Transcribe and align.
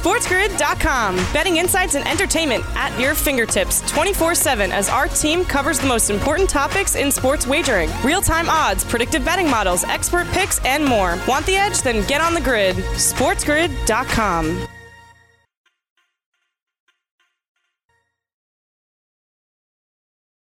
SportsGrid.com. 0.00 1.16
Betting 1.30 1.58
insights 1.58 1.94
and 1.94 2.08
entertainment 2.08 2.64
at 2.74 2.98
your 2.98 3.14
fingertips 3.14 3.82
24 3.90 4.34
7 4.34 4.72
as 4.72 4.88
our 4.88 5.08
team 5.08 5.44
covers 5.44 5.78
the 5.78 5.86
most 5.86 6.08
important 6.08 6.48
topics 6.48 6.94
in 6.94 7.12
sports 7.12 7.46
wagering 7.46 7.90
real 8.02 8.22
time 8.22 8.48
odds, 8.48 8.82
predictive 8.82 9.22
betting 9.26 9.50
models, 9.50 9.84
expert 9.84 10.26
picks, 10.28 10.58
and 10.64 10.82
more. 10.82 11.18
Want 11.28 11.44
the 11.44 11.54
edge? 11.54 11.82
Then 11.82 12.06
get 12.06 12.22
on 12.22 12.32
the 12.32 12.40
grid. 12.40 12.76
SportsGrid.com. 12.76 14.66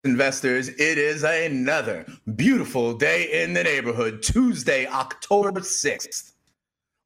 Investors, 0.04 0.68
it 0.68 0.98
is 0.98 1.24
another 1.24 2.06
beautiful 2.36 2.94
day 2.94 3.42
in 3.42 3.54
the 3.54 3.64
neighborhood, 3.64 4.22
Tuesday, 4.22 4.86
October 4.86 5.60
6th. 5.60 6.32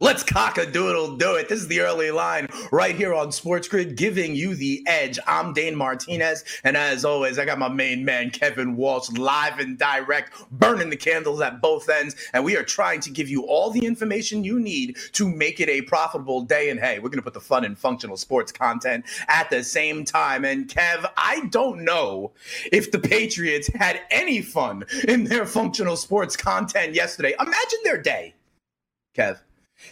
Let's 0.02 0.24
cock 0.24 0.58
a 0.58 0.66
doodle 0.66 1.16
do 1.16 1.36
it. 1.36 1.48
This 1.48 1.60
is 1.60 1.68
the 1.68 1.78
early 1.78 2.10
line 2.10 2.48
right 2.72 2.96
here 2.96 3.14
on 3.14 3.30
Sports 3.30 3.68
Grid, 3.68 3.94
giving 3.94 4.34
you 4.34 4.56
the 4.56 4.82
edge. 4.84 5.16
I'm 5.29 5.52
Dane 5.52 5.76
Martinez, 5.76 6.43
and 6.64 6.76
as 6.76 7.04
always, 7.04 7.38
I 7.38 7.44
got 7.44 7.60
my 7.60 7.68
main 7.68 8.04
man 8.04 8.30
Kevin 8.30 8.74
Walsh 8.74 9.10
live 9.10 9.60
and 9.60 9.79
direct, 9.79 10.32
burning 10.50 10.90
the 10.90 10.96
candles 10.96 11.40
at 11.40 11.62
both 11.62 11.88
ends, 11.88 12.16
and 12.32 12.44
we 12.44 12.57
are 12.57 12.64
trying 12.64 12.98
to 13.02 13.10
give 13.10 13.29
you 13.29 13.44
all 13.44 13.70
the 13.70 13.86
information 13.86 14.43
you 14.43 14.58
need 14.58 14.96
to 15.12 15.29
make 15.29 15.60
it 15.60 15.68
a 15.68 15.82
profitable 15.82 16.40
day. 16.43 16.71
And 16.71 16.80
hey, 16.80 16.98
we're 16.98 17.10
gonna 17.10 17.22
put 17.22 17.34
the 17.34 17.40
fun 17.40 17.64
and 17.64 17.79
functional 17.79 18.16
sports 18.16 18.50
content 18.50 19.04
at 19.29 19.50
the 19.50 19.62
same 19.62 20.04
time. 20.04 20.44
And 20.44 20.66
Kev, 20.66 21.08
I 21.16 21.46
don't 21.50 21.84
know 21.84 22.32
if 22.72 22.90
the 22.90 22.98
Patriots 22.98 23.68
had 23.68 24.00
any 24.10 24.43
fun 24.43 24.82
in 25.07 25.22
their 25.22 25.46
functional 25.46 25.96
sports 25.96 26.36
content 26.36 26.93
yesterday. 26.93 27.36
Imagine 27.38 27.79
their 27.84 28.02
day, 28.02 28.34
Kev. 29.16 29.38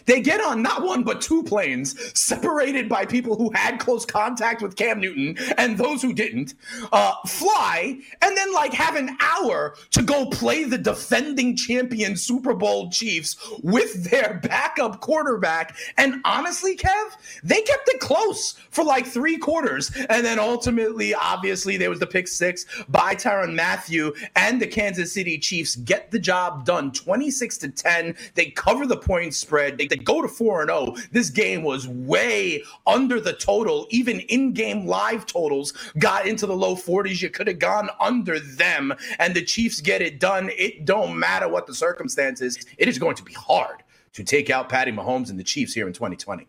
They 0.05 0.21
get 0.21 0.41
on 0.41 0.61
not 0.61 0.83
one 0.83 1.03
but 1.03 1.21
two 1.21 1.43
planes, 1.43 1.95
separated 2.19 2.89
by 2.89 3.05
people 3.05 3.35
who 3.35 3.51
had 3.53 3.79
close 3.79 4.05
contact 4.05 4.61
with 4.61 4.75
Cam 4.75 4.99
Newton 4.99 5.37
and 5.57 5.77
those 5.77 6.01
who 6.01 6.13
didn't, 6.13 6.55
uh, 6.91 7.13
fly, 7.27 7.97
and 8.21 8.37
then 8.37 8.53
like 8.53 8.73
have 8.73 8.95
an 8.95 9.17
hour 9.19 9.75
to 9.91 10.01
go 10.01 10.25
play 10.27 10.63
the 10.63 10.77
defending 10.77 11.55
champion 11.55 12.15
Super 12.15 12.53
Bowl 12.53 12.89
Chiefs 12.89 13.37
with 13.63 14.09
their 14.09 14.39
backup 14.43 15.01
quarterback. 15.01 15.75
And 15.97 16.21
honestly, 16.25 16.75
Kev, 16.75 17.11
they 17.43 17.61
kept 17.61 17.89
it 17.89 17.99
close 17.99 18.53
for 18.69 18.83
like 18.83 19.05
three 19.05 19.37
quarters. 19.37 19.91
And 20.09 20.25
then 20.25 20.39
ultimately, 20.39 21.13
obviously, 21.13 21.77
there 21.77 21.89
was 21.89 21.99
the 21.99 22.07
pick 22.07 22.27
six 22.27 22.65
by 22.89 23.15
Tyrann 23.15 23.55
Mathieu, 23.55 24.13
and 24.35 24.61
the 24.61 24.67
Kansas 24.67 25.13
City 25.13 25.37
Chiefs 25.37 25.75
get 25.75 26.11
the 26.11 26.19
job 26.19 26.65
done 26.65 26.91
26 26.91 27.57
to 27.59 27.69
10. 27.69 28.15
They 28.35 28.51
cover 28.51 28.85
the 28.85 28.97
point 28.97 29.33
spread. 29.33 29.80
They, 29.81 29.95
they 29.95 30.03
go 30.03 30.21
to 30.21 30.27
4 30.27 30.61
and 30.61 30.69
0. 30.69 30.95
This 31.11 31.29
game 31.29 31.63
was 31.63 31.87
way 31.87 32.63
under 32.85 33.19
the 33.19 33.33
total. 33.33 33.87
Even 33.89 34.19
in-game 34.21 34.85
live 34.85 35.25
totals 35.25 35.73
got 35.97 36.27
into 36.27 36.45
the 36.45 36.55
low 36.55 36.75
40s. 36.75 37.21
You 37.21 37.29
could 37.29 37.47
have 37.47 37.59
gone 37.59 37.89
under 37.99 38.39
them 38.39 38.93
and 39.19 39.33
the 39.33 39.43
Chiefs 39.43 39.81
get 39.81 40.01
it 40.01 40.19
done. 40.19 40.51
It 40.57 40.85
don't 40.85 41.17
matter 41.17 41.47
what 41.47 41.67
the 41.67 41.73
circumstances. 41.73 42.63
It 42.77 42.87
is 42.87 42.99
going 42.99 43.15
to 43.15 43.23
be 43.23 43.33
hard 43.33 43.83
to 44.13 44.23
take 44.23 44.49
out 44.49 44.69
Patty 44.69 44.91
Mahomes 44.91 45.29
and 45.29 45.39
the 45.39 45.43
Chiefs 45.43 45.73
here 45.73 45.87
in 45.87 45.93
2020. 45.93 46.47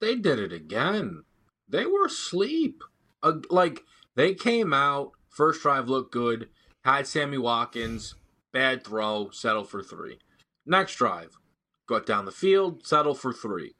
They 0.00 0.16
did 0.16 0.38
it 0.38 0.52
again. 0.52 1.22
They 1.68 1.86
were 1.86 2.06
asleep. 2.06 2.82
Uh, 3.22 3.38
like 3.50 3.82
they 4.14 4.34
came 4.34 4.74
out, 4.74 5.12
first 5.30 5.62
drive 5.62 5.88
looked 5.88 6.12
good, 6.12 6.48
had 6.84 7.06
Sammy 7.06 7.38
Watkins, 7.38 8.14
bad 8.52 8.84
throw, 8.84 9.30
settle 9.30 9.64
for 9.64 9.82
3. 9.82 10.18
Next 10.66 10.96
drive, 10.96 11.38
got 11.86 12.06
down 12.06 12.24
the 12.24 12.32
field, 12.32 12.86
settle 12.86 13.14
for 13.14 13.32
three. 13.32 13.74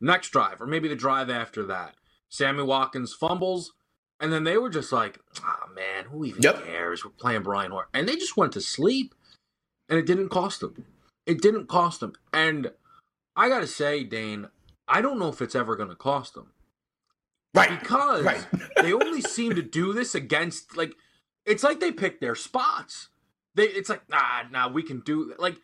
Next 0.00 0.30
drive, 0.30 0.60
or 0.60 0.66
maybe 0.66 0.88
the 0.88 0.96
drive 0.96 1.28
after 1.28 1.64
that, 1.66 1.94
Sammy 2.28 2.62
Watkins 2.62 3.12
fumbles, 3.12 3.72
and 4.18 4.32
then 4.32 4.44
they 4.44 4.56
were 4.56 4.70
just 4.70 4.92
like, 4.92 5.18
"Oh 5.42 5.68
man, 5.74 6.06
who 6.06 6.24
even 6.24 6.42
yep. 6.42 6.64
cares? 6.64 7.04
We're 7.04 7.10
playing 7.10 7.42
Brian 7.42 7.70
Hoyer," 7.70 7.88
and 7.92 8.08
they 8.08 8.16
just 8.16 8.36
went 8.36 8.52
to 8.54 8.60
sleep, 8.60 9.14
and 9.88 9.98
it 9.98 10.06
didn't 10.06 10.30
cost 10.30 10.60
them. 10.60 10.86
It 11.26 11.42
didn't 11.42 11.68
cost 11.68 12.00
them, 12.00 12.14
and 12.32 12.72
I 13.36 13.48
gotta 13.48 13.66
say, 13.66 14.04
Dane, 14.04 14.48
I 14.88 15.00
don't 15.00 15.18
know 15.18 15.28
if 15.28 15.42
it's 15.42 15.54
ever 15.54 15.76
gonna 15.76 15.94
cost 15.94 16.34
them, 16.34 16.52
right? 17.54 17.78
Because 17.80 18.24
right. 18.24 18.46
they 18.82 18.92
only 18.92 19.20
seem 19.20 19.54
to 19.54 19.62
do 19.62 19.92
this 19.92 20.14
against 20.14 20.76
like, 20.76 20.94
it's 21.46 21.62
like 21.62 21.80
they 21.80 21.92
pick 21.92 22.20
their 22.20 22.34
spots. 22.34 23.08
They, 23.54 23.64
it's 23.64 23.88
like, 23.88 24.08
nah, 24.08 24.42
nah, 24.50 24.68
we 24.68 24.82
can 24.82 25.00
do 25.00 25.34
like 25.38 25.56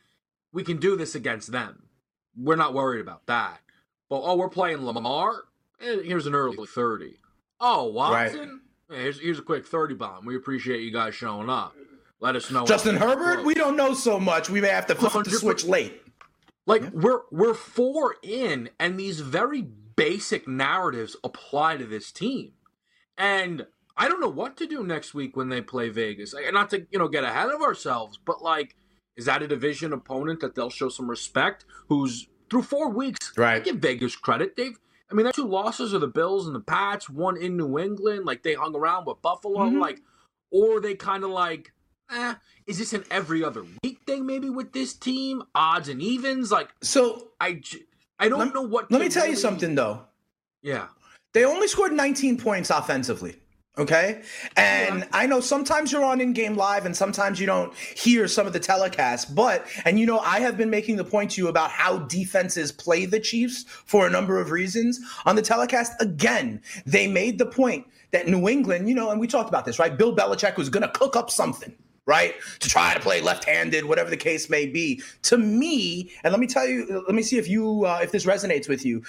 we 0.53 0.65
can 0.65 0.79
do 0.79 0.97
this 0.97 1.15
against 1.15 1.53
them. 1.53 1.86
We're 2.37 2.57
not 2.57 2.75
worried 2.75 3.01
about 3.01 3.27
that. 3.27 3.61
But 4.09 4.21
oh, 4.23 4.37
we're 4.37 4.49
playing 4.49 4.85
Lamar. 4.85 5.45
Eh, 5.81 6.03
here's 6.05 6.27
an 6.27 6.35
early 6.35 6.67
thirty. 6.67 7.19
Oh, 7.61 7.87
Watson. 7.87 8.61
Right. 8.89 8.99
Here's 8.99 9.21
here's 9.21 9.39
a 9.39 9.43
quick 9.43 9.67
thirty 9.67 9.95
bomb. 9.95 10.25
We 10.25 10.37
appreciate 10.37 10.83
you 10.83 10.93
guys 10.93 11.15
showing 11.15 11.51
up. 11.51 11.75
Let 12.21 12.37
us 12.37 12.51
know. 12.51 12.65
Justin 12.67 12.97
Herbert. 12.97 13.45
We 13.45 13.55
don't 13.55 13.77
know 13.77 13.95
so 13.95 14.19
much. 14.19 14.49
We 14.49 14.61
may 14.61 14.69
have 14.69 14.87
to 14.87 14.95
flip 14.95 15.25
the 15.25 15.31
switch 15.31 15.65
late. 15.65 16.03
Like 16.67 16.83
yeah. 16.83 16.91
we're 16.93 17.21
we're 17.31 17.55
four 17.55 18.17
in, 18.23 18.71
and 18.79 18.99
these 18.99 19.21
very 19.21 19.63
basic 19.63 20.47
narratives 20.47 21.17
apply 21.25 21.79
to 21.79 21.85
this 21.85 22.13
team. 22.13 22.53
And 23.19 23.67
I 23.97 24.09
don't 24.09 24.21
know 24.21 24.29
what 24.29 24.57
to 24.59 24.67
do 24.67 24.85
next 24.85 25.15
week 25.15 25.37
when 25.37 25.49
they 25.49 25.63
play 25.63 25.89
Vegas. 25.89 26.35
Not 26.53 26.71
to 26.71 26.87
you 26.91 26.99
know 26.99 27.09
get 27.09 27.25
ahead 27.25 27.49
of 27.51 27.63
ourselves, 27.63 28.19
but 28.25 28.43
like 28.43 28.77
is 29.17 29.25
that 29.27 29.43
a 29.43 29.49
division 29.49 29.93
opponent 29.93 30.41
that 30.41 30.55
they'll 30.55 30.71
show 30.71 30.89
some 30.89 31.09
respect? 31.09 31.65
Who's 31.89 32.29
through 32.51 32.63
four 32.63 32.91
weeks? 32.91 33.33
Right. 33.37 33.65
give 33.65 33.77
Vegas 33.77 34.15
credit. 34.15 34.57
They've, 34.57 34.79
I 35.11 35.15
mean, 35.15 35.25
their 35.25 35.33
two 35.33 35.47
losses 35.47 35.95
are 35.95 35.99
the 35.99 36.07
Bills 36.07 36.47
and 36.47 36.55
the 36.55 36.61
Pats. 36.61 37.09
One 37.09 37.37
in 37.37 37.57
New 37.57 37.79
England, 37.79 38.27
like 38.27 38.43
they 38.43 38.55
hung 38.55 38.75
around 38.75 39.07
with 39.07 39.23
Buffalo, 39.23 39.67
mm-hmm. 39.67 39.79
like, 39.79 40.01
or 40.51 40.81
they 40.81 40.95
kind 40.95 41.25
of 41.25 41.31
like, 41.31 41.73
eh, 42.11 42.35
is 42.67 42.79
this 42.79 42.93
an 42.93 43.05
every 43.11 43.43
other 43.43 43.65
week 43.83 44.01
thing? 44.07 44.27
Maybe 44.27 44.51
with 44.51 44.73
this 44.73 44.93
team, 44.93 45.43
odds 45.55 45.89
and 45.89 46.03
evens. 46.03 46.53
Like, 46.53 46.69
so 46.83 47.29
I, 47.41 47.63
I 48.19 48.29
don't 48.29 48.39
let, 48.39 48.55
know 48.55 48.63
what. 48.63 48.91
Let 48.91 49.01
me 49.01 49.09
tell 49.09 49.23
really... 49.23 49.33
you 49.33 49.37
something 49.41 49.75
though. 49.75 50.03
Yeah. 50.63 50.89
They 51.33 51.45
only 51.45 51.69
scored 51.69 51.93
19 51.93 52.39
points 52.39 52.71
offensively. 52.71 53.37
Okay. 53.79 54.23
And 54.57 55.01
yeah. 55.01 55.07
I 55.13 55.27
know 55.27 55.41
sometimes 55.41 55.93
you're 55.93 56.05
on 56.05 56.23
in 56.23 56.33
game 56.33 56.57
live 56.57 56.87
and 56.87 56.97
sometimes 56.97 57.39
you 57.39 57.47
don't 57.47 57.75
hear 57.75 58.27
some 58.27 58.47
of 58.47 58.55
the 58.55 58.61
telecasts, 58.61 59.33
but, 59.35 59.67
and 59.85 60.01
you 60.01 60.07
know, 60.07 60.19
I 60.21 60.41
have 60.41 60.57
been 60.57 60.71
making 60.71 60.97
the 60.97 61.05
point 61.05 61.33
to 61.33 61.43
you 61.43 61.49
about 61.49 61.71
how 61.71 61.99
defenses 61.99 62.73
play 62.73 63.05
the 63.05 63.21
Chiefs 63.21 63.65
for 63.85 64.07
a 64.07 64.11
number 64.11 64.41
of 64.41 64.51
reasons. 64.51 64.99
On 65.27 65.37
the 65.37 65.43
telecast, 65.43 65.93
again, 66.01 66.63
they 66.87 67.07
made 67.07 67.39
the 67.39 67.45
point 67.45 67.87
that 68.13 68.27
New 68.27 68.49
England, 68.49 68.89
you 68.89 68.95
know, 68.95 69.11
and 69.11 69.21
we 69.21 69.27
talked 69.27 69.51
about 69.51 69.67
this, 69.67 69.79
right? 69.79 69.99
Bill 69.99 70.17
Belichick 70.17 70.57
was 70.57 70.71
going 70.71 70.83
to 70.83 70.91
cook 70.91 71.17
up 71.17 71.31
something 71.31 71.75
right? 72.09 72.37
To 72.61 72.69
try 72.69 72.95
to 72.95 73.01
play 73.01 73.21
left-handed, 73.21 73.85
whatever 73.85 74.11
the 74.11 74.17
case 74.17 74.49
may 74.49 74.65
be. 74.65 75.03
To 75.23 75.37
me, 75.37 76.13
and 76.23 76.31
let 76.33 76.39
me 76.39 76.47
tell 76.47 76.65
you, 76.65 77.03
let 77.05 77.17
me 77.17 77.23
see 77.23 77.37
if 77.37 77.49
you 77.49 77.85
uh, 77.85 77.99
if 78.01 78.13
this 78.13 78.25
resonates 78.25 78.69
with 78.69 78.87
you. 78.87 79.03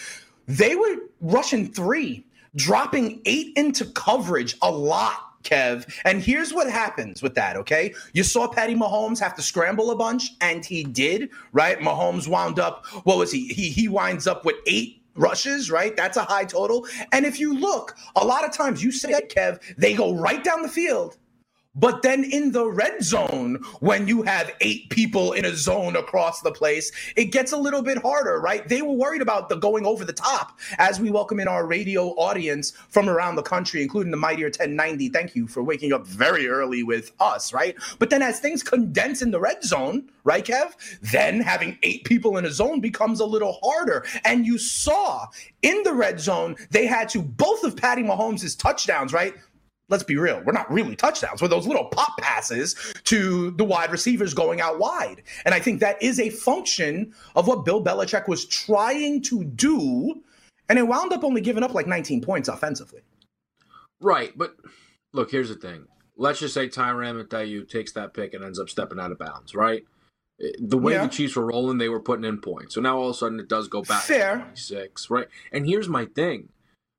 They 0.47 0.75
were 0.75 0.95
rushing 1.21 1.71
three 1.71 2.25
dropping 2.57 3.21
eight 3.25 3.53
into 3.55 3.85
coverage 3.85 4.57
a 4.61 4.69
lot. 4.69 5.23
Kev. 5.43 5.89
And 6.03 6.21
here's 6.21 6.51
what 6.53 6.69
happens 6.69 7.23
with 7.23 7.33
that, 7.35 7.55
okay? 7.55 7.93
You 8.11 8.23
saw 8.23 8.49
Patty 8.49 8.75
Mahomes 8.75 9.17
have 9.19 9.33
to 9.35 9.41
scramble 9.41 9.91
a 9.91 9.95
bunch, 9.95 10.31
and 10.41 10.65
he 10.65 10.83
did, 10.83 11.29
right? 11.53 11.79
Mahomes 11.79 12.27
wound 12.27 12.59
up, 12.59 12.85
what 13.05 13.17
was 13.17 13.31
he? 13.31 13.47
He 13.47 13.69
he 13.69 13.87
winds 13.87 14.27
up 14.27 14.43
with 14.43 14.57
eight 14.65 15.01
rushes, 15.15 15.71
right? 15.71 15.95
That's 15.95 16.17
a 16.17 16.23
high 16.23 16.43
total. 16.43 16.85
And 17.13 17.25
if 17.25 17.39
you 17.39 17.57
look, 17.57 17.95
a 18.17 18.25
lot 18.25 18.43
of 18.43 18.51
times 18.51 18.83
you 18.83 18.91
said, 18.91 19.29
Kev, 19.29 19.61
they 19.77 19.93
go 19.93 20.15
right 20.15 20.43
down 20.43 20.63
the 20.63 20.69
field 20.69 21.17
but 21.77 22.01
then 22.01 22.23
in 22.23 22.51
the 22.51 22.67
red 22.67 23.03
zone, 23.03 23.63
when 23.79 24.07
you 24.07 24.23
have 24.23 24.51
eight 24.61 24.89
people 24.89 25.33
in 25.33 25.45
a 25.45 25.55
zone 25.55 25.95
across 25.95 26.41
the 26.41 26.51
place, 26.51 26.91
it 27.15 27.25
gets 27.25 27.51
a 27.51 27.57
little 27.57 27.81
bit 27.81 27.99
harder, 27.99 28.39
right? 28.39 28.67
They 28.67 28.81
were 28.81 28.93
worried 28.93 29.21
about 29.21 29.49
the 29.49 29.55
going 29.55 29.85
over 29.85 30.03
the 30.03 30.13
top 30.13 30.57
as 30.79 30.99
we 30.99 31.11
welcome 31.11 31.39
in 31.39 31.47
our 31.47 31.65
radio 31.65 32.09
audience 32.15 32.71
from 32.89 33.09
around 33.09 33.35
the 33.35 33.43
country, 33.43 33.81
including 33.81 34.11
the 34.11 34.17
Mightier 34.17 34.47
1090. 34.47 35.09
Thank 35.09 35.35
you 35.35 35.47
for 35.47 35.63
waking 35.63 35.93
up 35.93 36.05
very 36.05 36.47
early 36.47 36.83
with 36.83 37.11
us, 37.19 37.53
right? 37.53 37.75
But 37.99 38.09
then 38.09 38.21
as 38.21 38.39
things 38.39 38.63
condense 38.63 39.21
in 39.21 39.31
the 39.31 39.39
red 39.39 39.63
zone, 39.63 40.09
right, 40.23 40.45
Kev? 40.45 40.73
Then 41.01 41.39
having 41.39 41.77
eight 41.83 42.03
people 42.03 42.37
in 42.37 42.45
a 42.45 42.51
zone 42.51 42.81
becomes 42.81 43.19
a 43.19 43.25
little 43.25 43.59
harder. 43.63 44.05
And 44.25 44.45
you 44.45 44.57
saw 44.57 45.27
in 45.61 45.83
the 45.83 45.93
red 45.93 46.19
zone, 46.19 46.55
they 46.69 46.85
had 46.85 47.09
to 47.09 47.21
both 47.21 47.63
of 47.63 47.75
Patty 47.77 48.03
Mahomes' 48.03 48.57
touchdowns, 48.57 49.13
right? 49.13 49.33
Let's 49.89 50.03
be 50.03 50.17
real, 50.17 50.41
we're 50.45 50.51
not 50.51 50.71
really 50.71 50.95
touchdowns. 50.95 51.41
We're 51.41 51.47
those 51.47 51.67
little 51.67 51.85
pop 51.85 52.17
passes 52.19 52.75
to 53.05 53.51
the 53.51 53.63
wide 53.63 53.91
receivers 53.91 54.33
going 54.33 54.59
out 54.61 54.79
wide. 54.79 55.23
And 55.45 55.53
I 55.53 55.59
think 55.59 55.79
that 55.79 56.01
is 56.01 56.19
a 56.19 56.29
function 56.29 57.13
of 57.35 57.47
what 57.47 57.65
Bill 57.65 57.83
Belichick 57.83 58.27
was 58.27 58.45
trying 58.45 59.21
to 59.23 59.43
do. 59.43 60.21
And 60.69 60.77
it 60.77 60.87
wound 60.87 61.13
up 61.13 61.23
only 61.23 61.41
giving 61.41 61.63
up 61.63 61.73
like 61.73 61.87
19 61.87 62.21
points 62.21 62.49
offensively. 62.49 63.01
Right. 64.01 64.37
But 64.37 64.57
look, 65.13 65.31
here's 65.31 65.49
the 65.49 65.55
thing. 65.55 65.85
Let's 66.17 66.39
just 66.39 66.53
say 66.53 66.67
Tyrann 66.67 67.15
Mathieu 67.15 67.63
takes 67.63 67.93
that 67.93 68.13
pick 68.13 68.33
and 68.33 68.43
ends 68.43 68.59
up 68.59 68.69
stepping 68.69 68.99
out 68.99 69.11
of 69.11 69.19
bounds, 69.19 69.55
right? 69.55 69.85
The 70.59 70.77
way 70.77 70.93
Yeah. 70.93 71.03
the 71.03 71.09
Chiefs 71.09 71.35
were 71.35 71.45
rolling, 71.45 71.77
they 71.77 71.89
were 71.89 72.01
putting 72.01 72.25
in 72.25 72.39
points. 72.41 72.75
So 72.75 72.81
now 72.81 72.97
all 72.97 73.09
of 73.09 73.15
a 73.15 73.17
sudden 73.17 73.39
it 73.39 73.47
does 73.47 73.67
go 73.67 73.81
back 73.83 74.03
Fair. 74.03 74.33
to 74.33 74.41
26, 74.41 75.09
right? 75.09 75.27
And 75.51 75.65
here's 75.65 75.87
my 75.87 76.05
thing, 76.05 76.49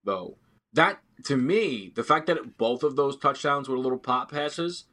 though. 0.05 0.39
That, 0.73 1.01
to 1.25 1.37
me, 1.37 1.93
the 1.95 2.05
fact 2.05 2.27
that 2.27 2.57
both 2.57 2.83
of 2.83 2.97
those 2.97 3.17
touchdowns 3.17 3.69
were 3.69 3.79
little 3.79 3.99
pop 3.99 4.31
passes 4.31 4.85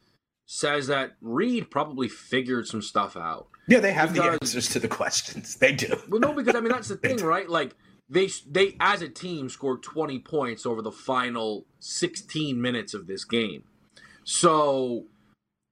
says 0.46 0.88
that 0.88 1.16
Reid 1.22 1.72
probably 1.72 2.08
figured 2.08 2.68
some 2.68 2.82
stuff 2.82 3.18
out. 3.18 3.48
Yeah, 3.68 3.80
they 3.80 3.94
have 3.94 4.14
the 4.14 4.24
answers 4.24 4.70
to 4.70 4.80
the 4.80 4.88
questions. 4.88 5.56
They 5.56 5.72
do. 5.74 6.00
Well, 6.08 6.20
no, 6.20 6.34
because 6.34 6.56
I 6.56 6.60
mean 6.60 6.72
that's 6.72 6.90
the 6.90 6.98
thing, 6.98 7.18
right? 7.18 7.50
Like 7.50 7.76
they 8.10 8.30
they 8.48 8.76
as 8.80 9.02
a 9.02 9.10
team 9.10 9.50
scored 9.50 9.82
20 9.82 10.20
points 10.20 10.66
over 10.66 10.82
the 10.82 10.92
final 10.92 11.66
16 11.80 12.62
minutes 12.62 12.94
of 12.94 13.08
this 13.08 13.26
game. 13.26 13.64
So 14.24 15.06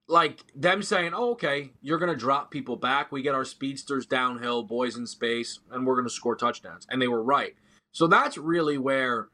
like 0.07 0.39
them 0.55 0.81
saying, 0.81 1.13
"Oh, 1.13 1.31
okay, 1.31 1.71
you're 1.81 1.99
going 1.99 2.11
to 2.11 2.17
drop 2.17 2.51
people 2.51 2.75
back. 2.75 3.11
We 3.11 3.21
get 3.21 3.35
our 3.35 3.45
speedsters 3.45 4.05
downhill, 4.05 4.63
boys 4.63 4.97
in 4.97 5.05
space, 5.05 5.59
and 5.71 5.85
we're 5.85 5.95
going 5.95 6.07
to 6.07 6.13
score 6.13 6.35
touchdowns." 6.35 6.87
And 6.89 7.01
they 7.01 7.07
were 7.07 7.23
right. 7.23 7.55
So 7.91 8.07
that's 8.07 8.37
really 8.37 8.79
where 8.79 9.29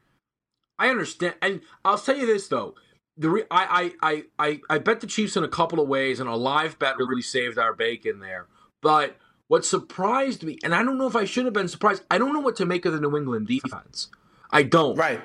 I 0.80 0.90
understand. 0.90 1.36
And 1.42 1.62
I'll 1.86 1.98
tell 1.98 2.18
you 2.18 2.26
this 2.26 2.48
though, 2.48 2.74
the 3.18 3.30
re- 3.30 3.44
I, 3.52 3.94
I 4.02 4.24
I 4.40 4.50
I 4.50 4.62
I 4.70 4.78
bet 4.80 5.02
the 5.02 5.08
Chiefs 5.08 5.38
in 5.38 5.44
a 5.44 5.50
couple 5.50 5.80
of 5.80 5.88
ways, 5.88 6.20
and 6.20 6.30
a 6.30 6.36
live 6.36 6.80
bet 6.80 6.98
really 6.98 7.22
saved 7.22 7.60
our 7.60 7.74
bacon 7.74 8.20
there. 8.20 8.48
But 8.82 9.18
what 9.48 9.66
surprised 9.66 10.44
me, 10.44 10.58
and 10.64 10.74
I 10.74 10.84
don't 10.84 10.98
know 10.98 11.08
if 11.08 11.16
I 11.16 11.26
should 11.26 11.46
have 11.46 11.54
been 11.54 11.68
surprised. 11.68 12.04
I 12.10 12.18
don't 12.18 12.34
know 12.34 12.40
what 12.40 12.56
to 12.58 12.66
make 12.66 12.86
of 12.86 12.94
the 12.94 13.02
New 13.02 13.18
England 13.18 13.48
defense. 13.48 14.08
I 14.52 14.64
don't. 14.64 14.96
Right. 14.96 15.22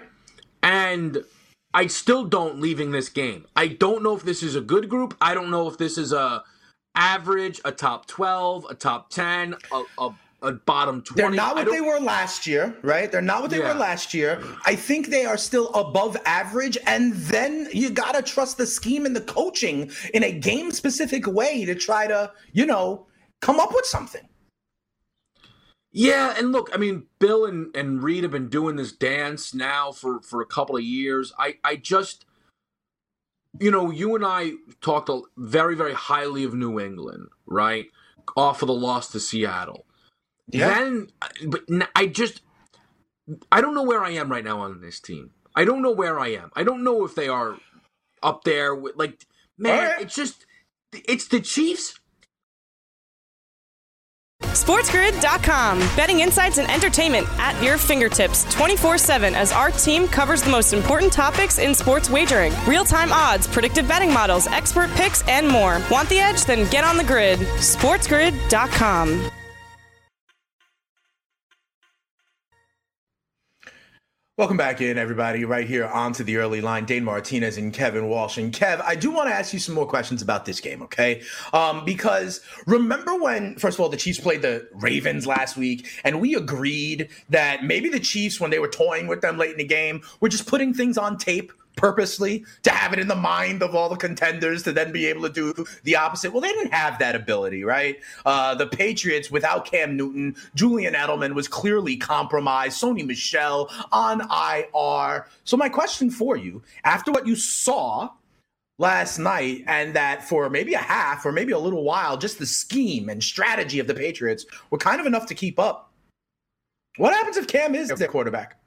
And 0.62 1.25
I 1.73 1.87
still 1.87 2.25
don't 2.25 2.61
leaving 2.61 2.91
this 2.91 3.09
game. 3.09 3.47
I 3.55 3.69
don't 3.69 4.03
know 4.03 4.17
if 4.17 4.23
this 4.23 4.43
is 4.43 4.56
a 4.56 4.61
good 4.61 4.89
group. 4.89 5.17
I 5.21 5.35
don't 5.35 5.51
know 5.51 5.69
if 5.69 5.79
this 5.79 5.99
is 5.99 6.12
a 6.12 6.43
average, 6.95 7.61
a 7.65 7.73
top 7.73 8.06
12, 8.06 8.67
a 8.71 8.75
top 8.75 9.11
10, 9.11 9.56
a, 9.73 9.83
a, 9.99 10.11
a 10.44 10.52
bottom 10.52 11.02
20. 11.02 11.20
They're 11.20 11.31
not 11.31 11.56
what 11.56 11.70
they 11.70 11.81
were 11.81 11.99
last 12.00 12.46
year, 12.46 12.76
right? 12.82 13.11
They're 13.11 13.23
not 13.23 13.43
what 13.43 13.50
they 13.50 13.58
Yeah. 13.58 13.73
were 13.73 13.79
last 13.79 14.14
year. 14.14 14.43
I 14.67 14.76
think 14.76 15.08
they 15.08 15.25
are 15.25 15.37
still 15.38 15.69
above 15.75 16.17
average. 16.26 16.79
And 16.87 17.14
then 17.14 17.69
you 17.73 17.91
got 17.91 18.14
to 18.14 18.23
trust 18.23 18.58
the 18.58 18.67
scheme 18.67 19.06
and 19.06 19.17
the 19.17 19.20
coaching 19.23 19.91
in 20.12 20.23
a 20.23 20.32
game 20.32 20.70
specific 20.73 21.26
way 21.26 21.64
to 21.64 21.75
try 21.75 22.06
to, 22.06 22.32
you 22.52 22.67
know, 22.67 23.06
come 23.41 23.58
up 23.61 23.75
with 23.75 23.87
something. 23.87 24.29
Yeah, 25.96 26.35
and 26.37 26.50
look, 26.50 26.70
I 26.75 26.76
mean, 26.76 27.06
Bill 27.20 27.44
and, 27.44 27.75
and 27.76 28.02
Reid 28.02 28.25
have 28.25 28.32
been 28.32 28.49
doing 28.49 28.75
this 28.75 28.91
dance 28.91 29.55
now 29.55 29.93
for, 29.93 30.20
for 30.23 30.41
a 30.41 30.46
couple 30.46 30.76
of 30.76 30.82
years. 30.82 31.32
I, 31.38 31.55
I 31.62 31.76
just, 31.76 32.25
you 33.61 33.70
know, 33.70 33.93
you 33.93 34.17
and 34.17 34.25
I 34.26 34.55
talked 34.81 35.08
very, 35.37 35.76
very 35.76 35.94
highly 35.94 36.43
of 36.43 36.52
New 36.52 36.81
England, 36.81 37.29
right? 37.46 37.87
Off 38.37 38.61
of 38.62 38.67
the 38.67 38.75
loss 38.75 39.08
to 39.12 39.20
Seattle. 39.20 39.87
Then, 40.49 41.08
uh, 41.23 41.29
but 41.46 41.62
I 41.96 42.06
just, 42.06 42.43
I 43.50 43.61
don't 43.61 43.75
know 43.75 43.82
where 43.82 44.05
I 44.05 44.11
am 44.11 44.31
right 44.31 44.44
now 44.44 44.61
on 44.61 44.81
this 44.81 45.00
team. 45.00 45.31
I 45.56 45.64
don't 45.64 45.82
know 45.82 45.93
where 45.93 46.19
I 46.20 46.29
am. 46.29 46.50
I 46.55 46.62
don't 46.64 46.85
know 46.85 47.05
if 47.05 47.14
they 47.14 47.29
are 47.29 47.56
up 48.23 48.44
there 48.44 48.75
with, 48.75 48.96
like, 48.96 49.25
man, 49.56 49.79
All 49.79 49.85
right. 49.93 50.00
it's 50.02 50.14
just, 50.14 50.46
it's 50.93 51.29
the 51.29 51.41
Chiefs. 51.41 51.99
SportsGrid.com. 54.43 55.79
Betting 55.96 56.20
insights 56.20 56.58
and 56.58 56.70
entertainment 56.70 57.26
at 57.38 57.61
your 57.62 57.76
fingertips 57.79 58.44
24 58.55 58.99
7 58.99 59.35
as 59.35 59.52
our 59.52 59.70
team 59.70 60.06
covers 60.06 60.43
the 60.43 60.50
most 60.50 60.73
important 60.73 61.12
topics 61.12 61.58
in 61.58 61.75
sports 61.75 62.08
wagering 62.11 62.52
real 62.67 62.85
time 62.85 63.12
odds, 63.12 63.46
predictive 63.46 63.88
betting 63.88 64.12
models, 64.12 64.46
expert 64.49 64.91
picks, 64.93 65.26
and 65.29 65.49
more. 65.49 65.81
Want 65.91 66.08
the 66.08 66.19
edge? 66.19 66.44
Then 66.44 66.69
get 66.70 66.85
on 66.85 66.96
the 66.96 67.05
grid. 67.05 67.38
SportsGrid.com. 67.41 69.31
Welcome 74.37 74.57
back 74.57 74.81
in, 74.81 74.99
everybody, 74.99 75.45
right 75.45 75.65
here 75.65 75.87
onto 75.87 76.25
the 76.25 76.39
early 76.39 76.61
line. 76.61 76.87
Dane 76.87 77.05
Martinez 77.05 77.57
and 77.57 77.73
Kevin 77.73 78.09
Walsh. 78.09 78.37
And 78.37 78.53
Kev, 78.53 78.83
I 78.83 78.97
do 78.97 79.13
want 79.13 79.29
to 79.29 79.33
ask 79.33 79.53
you 79.53 79.61
some 79.61 79.77
more 79.77 79.87
questions 79.87 80.23
about 80.23 80.45
this 80.45 80.59
game, 80.59 80.83
okay? 80.83 81.23
Um, 81.53 81.85
because 81.85 82.41
remember 82.67 83.17
when, 83.17 83.55
first 83.55 83.77
of 83.77 83.81
all, 83.81 83.89
the 83.89 83.97
Chiefs 83.97 84.19
played 84.19 84.43
the 84.43 84.67
Ravens 84.73 85.25
last 85.25 85.57
week, 85.57 85.87
and 86.03 86.21
we 86.21 86.35
agreed 86.35 87.11
that 87.29 87.63
maybe 87.63 87.89
the 87.89 88.01
Chiefs, 88.01 88.41
when 88.41 88.51
they 88.51 88.59
were 88.59 88.67
toying 88.67 89.07
with 89.07 89.21
them 89.21 89.39
late 89.39 89.53
in 89.53 89.59
the 89.59 89.65
game, 89.65 90.03
were 90.19 90.29
just 90.29 90.49
putting 90.49 90.75
things 90.75 90.99
on 90.99 91.17
tape 91.17 91.53
purposely 91.76 92.44
to 92.62 92.71
have 92.71 92.93
it 92.93 92.99
in 92.99 93.09
the 93.09 93.15
mind 93.15 93.62
of 93.62 93.75
all 93.75 93.88
the 93.88 93.97
contenders 93.97 94.62
to 94.62 94.73
then 94.73 94.93
be 94.93 95.06
able 95.06 95.23
to 95.23 95.29
do 95.29 95.67
the 95.85 95.97
opposite. 95.97 96.32
Well, 96.32 96.41
they 96.41 96.53
didn't 96.53 96.73
have 96.73 96.99
that 96.99 97.15
ability, 97.15 97.65
right? 97.65 97.99
Uh, 98.25 98.55
the 98.55 98.67
Patriots, 98.67 99.31
without 99.31 99.65
Cam 99.65 99.97
Newton, 99.97 100.37
Julian 100.55 100.94
Edelman 100.94 101.35
was 101.35 101.49
clearly 101.49 101.97
compromised. 101.97 102.81
Sony 102.81 103.05
Michel 103.05 103.71
on 103.93 104.23
IR. 104.23 105.26
So, 105.44 105.56
my 105.56 105.69
question 105.69 106.11
for 106.11 106.37
you 106.37 106.62
after 106.85 107.12
what 107.12 107.26
you 107.26 107.37
saw 107.37 108.11
last 108.79 109.19
night, 109.19 109.65
and 109.67 109.94
that 109.94 110.29
for 110.29 110.50
maybe 110.50 110.75
a 110.75 110.79
half 110.79 111.25
or 111.25 111.32
maybe 111.32 111.53
a 111.53 111.59
little 111.59 111.85
while, 111.85 112.17
just 112.17 112.38
the 112.38 112.47
scheme 112.47 113.09
and 113.09 113.23
strategy 113.23 113.79
of 113.79 113.87
the 113.87 113.94
Patriots 113.94 114.44
were 114.70 114.79
kind 114.79 115.00
of 115.00 115.06
enough 115.06 115.27
to 115.27 115.35
keep 115.35 115.59
up. 115.59 115.93
What 116.97 117.12
happens 117.12 117.37
if 117.37 117.47
Cam 117.47 117.75
is 117.75 117.88
their 117.88 118.09
quarterback? 118.09 118.59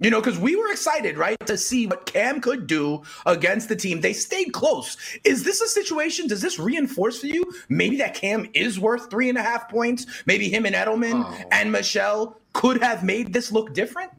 You 0.00 0.10
know, 0.10 0.20
because 0.20 0.38
we 0.38 0.56
were 0.56 0.70
excited, 0.72 1.16
right, 1.16 1.38
to 1.46 1.56
see 1.56 1.86
what 1.86 2.04
Cam 2.04 2.40
could 2.40 2.66
do 2.66 3.02
against 3.26 3.68
the 3.68 3.76
team. 3.76 4.00
They 4.00 4.12
stayed 4.12 4.52
close. 4.52 4.96
Is 5.22 5.44
this 5.44 5.60
a 5.60 5.68
situation? 5.68 6.26
Does 6.26 6.42
this 6.42 6.58
reinforce 6.58 7.20
for 7.20 7.28
you 7.28 7.44
maybe 7.68 7.96
that 7.98 8.14
Cam 8.14 8.48
is 8.54 8.78
worth 8.80 9.08
three 9.08 9.28
and 9.28 9.38
a 9.38 9.42
half 9.42 9.68
points? 9.70 10.06
Maybe 10.26 10.48
him 10.48 10.66
and 10.66 10.74
Edelman 10.74 11.24
Oh. 11.24 11.48
and 11.52 11.70
Michel 11.70 12.40
could 12.52 12.82
have 12.82 13.04
made 13.04 13.32
this 13.32 13.52
look 13.52 13.72
different? 13.72 14.10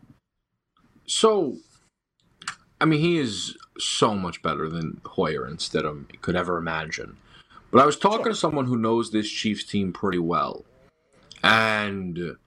So, 1.07 1.57
I 2.79 2.85
mean, 2.85 3.01
he 3.01 3.17
is 3.17 3.57
so 3.77 4.15
much 4.15 4.41
better 4.41 4.69
than 4.69 5.01
Hoyer 5.05 5.45
and 5.45 5.59
Stidham 5.59 6.05
could 6.21 6.37
ever 6.37 6.57
imagine. 6.57 7.17
But 7.71 7.81
I 7.81 7.85
was 7.85 7.99
talking 7.99 8.27
to 8.27 8.35
someone 8.35 8.65
who 8.65 8.77
knows 8.77 9.11
this 9.11 9.29
Chiefs 9.29 9.65
team 9.65 9.91
pretty 9.91 10.19
well, 10.19 10.63
and 11.43 12.37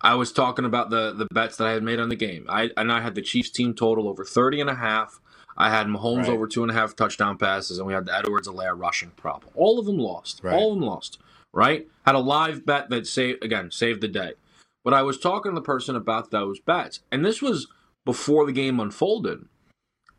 I 0.00 0.14
was 0.14 0.32
talking 0.32 0.64
about 0.64 0.90
the 0.90 1.12
the 1.12 1.26
bets 1.32 1.56
that 1.56 1.66
I 1.66 1.72
had 1.72 1.82
made 1.82 1.98
on 2.00 2.08
the 2.08 2.16
game. 2.16 2.46
I 2.48 2.70
and 2.76 2.92
I 2.92 3.00
had 3.00 3.14
the 3.14 3.22
Chiefs 3.22 3.50
team 3.50 3.74
total 3.74 4.08
over 4.08 4.24
30 4.24 4.60
and 4.60 4.70
a 4.70 4.74
half. 4.74 5.20
I 5.56 5.70
had 5.70 5.88
Mahomes 5.88 6.22
Right. 6.22 6.28
over 6.30 6.46
two 6.46 6.62
and 6.62 6.70
a 6.70 6.74
half 6.74 6.94
touchdown 6.94 7.36
passes, 7.36 7.78
and 7.78 7.86
we 7.86 7.92
had 7.92 8.06
the 8.06 8.16
Edwards-Helaire 8.16 8.78
rushing 8.78 9.10
prop. 9.10 9.44
All 9.56 9.80
of 9.80 9.86
them 9.86 9.98
lost. 9.98 10.40
Right. 10.44 10.54
All 10.54 10.72
of 10.72 10.78
them 10.78 10.86
lost. 10.86 11.18
Right? 11.52 11.88
Had 12.06 12.14
a 12.14 12.20
live 12.20 12.64
bet 12.64 12.90
that 12.90 13.06
saved 13.06 13.44
again 13.44 13.70
saved 13.70 14.00
the 14.00 14.08
day. 14.08 14.34
But 14.84 14.94
I 14.94 15.02
was 15.02 15.18
talking 15.18 15.50
to 15.52 15.54
the 15.56 15.60
person 15.60 15.96
about 15.96 16.30
those 16.30 16.60
bets, 16.60 17.00
and 17.10 17.24
this 17.24 17.42
was 17.42 17.66
before 18.04 18.46
the 18.46 18.52
game 18.52 18.78
unfolded, 18.78 19.46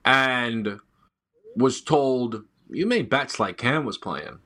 and 0.03 0.79
was 1.55 1.81
told 1.81 2.43
you 2.69 2.85
made 2.85 3.09
bets 3.09 3.39
like 3.39 3.57
Cam 3.57 3.85
was 3.85 3.97
playing. 3.97 4.39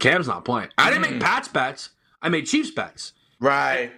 Cam's 0.00 0.26
not 0.26 0.44
playing. 0.44 0.70
I 0.76 0.90
didn't 0.90 1.02
make 1.02 1.12
mm. 1.12 1.20
Pat's 1.20 1.48
bets. 1.48 1.90
I 2.20 2.28
made 2.28 2.46
Chiefs 2.46 2.70
bets. 2.70 3.12
Right. 3.40 3.92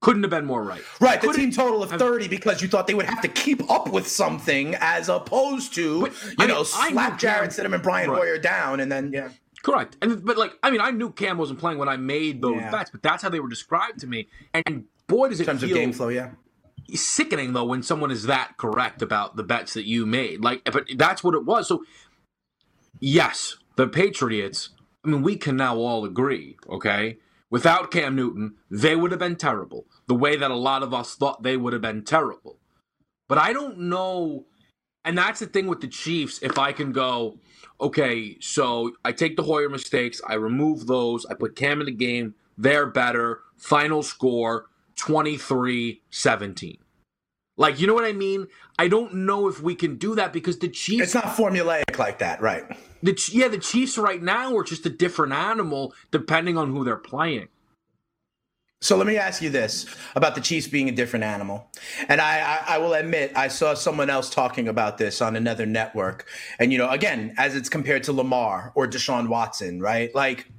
Couldn't 0.00 0.22
have 0.22 0.30
been 0.30 0.46
more 0.46 0.62
right. 0.62 0.82
Right, 0.98 1.20
the 1.20 1.30
team 1.32 1.50
total 1.50 1.82
of 1.82 1.90
30 1.90 2.26
because 2.28 2.62
you 2.62 2.68
thought 2.68 2.86
they 2.86 2.94
would 2.94 3.04
have 3.06 3.20
to 3.20 3.28
keep 3.28 3.68
up 3.70 3.90
with 3.92 4.08
something 4.08 4.74
as 4.80 5.10
opposed 5.10 5.74
to, 5.74 6.00
But, 6.02 6.12
you 6.24 6.34
I 6.38 6.46
know, 6.46 6.54
mean, 6.56 6.64
slap 6.64 7.20
Cam- 7.20 7.48
Stidham 7.48 7.74
and 7.74 7.82
Brian 7.82 8.08
Right. 8.10 8.18
Hoyer 8.18 8.38
down 8.38 8.80
and 8.80 8.90
then, 8.90 9.12
yeah. 9.12 9.28
Correct. 9.62 9.98
And 10.00 10.24
but 10.24 10.38
like 10.38 10.52
I 10.62 10.70
mean, 10.70 10.80
I 10.80 10.90
knew 10.90 11.10
Cam 11.12 11.36
wasn't 11.36 11.58
playing 11.58 11.76
when 11.76 11.88
I 11.88 11.98
made 11.98 12.40
those 12.40 12.56
Yeah. 12.56 12.70
bets, 12.70 12.90
but 12.90 13.02
that's 13.02 13.22
how 13.22 13.28
they 13.28 13.40
were 13.40 13.48
described 13.48 13.98
to 14.00 14.06
me. 14.06 14.26
And 14.54 14.84
boy, 15.06 15.28
does 15.28 15.38
it 15.38 15.42
In 15.42 15.46
terms 15.48 15.62
of 15.62 15.68
feel 15.68 15.76
game 15.78 15.92
flow, 15.92 16.08
yeah. 16.08 16.30
sickening 16.94 17.52
though 17.52 17.66
when 17.66 17.82
someone 17.82 18.10
is 18.10 18.22
that 18.22 18.56
correct 18.56 19.02
about 19.02 19.36
the 19.36 19.42
bets 19.42 19.74
that 19.74 19.84
you 19.86 20.06
made. 20.06 20.40
Like, 20.42 20.64
but 20.64 20.86
that's 20.96 21.22
what 21.22 21.34
it 21.34 21.44
was. 21.44 21.68
So, 21.68 21.84
yes, 23.00 23.56
the 23.76 23.86
Patriots. 23.86 24.70
I 25.04 25.08
mean, 25.08 25.22
we 25.22 25.36
can 25.36 25.56
now 25.56 25.76
all 25.76 26.06
agree, 26.06 26.56
okay? 26.68 27.18
Without 27.50 27.90
Cam 27.90 28.14
Newton, 28.14 28.54
they 28.70 28.94
would 28.94 29.10
have 29.10 29.18
been 29.18 29.36
terrible. 29.36 29.86
The 30.06 30.14
way 30.14 30.36
that 30.36 30.50
a 30.50 30.56
lot 30.56 30.82
of 30.82 30.94
us 30.94 31.16
thought 31.16 31.42
they 31.42 31.56
would 31.56 31.72
have 31.72 31.82
been 31.82 32.04
terrible. 32.04 32.58
But 33.28 33.38
I 33.38 33.52
don't 33.52 33.78
know. 33.78 34.46
And 35.04 35.18
that's 35.18 35.40
the 35.40 35.46
thing 35.46 35.66
with 35.66 35.80
the 35.80 35.88
Chiefs. 35.88 36.38
If 36.42 36.58
I 36.58 36.72
can 36.72 36.92
go, 36.92 37.38
okay, 37.80 38.36
so 38.40 38.92
I 39.04 39.12
take 39.12 39.36
the 39.36 39.42
Hoyer 39.42 39.68
mistakes, 39.68 40.20
I 40.26 40.34
remove 40.34 40.86
those, 40.86 41.26
I 41.26 41.34
put 41.34 41.56
Cam 41.56 41.80
in 41.80 41.86
the 41.86 41.92
game, 41.92 42.34
they're 42.56 42.86
better. 42.86 43.40
Final 43.56 44.02
score 44.02 44.66
23 44.96 46.02
17. 46.10 46.78
Like, 47.56 47.80
you 47.80 47.86
know 47.86 47.94
what 47.94 48.04
I 48.04 48.12
mean? 48.12 48.46
I 48.78 48.88
don't 48.88 49.12
know 49.12 49.48
if 49.48 49.60
we 49.60 49.74
can 49.74 49.96
do 49.96 50.14
that 50.14 50.32
because 50.32 50.58
the 50.58 50.68
Chiefs 50.68 51.02
It's 51.02 51.14
not 51.14 51.24
formulaic 51.24 51.98
like 51.98 52.18
that, 52.18 52.40
right? 52.40 52.64
The 53.02 53.18
yeah, 53.32 53.48
the 53.48 53.58
Chiefs 53.58 53.98
right 53.98 54.22
now 54.22 54.56
are 54.56 54.64
just 54.64 54.86
a 54.86 54.90
different 54.90 55.32
animal 55.32 55.94
depending 56.10 56.56
on 56.56 56.70
who 56.70 56.84
they're 56.84 56.96
playing. 56.96 57.48
So 58.82 58.96
let 58.96 59.06
me 59.06 59.18
ask 59.18 59.42
you 59.42 59.50
this 59.50 59.84
about 60.14 60.34
the 60.34 60.40
Chiefs 60.40 60.66
being 60.66 60.88
a 60.88 60.92
different 60.92 61.22
animal. 61.22 61.68
And 62.08 62.18
I, 62.18 62.40
I, 62.40 62.76
I 62.76 62.78
will 62.78 62.94
admit, 62.94 63.30
I 63.36 63.48
saw 63.48 63.74
someone 63.74 64.08
else 64.08 64.30
talking 64.30 64.68
about 64.68 64.96
this 64.96 65.20
on 65.20 65.36
another 65.36 65.66
network. 65.66 66.26
And, 66.58 66.72
you 66.72 66.78
know, 66.78 66.88
again, 66.88 67.34
as 67.36 67.54
it's 67.56 67.68
compared 67.68 68.04
to 68.04 68.12
Lamar 68.14 68.72
or 68.74 68.88
Deshaun 68.88 69.28
Watson, 69.28 69.82
right? 69.82 70.14
Like, 70.14 70.50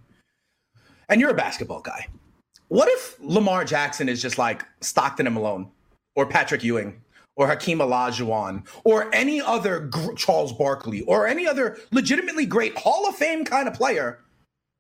and 1.09 1.19
you're 1.19 1.31
a 1.31 1.35
basketball 1.35 1.81
guy. 1.81 2.07
What 2.67 2.89
if 2.89 3.17
Lamar 3.19 3.65
Jackson 3.65 4.07
is 4.07 4.21
just 4.21 4.37
like 4.37 4.65
Stockton 4.81 5.25
and 5.25 5.33
Malone 5.33 5.71
or 6.15 6.27
Patrick 6.27 6.63
Ewing 6.63 7.01
or 7.41 7.47
Hakeem 7.47 7.79
Olajuwon 7.79 8.67
or 8.83 9.09
any 9.15 9.41
other 9.41 9.79
gr- 9.79 10.13
Charles 10.13 10.53
Barkley 10.53 11.01
or 11.01 11.25
any 11.25 11.47
other 11.47 11.75
legitimately 11.91 12.45
great 12.45 12.77
Hall 12.77 13.07
of 13.09 13.15
Fame 13.15 13.45
kind 13.45 13.67
of 13.67 13.73
player, 13.73 14.19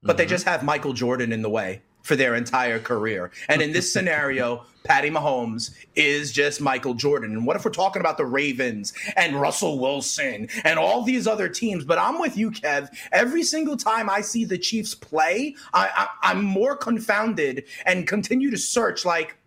but 0.03 0.11
mm-hmm. 0.11 0.17
they 0.17 0.25
just 0.27 0.45
have 0.45 0.61
Michael 0.61 0.93
Jordan 0.93 1.33
in 1.33 1.41
the 1.41 1.49
way? 1.49 1.81
for 2.03 2.15
their 2.15 2.33
entire 2.33 2.79
career. 2.79 3.29
And 3.47 3.61
in 3.61 3.73
this 3.73 3.93
scenario, 3.93 4.65
Patty 4.83 5.11
Mahomes 5.11 5.69
is 5.93 6.31
just 6.31 6.59
Michael 6.59 6.95
Jordan. 6.95 7.33
And 7.33 7.45
what 7.45 7.55
if 7.55 7.63
we're 7.63 7.69
talking 7.69 7.99
about 7.99 8.17
the 8.17 8.25
Ravens 8.25 8.93
and 9.15 9.39
Russell 9.39 9.77
Wilson 9.77 10.49
and 10.63 10.79
all 10.79 11.03
these 11.03 11.27
other 11.27 11.47
teams? 11.47 11.85
But 11.85 11.99
I'm 11.99 12.19
with 12.19 12.35
you, 12.35 12.49
Kev. 12.49 12.89
Every 13.11 13.43
single 13.43 13.77
time 13.77 14.09
I 14.09 14.21
see 14.21 14.43
the 14.43 14.57
Chiefs 14.57 14.95
play, 14.95 15.55
I, 15.75 15.89
I, 15.95 16.31
I'm 16.31 16.43
more 16.43 16.75
confounded 16.75 17.65
and 17.85 18.07
continue 18.07 18.49
to 18.49 18.57
search 18.57 19.05
like, 19.05 19.37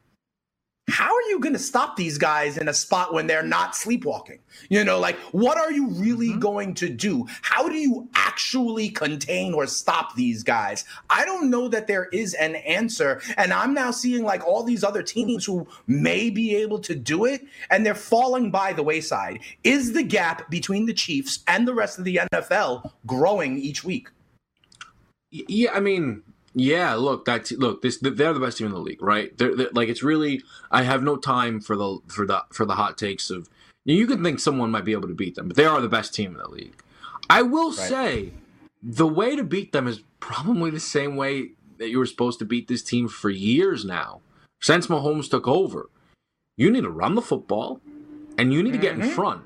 how 0.88 1.06
are 1.14 1.22
you 1.30 1.40
going 1.40 1.54
to 1.54 1.58
stop 1.58 1.96
these 1.96 2.18
guys 2.18 2.58
in 2.58 2.68
a 2.68 2.74
spot 2.74 3.14
when 3.14 3.26
they're 3.26 3.42
not 3.42 3.74
sleepwalking? 3.74 4.38
You 4.68 4.84
know, 4.84 5.00
like 5.00 5.16
what 5.32 5.56
are 5.56 5.72
you 5.72 5.88
really 5.88 6.30
mm-hmm. 6.30 6.40
going 6.40 6.74
to 6.74 6.90
do? 6.90 7.26
How 7.42 7.68
do 7.68 7.76
you 7.76 8.08
actually 8.14 8.90
contain 8.90 9.54
or 9.54 9.66
stop 9.66 10.14
these 10.14 10.42
guys? 10.42 10.84
I 11.08 11.24
don't 11.24 11.48
know 11.48 11.68
that 11.68 11.86
there 11.86 12.08
is 12.12 12.34
an 12.34 12.56
answer. 12.56 13.22
And 13.38 13.52
I'm 13.52 13.72
now 13.72 13.90
seeing 13.92 14.24
like 14.24 14.46
all 14.46 14.62
these 14.62 14.84
other 14.84 15.02
teams 15.02 15.46
who 15.46 15.66
may 15.86 16.28
be 16.28 16.54
able 16.56 16.80
to 16.80 16.94
do 16.94 17.24
it 17.24 17.46
and 17.70 17.84
they're 17.84 17.94
falling 17.94 18.50
by 18.50 18.74
the 18.74 18.82
wayside. 18.82 19.40
Is 19.64 19.94
the 19.94 20.02
gap 20.02 20.50
between 20.50 20.84
the 20.84 20.94
Chiefs 20.94 21.42
and 21.48 21.66
the 21.66 21.74
rest 21.74 21.98
of 21.98 22.04
the 22.04 22.20
NFL 22.32 22.92
growing 23.06 23.58
each 23.58 23.84
week? 23.84 24.08
Yeah, 25.30 25.72
I 25.72 25.80
mean, 25.80 26.22
yeah, 26.54 26.94
look, 26.94 27.24
that's 27.24 27.52
look. 27.52 27.82
This 27.82 27.98
they're 27.98 28.32
the 28.32 28.40
best 28.40 28.58
team 28.58 28.68
in 28.68 28.72
the 28.72 28.78
league, 28.78 29.02
right? 29.02 29.36
They're, 29.36 29.56
they're, 29.56 29.70
like 29.72 29.88
it's 29.88 30.02
really. 30.02 30.42
I 30.70 30.82
have 30.82 31.02
no 31.02 31.16
time 31.16 31.60
for 31.60 31.76
the 31.76 31.98
for 32.06 32.26
the 32.26 32.44
for 32.52 32.64
the 32.64 32.76
hot 32.76 32.96
takes 32.96 33.30
of. 33.30 33.48
You, 33.86 34.06
can 34.06 34.22
think 34.22 34.40
someone 34.40 34.70
might 34.70 34.86
be 34.86 34.92
able 34.92 35.08
to 35.08 35.14
beat 35.14 35.34
them, 35.34 35.48
but 35.48 35.58
they 35.58 35.66
are 35.66 35.82
the 35.82 35.90
best 35.90 36.14
team 36.14 36.32
in 36.32 36.38
the 36.38 36.48
league. 36.48 36.82
I 37.28 37.42
will 37.42 37.68
right. 37.68 37.76
say, 37.76 38.32
the 38.82 39.06
way 39.06 39.36
to 39.36 39.44
beat 39.44 39.72
them 39.72 39.86
is 39.86 40.00
probably 40.20 40.70
the 40.70 40.80
same 40.80 41.16
way 41.16 41.50
that 41.76 41.90
you 41.90 41.98
were 41.98 42.06
supposed 42.06 42.38
to 42.38 42.46
beat 42.46 42.66
this 42.66 42.82
team 42.82 43.08
for 43.08 43.28
years 43.28 43.84
now, 43.84 44.22
since 44.62 44.86
Mahomes 44.86 45.28
took 45.28 45.46
over. 45.46 45.90
You 46.56 46.70
need 46.70 46.84
to 46.84 46.90
run 46.90 47.14
the 47.14 47.20
football, 47.20 47.82
and 48.38 48.54
you 48.54 48.62
need 48.62 48.72
to 48.72 48.78
get 48.78 48.92
mm-hmm. 48.92 49.02
in 49.02 49.10
front. 49.10 49.42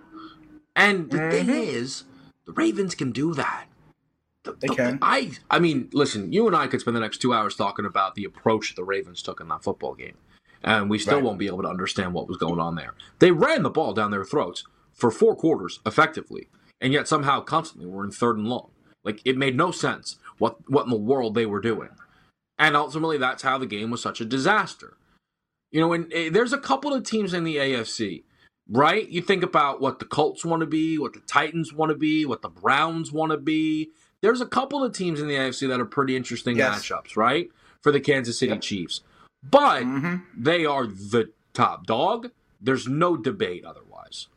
And 0.77 1.11
the 1.11 1.19
mm-hmm. 1.19 1.31
thing 1.31 1.49
is, 1.51 2.05
the 2.45 2.53
Ravens 2.53 2.95
can 2.95 3.11
do 3.11 3.35
that. 3.35 3.68
The, 4.49 4.67
they 4.67 4.75
can. 4.75 4.99
I 5.03 5.33
I 5.51 5.59
mean, 5.59 5.91
listen, 5.93 6.33
you 6.33 6.47
and 6.47 6.57
I 6.57 6.67
could 6.67 6.81
spend 6.81 6.97
the 6.97 7.01
next 7.01 7.19
two 7.19 7.35
hours 7.35 7.55
talking 7.55 7.85
about 7.85 8.15
the 8.15 8.25
approach 8.25 8.75
the 8.75 8.85
Ravens 8.85 9.23
took 9.23 9.41
in 9.41 9.49
that 9.49 9.63
football 9.63 9.95
game, 9.95 10.17
and 10.63 10.89
we 10.89 10.99
still 10.99 11.17
right. 11.17 11.25
won't 11.25 11.39
be 11.39 11.47
able 11.47 11.63
to 11.63 11.69
understand 11.69 12.15
what 12.15 12.29
was 12.29 12.37
going 12.37 12.61
on 12.61 12.75
there. 12.75 12.95
They 13.19 13.31
ran 13.31 13.63
the 13.63 13.71
ball 13.71 13.93
down 13.93 14.11
their 14.11 14.25
throats 14.25 14.65
for 14.93 15.11
four 15.11 15.37
quarters 15.37 15.81
effectively, 15.85 16.49
and 16.81 16.93
yet 16.93 17.09
somehow 17.09 17.41
constantly 17.41 17.89
were 17.89 18.05
in 18.05 18.11
third 18.11 18.39
and 18.39 18.49
long. 18.49 18.71
Like 19.05 19.21
it 19.25 19.37
made 19.37 19.57
no 19.57 19.71
sense 19.71 20.17
what 20.39 20.59
what 20.71 20.85
in 20.85 20.91
the 20.91 20.97
world 20.97 21.35
they 21.35 21.47
were 21.47 21.61
doing, 21.61 21.91
and 22.59 22.77
ultimately 22.77 23.19
that's 23.19 23.43
how 23.43 23.59
the 23.59 23.67
game 23.67 23.91
was 23.91 24.03
such 24.03 24.21
a 24.21 24.25
disaster. 24.25 24.97
You 25.71 25.81
know, 25.81 25.93
and 25.93 26.13
uh, 26.13 26.31
there's 26.33 26.55
a 26.55 26.59
couple 26.59 26.95
of 26.95 27.05
teams 27.05 27.35
in 27.35 27.45
the 27.45 27.57
AFC 27.57 28.23
right? 28.69 29.09
You 29.09 29.23
think 29.23 29.43
about 29.43 29.81
what 29.81 29.99
the 29.99 30.05
Colts 30.05 30.45
want 30.45 30.61
to 30.61 30.67
be, 30.67 30.99
what 30.99 31.15
the 31.15 31.21
Titans 31.21 31.73
want 31.73 31.91
to 31.91 31.97
be, 31.97 32.25
what 32.27 32.43
the 32.43 32.49
Browns 32.49 33.11
want 33.11 33.33
to 33.33 33.39
be 33.39 33.91
there's 34.21 34.41
a 34.41 34.47
couple 34.47 34.83
of 34.85 34.93
teams 34.93 35.21
in 35.21 35.29
the 35.29 35.35
AFC 35.35 35.69
that 35.69 35.81
are 35.81 35.87
pretty 35.87 36.17
interesting 36.17 36.57
yes. 36.57 36.81
matchups, 36.83 37.17
right? 37.17 37.49
For 37.83 37.93
the 37.93 38.01
Kansas 38.01 38.39
City 38.39 38.53
yep. 38.53 38.61
Chiefs. 38.61 39.03
But 39.43 39.85
mm-hmm. 39.85 40.17
they 40.37 40.65
are 40.65 40.87
the 40.87 41.31
top 41.55 41.87
dog. 41.87 42.31
There's 42.61 42.89
no 42.89 43.17
debate 43.17 43.65
otherwise. 43.65 44.29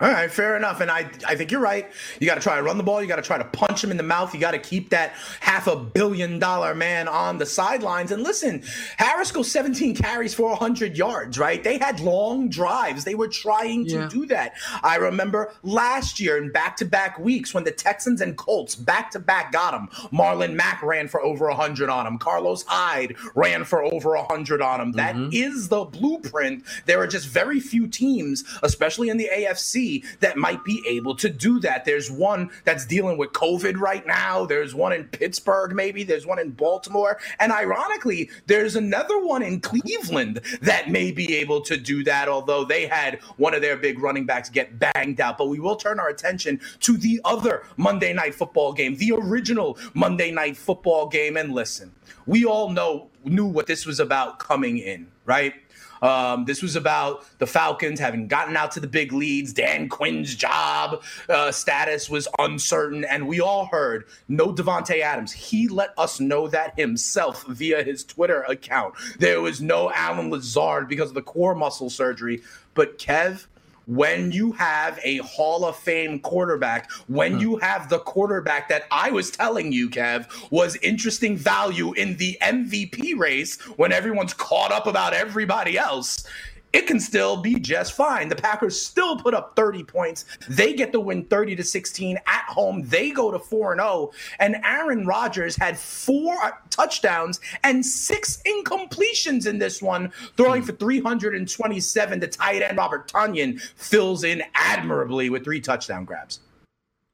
All 0.00 0.08
right, 0.08 0.30
fair 0.30 0.56
enough. 0.56 0.80
And 0.80 0.90
I, 0.90 1.10
I 1.26 1.34
think 1.34 1.50
you're 1.50 1.60
right. 1.60 1.90
You 2.20 2.26
got 2.26 2.36
to 2.36 2.40
try 2.40 2.56
to 2.56 2.62
run 2.62 2.78
the 2.78 2.82
ball. 2.82 3.02
You 3.02 3.08
got 3.08 3.16
to 3.16 3.22
try 3.22 3.36
to 3.36 3.44
punch 3.44 3.84
him 3.84 3.90
in 3.90 3.98
the 3.98 4.02
mouth. 4.02 4.32
You 4.32 4.40
got 4.40 4.52
to 4.52 4.58
keep 4.58 4.88
that 4.90 5.12
half 5.40 5.66
a 5.66 5.76
billion 5.76 6.38
dollar 6.38 6.74
man 6.74 7.06
on 7.06 7.36
the 7.36 7.44
sidelines. 7.44 8.10
And 8.10 8.22
listen, 8.22 8.62
Harris 8.96 9.30
goes 9.30 9.50
17 9.50 9.94
carries 9.94 10.32
for 10.32 10.48
100 10.48 10.96
yards, 10.96 11.38
right? 11.38 11.62
They 11.62 11.76
had 11.76 12.00
long 12.00 12.48
drives. 12.48 13.04
They 13.04 13.14
were 13.14 13.28
trying 13.28 13.84
to 13.86 13.92
yeah. 13.92 14.08
do 14.08 14.24
that. 14.26 14.54
I 14.82 14.96
remember 14.96 15.52
last 15.62 16.18
year 16.18 16.38
in 16.38 16.50
back 16.50 16.78
to 16.78 16.86
back 16.86 17.18
weeks 17.18 17.52
when 17.52 17.64
the 17.64 17.70
Texans 17.70 18.22
and 18.22 18.38
Colts 18.38 18.74
back 18.74 19.10
to 19.10 19.18
back 19.18 19.52
got 19.52 19.74
him. 19.74 19.88
Marlon 20.12 20.54
Mack 20.54 20.82
ran 20.82 21.08
for 21.08 21.20
over 21.20 21.46
100 21.48 21.90
on 21.90 22.06
him. 22.06 22.16
Carlos 22.16 22.64
Hyde 22.66 23.16
ran 23.34 23.64
for 23.64 23.84
over 23.84 24.16
100 24.16 24.62
on 24.62 24.80
him. 24.80 24.94
Mm-hmm. 24.94 25.28
That 25.28 25.34
is 25.36 25.68
the 25.68 25.84
blueprint. 25.84 26.64
There 26.86 27.00
are 27.00 27.06
just 27.06 27.28
very 27.28 27.60
few 27.60 27.86
teams, 27.86 28.44
especially 28.62 29.10
in 29.10 29.18
the 29.18 29.28
AFC 29.30 29.89
that 30.20 30.36
might 30.36 30.64
be 30.64 30.82
able 30.86 31.14
to 31.16 31.28
do 31.28 31.60
that. 31.60 31.84
There's 31.84 32.10
one 32.10 32.50
that's 32.64 32.86
dealing 32.86 33.18
with 33.18 33.32
COVID 33.32 33.78
right 33.78 34.06
now. 34.06 34.44
There's 34.46 34.74
one 34.74 34.92
in 34.92 35.04
Pittsburgh, 35.04 35.74
maybe. 35.74 36.02
There's 36.02 36.26
one 36.26 36.38
in 36.38 36.50
Baltimore. 36.50 37.18
And 37.38 37.52
ironically, 37.52 38.30
there's 38.46 38.76
another 38.76 39.18
one 39.24 39.42
in 39.42 39.60
Cleveland 39.60 40.40
that 40.62 40.90
may 40.90 41.10
be 41.10 41.36
able 41.36 41.60
to 41.62 41.76
do 41.76 42.04
that, 42.04 42.28
although 42.28 42.64
they 42.64 42.86
had 42.86 43.20
one 43.36 43.54
of 43.54 43.62
their 43.62 43.76
big 43.76 43.98
running 43.98 44.26
backs 44.26 44.48
get 44.48 44.78
banged 44.78 45.20
out. 45.20 45.38
But 45.38 45.48
we 45.48 45.60
will 45.60 45.76
turn 45.76 46.00
our 46.00 46.08
attention 46.08 46.60
to 46.80 46.96
the 46.96 47.20
other 47.24 47.64
Monday 47.76 48.12
night 48.12 48.34
football 48.34 48.72
game, 48.72 48.96
the 48.96 49.12
original 49.12 49.78
Monday 49.94 50.30
night 50.30 50.56
football 50.56 51.08
game. 51.08 51.36
And 51.36 51.52
listen, 51.52 51.92
we 52.26 52.44
all 52.44 52.70
know 52.70 53.08
knew 53.24 53.46
what 53.46 53.66
this 53.66 53.86
was 53.86 54.00
about 54.00 54.38
coming 54.38 54.78
in, 54.78 55.06
right? 55.24 55.54
Um, 56.02 56.44
this 56.44 56.62
was 56.62 56.76
about 56.76 57.24
the 57.38 57.46
Falcons 57.46 58.00
having 58.00 58.26
gotten 58.26 58.56
out 58.56 58.72
to 58.72 58.80
the 58.80 58.86
big 58.86 59.12
leads. 59.12 59.52
Dan 59.52 59.88
Quinn's 59.88 60.34
job 60.34 61.02
uh, 61.28 61.52
status 61.52 62.08
was 62.08 62.28
uncertain, 62.38 63.04
and 63.04 63.26
we 63.28 63.40
all 63.40 63.66
heard 63.66 64.04
no 64.28 64.52
Davante 64.52 65.00
Adams. 65.00 65.32
He 65.32 65.68
let 65.68 65.90
us 65.98 66.20
know 66.20 66.48
that 66.48 66.78
himself 66.78 67.44
via 67.46 67.82
his 67.82 68.04
Twitter 68.04 68.42
account. 68.42 68.94
There 69.18 69.40
was 69.40 69.60
no 69.60 69.90
Allen 69.92 70.30
Lazard 70.30 70.88
because 70.88 71.10
of 71.10 71.14
the 71.14 71.22
core 71.22 71.54
muscle 71.54 71.90
surgery. 71.90 72.42
But 72.74 72.98
Kev, 72.98 73.46
when 73.90 74.30
you 74.30 74.52
have 74.52 75.00
a 75.02 75.18
Hall 75.18 75.64
of 75.64 75.76
Fame 75.76 76.20
quarterback, 76.20 76.88
when 77.08 77.34
hmm. 77.34 77.38
you 77.40 77.56
have 77.56 77.88
the 77.88 77.98
quarterback 77.98 78.68
that 78.68 78.84
I 78.92 79.10
was 79.10 79.32
telling 79.32 79.72
you, 79.72 79.90
Kev, 79.90 80.28
was 80.50 80.76
interesting 80.76 81.36
value 81.36 81.92
in 81.94 82.16
the 82.16 82.38
MVP 82.40 83.18
race 83.18 83.60
when 83.76 83.90
everyone's 83.90 84.32
caught 84.32 84.70
up 84.70 84.86
about 84.86 85.12
everybody 85.12 85.76
else 85.76 86.24
it 86.72 86.86
can 86.86 87.00
still 87.00 87.36
be 87.36 87.58
just 87.58 87.94
fine. 87.94 88.28
The 88.28 88.36
Packers 88.36 88.80
still 88.80 89.16
put 89.16 89.34
up 89.34 89.56
30 89.56 89.84
points. 89.84 90.24
They 90.48 90.72
get 90.72 90.92
the 90.92 91.00
win 91.00 91.24
30 91.24 91.56
to 91.56 91.64
16 91.64 92.18
at 92.26 92.44
home. 92.44 92.82
They 92.86 93.10
go 93.10 93.30
to 93.30 93.38
4 93.38 93.72
and 93.72 93.80
0 93.80 94.12
and 94.38 94.56
Aaron 94.64 95.06
Rodgers 95.06 95.56
had 95.56 95.78
four 95.78 96.36
touchdowns 96.70 97.40
and 97.64 97.84
six 97.84 98.42
incompletions 98.46 99.46
in 99.46 99.58
this 99.58 99.82
one, 99.82 100.12
throwing 100.36 100.62
for 100.62 100.72
327. 100.72 102.20
The 102.20 102.28
tight 102.28 102.62
end 102.62 102.78
Robert 102.78 103.08
Tonyan 103.08 103.60
fills 103.60 104.24
in 104.24 104.42
admirably 104.54 105.30
with 105.30 105.44
three 105.44 105.60
touchdown 105.60 106.04
grabs. 106.04 106.40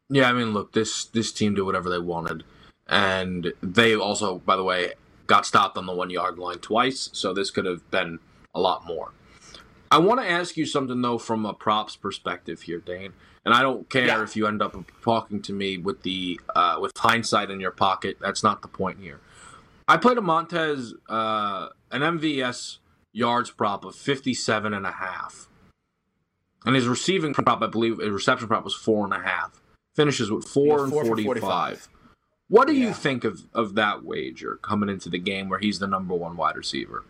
Yeah, 0.08 0.28
I 0.28 0.32
mean, 0.32 0.52
look, 0.52 0.72
this 0.72 1.06
this 1.06 1.32
team 1.32 1.54
did 1.54 1.62
whatever 1.62 1.90
they 1.90 1.98
wanted. 1.98 2.44
And 2.88 3.52
they 3.62 3.96
also, 3.96 4.38
by 4.38 4.54
the 4.54 4.62
way, 4.62 4.92
got 5.26 5.44
stopped 5.44 5.76
on 5.76 5.86
the 5.86 5.92
1-yard 5.92 6.38
line 6.38 6.58
twice, 6.58 7.10
so 7.12 7.34
this 7.34 7.50
could 7.50 7.64
have 7.64 7.90
been 7.90 8.20
a 8.54 8.60
lot 8.60 8.86
more. 8.86 9.10
I 9.90 9.98
want 9.98 10.20
to 10.20 10.28
ask 10.28 10.56
you 10.56 10.66
something 10.66 11.00
though 11.02 11.18
from 11.18 11.46
a 11.46 11.54
props 11.54 11.96
perspective 11.96 12.62
here, 12.62 12.78
Dane. 12.78 13.12
And 13.44 13.54
I 13.54 13.62
don't 13.62 13.88
care 13.88 14.06
yeah. 14.06 14.22
if 14.22 14.34
you 14.34 14.46
end 14.48 14.60
up 14.60 14.76
talking 15.02 15.40
to 15.42 15.52
me 15.52 15.78
with 15.78 16.02
the 16.02 16.40
uh, 16.54 16.78
with 16.80 16.92
hindsight 16.96 17.50
in 17.50 17.60
your 17.60 17.70
pocket. 17.70 18.18
That's 18.20 18.42
not 18.42 18.62
the 18.62 18.68
point 18.68 18.98
here. 19.00 19.20
I 19.86 19.96
played 19.98 20.18
a 20.18 20.22
Montez 20.22 20.94
uh, 21.08 21.68
an 21.92 22.00
MVS 22.00 22.78
yards 23.12 23.50
prop 23.50 23.84
of 23.84 23.94
57 23.94 24.74
and 24.74 24.86
a 24.86 24.92
half. 24.92 25.48
And 26.64 26.74
his 26.74 26.88
receiving 26.88 27.32
prop, 27.32 27.62
I 27.62 27.68
believe, 27.68 27.98
his 27.98 28.10
reception 28.10 28.48
prop 28.48 28.64
was 28.64 28.74
four 28.74 29.04
and 29.04 29.14
a 29.14 29.20
half. 29.20 29.62
Finishes 29.94 30.30
with 30.30 30.46
four 30.46 30.78
yeah, 30.78 30.84
and 30.84 31.24
45. 31.24 31.88
What 32.48 32.66
do 32.66 32.74
yeah. 32.74 32.88
you 32.88 32.92
think 32.92 33.24
of, 33.24 33.46
of 33.54 33.74
that 33.76 34.04
wager 34.04 34.58
coming 34.62 34.88
into 34.88 35.08
the 35.08 35.18
game 35.18 35.48
where 35.48 35.58
he's 35.58 35.78
the 35.78 35.86
number 35.86 36.14
one 36.14 36.36
wide 36.36 36.56
receiver? 36.56 37.04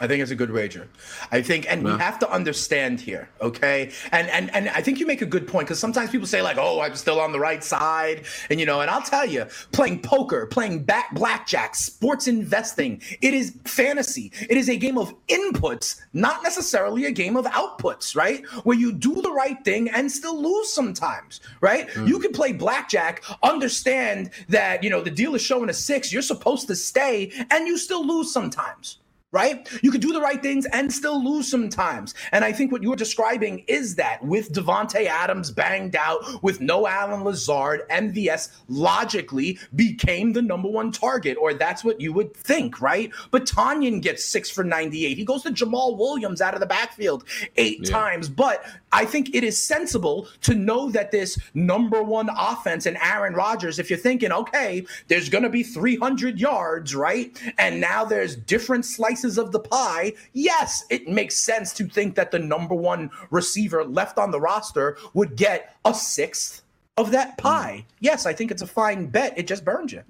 I 0.00 0.08
think 0.08 0.22
it's 0.22 0.32
a 0.32 0.34
good 0.34 0.50
wager. 0.50 0.88
I 1.30 1.40
think, 1.40 1.70
and 1.70 1.84
yeah. 1.84 1.92
we 1.92 2.00
have 2.00 2.18
to 2.18 2.28
understand 2.28 3.00
here, 3.00 3.28
okay? 3.40 3.92
And 4.10 4.28
and 4.30 4.52
and 4.52 4.68
I 4.70 4.80
think 4.80 4.98
you 4.98 5.06
make 5.06 5.22
a 5.22 5.26
good 5.26 5.46
point 5.46 5.68
because 5.68 5.78
sometimes 5.78 6.10
people 6.10 6.26
say 6.26 6.42
like, 6.42 6.56
"Oh, 6.58 6.80
I'm 6.80 6.96
still 6.96 7.20
on 7.20 7.30
the 7.30 7.38
right 7.38 7.62
side," 7.62 8.24
and 8.50 8.58
you 8.58 8.66
know, 8.66 8.80
and 8.80 8.90
I'll 8.90 9.02
tell 9.02 9.24
you, 9.24 9.46
playing 9.70 10.02
poker, 10.02 10.46
playing 10.46 10.82
back 10.82 11.14
blackjack, 11.14 11.76
sports 11.76 12.26
investing, 12.26 13.02
it 13.22 13.34
is 13.34 13.56
fantasy. 13.66 14.32
It 14.50 14.56
is 14.56 14.68
a 14.68 14.76
game 14.76 14.98
of 14.98 15.14
inputs, 15.28 16.00
not 16.12 16.42
necessarily 16.42 17.04
a 17.04 17.12
game 17.12 17.36
of 17.36 17.44
outputs, 17.44 18.16
right? 18.16 18.44
Where 18.64 18.76
you 18.76 18.90
do 18.90 19.22
the 19.22 19.30
right 19.30 19.64
thing 19.64 19.88
and 19.90 20.10
still 20.10 20.42
lose 20.42 20.72
sometimes, 20.72 21.40
right? 21.60 21.86
Mm. 21.90 22.08
You 22.08 22.18
can 22.18 22.32
play 22.32 22.52
blackjack, 22.52 23.22
understand 23.44 24.30
that 24.48 24.82
you 24.82 24.90
know 24.90 25.02
the 25.02 25.12
deal 25.12 25.36
is 25.36 25.42
showing 25.42 25.70
a 25.70 25.72
six, 25.72 26.12
you're 26.12 26.20
supposed 26.20 26.66
to 26.66 26.74
stay, 26.74 27.30
and 27.52 27.68
you 27.68 27.78
still 27.78 28.04
lose 28.04 28.32
sometimes 28.32 28.98
right? 29.34 29.68
You 29.82 29.90
could 29.90 30.00
do 30.00 30.12
the 30.12 30.20
right 30.20 30.40
things 30.40 30.64
and 30.66 30.92
still 30.92 31.22
lose 31.22 31.50
sometimes. 31.50 32.14
And 32.32 32.44
I 32.44 32.52
think 32.52 32.70
what 32.70 32.82
you're 32.82 32.96
describing 32.96 33.64
is 33.66 33.96
that 33.96 34.24
with 34.24 34.52
Davante 34.52 35.06
Adams 35.06 35.50
banged 35.50 35.96
out, 35.96 36.42
with 36.42 36.60
no 36.60 36.86
Allen 36.86 37.24
Lazard, 37.24 37.82
MVS 37.90 38.50
logically 38.68 39.58
became 39.74 40.32
the 40.32 40.42
number 40.42 40.68
one 40.68 40.92
target, 40.92 41.36
or 41.40 41.52
that's 41.52 41.84
what 41.84 42.00
you 42.00 42.12
would 42.12 42.34
think, 42.36 42.80
right? 42.80 43.10
But 43.32 43.44
Tonyan 43.44 44.00
gets 44.00 44.24
six 44.24 44.48
for 44.50 44.62
98. 44.62 45.16
He 45.16 45.24
goes 45.24 45.42
to 45.42 45.50
Jamaal 45.50 45.98
Williams 45.98 46.40
out 46.40 46.54
of 46.54 46.60
the 46.60 46.66
backfield 46.66 47.24
eight 47.56 47.80
yeah. 47.82 47.90
times. 47.90 48.28
But 48.28 48.64
I 48.92 49.04
think 49.04 49.34
it 49.34 49.42
is 49.42 49.60
sensible 49.60 50.28
to 50.42 50.54
know 50.54 50.90
that 50.90 51.10
this 51.10 51.38
number 51.54 52.02
one 52.02 52.30
offense 52.38 52.86
and 52.86 52.96
Aaron 53.02 53.34
Rodgers, 53.34 53.80
if 53.80 53.90
you're 53.90 53.98
thinking, 53.98 54.30
okay, 54.30 54.86
there's 55.08 55.28
going 55.28 55.42
to 55.42 55.50
be 55.50 55.64
300 55.64 56.38
yards, 56.38 56.94
right? 56.94 57.36
And 57.58 57.80
now 57.80 58.04
there's 58.04 58.36
different 58.36 58.84
slices 58.84 59.23
of 59.24 59.52
the 59.52 59.60
pie. 59.60 60.12
Yes, 60.32 60.84
it 60.90 61.08
makes 61.08 61.36
sense 61.36 61.72
to 61.74 61.88
think 61.88 62.14
that 62.14 62.30
the 62.30 62.38
number 62.38 62.74
one 62.74 63.10
receiver 63.30 63.84
left 63.84 64.18
on 64.18 64.30
the 64.30 64.40
roster 64.40 64.96
would 65.14 65.36
get 65.36 65.74
a 65.84 65.94
sixth 65.94 66.62
of 66.96 67.10
that 67.10 67.38
pie. 67.38 67.84
Mm. 67.86 67.94
Yes, 68.00 68.26
I 68.26 68.32
think 68.32 68.50
it's 68.50 68.62
a 68.62 68.66
fine 68.66 69.06
bet. 69.06 69.36
It 69.36 69.46
just 69.46 69.64
burns 69.64 69.92
you. 69.92 70.02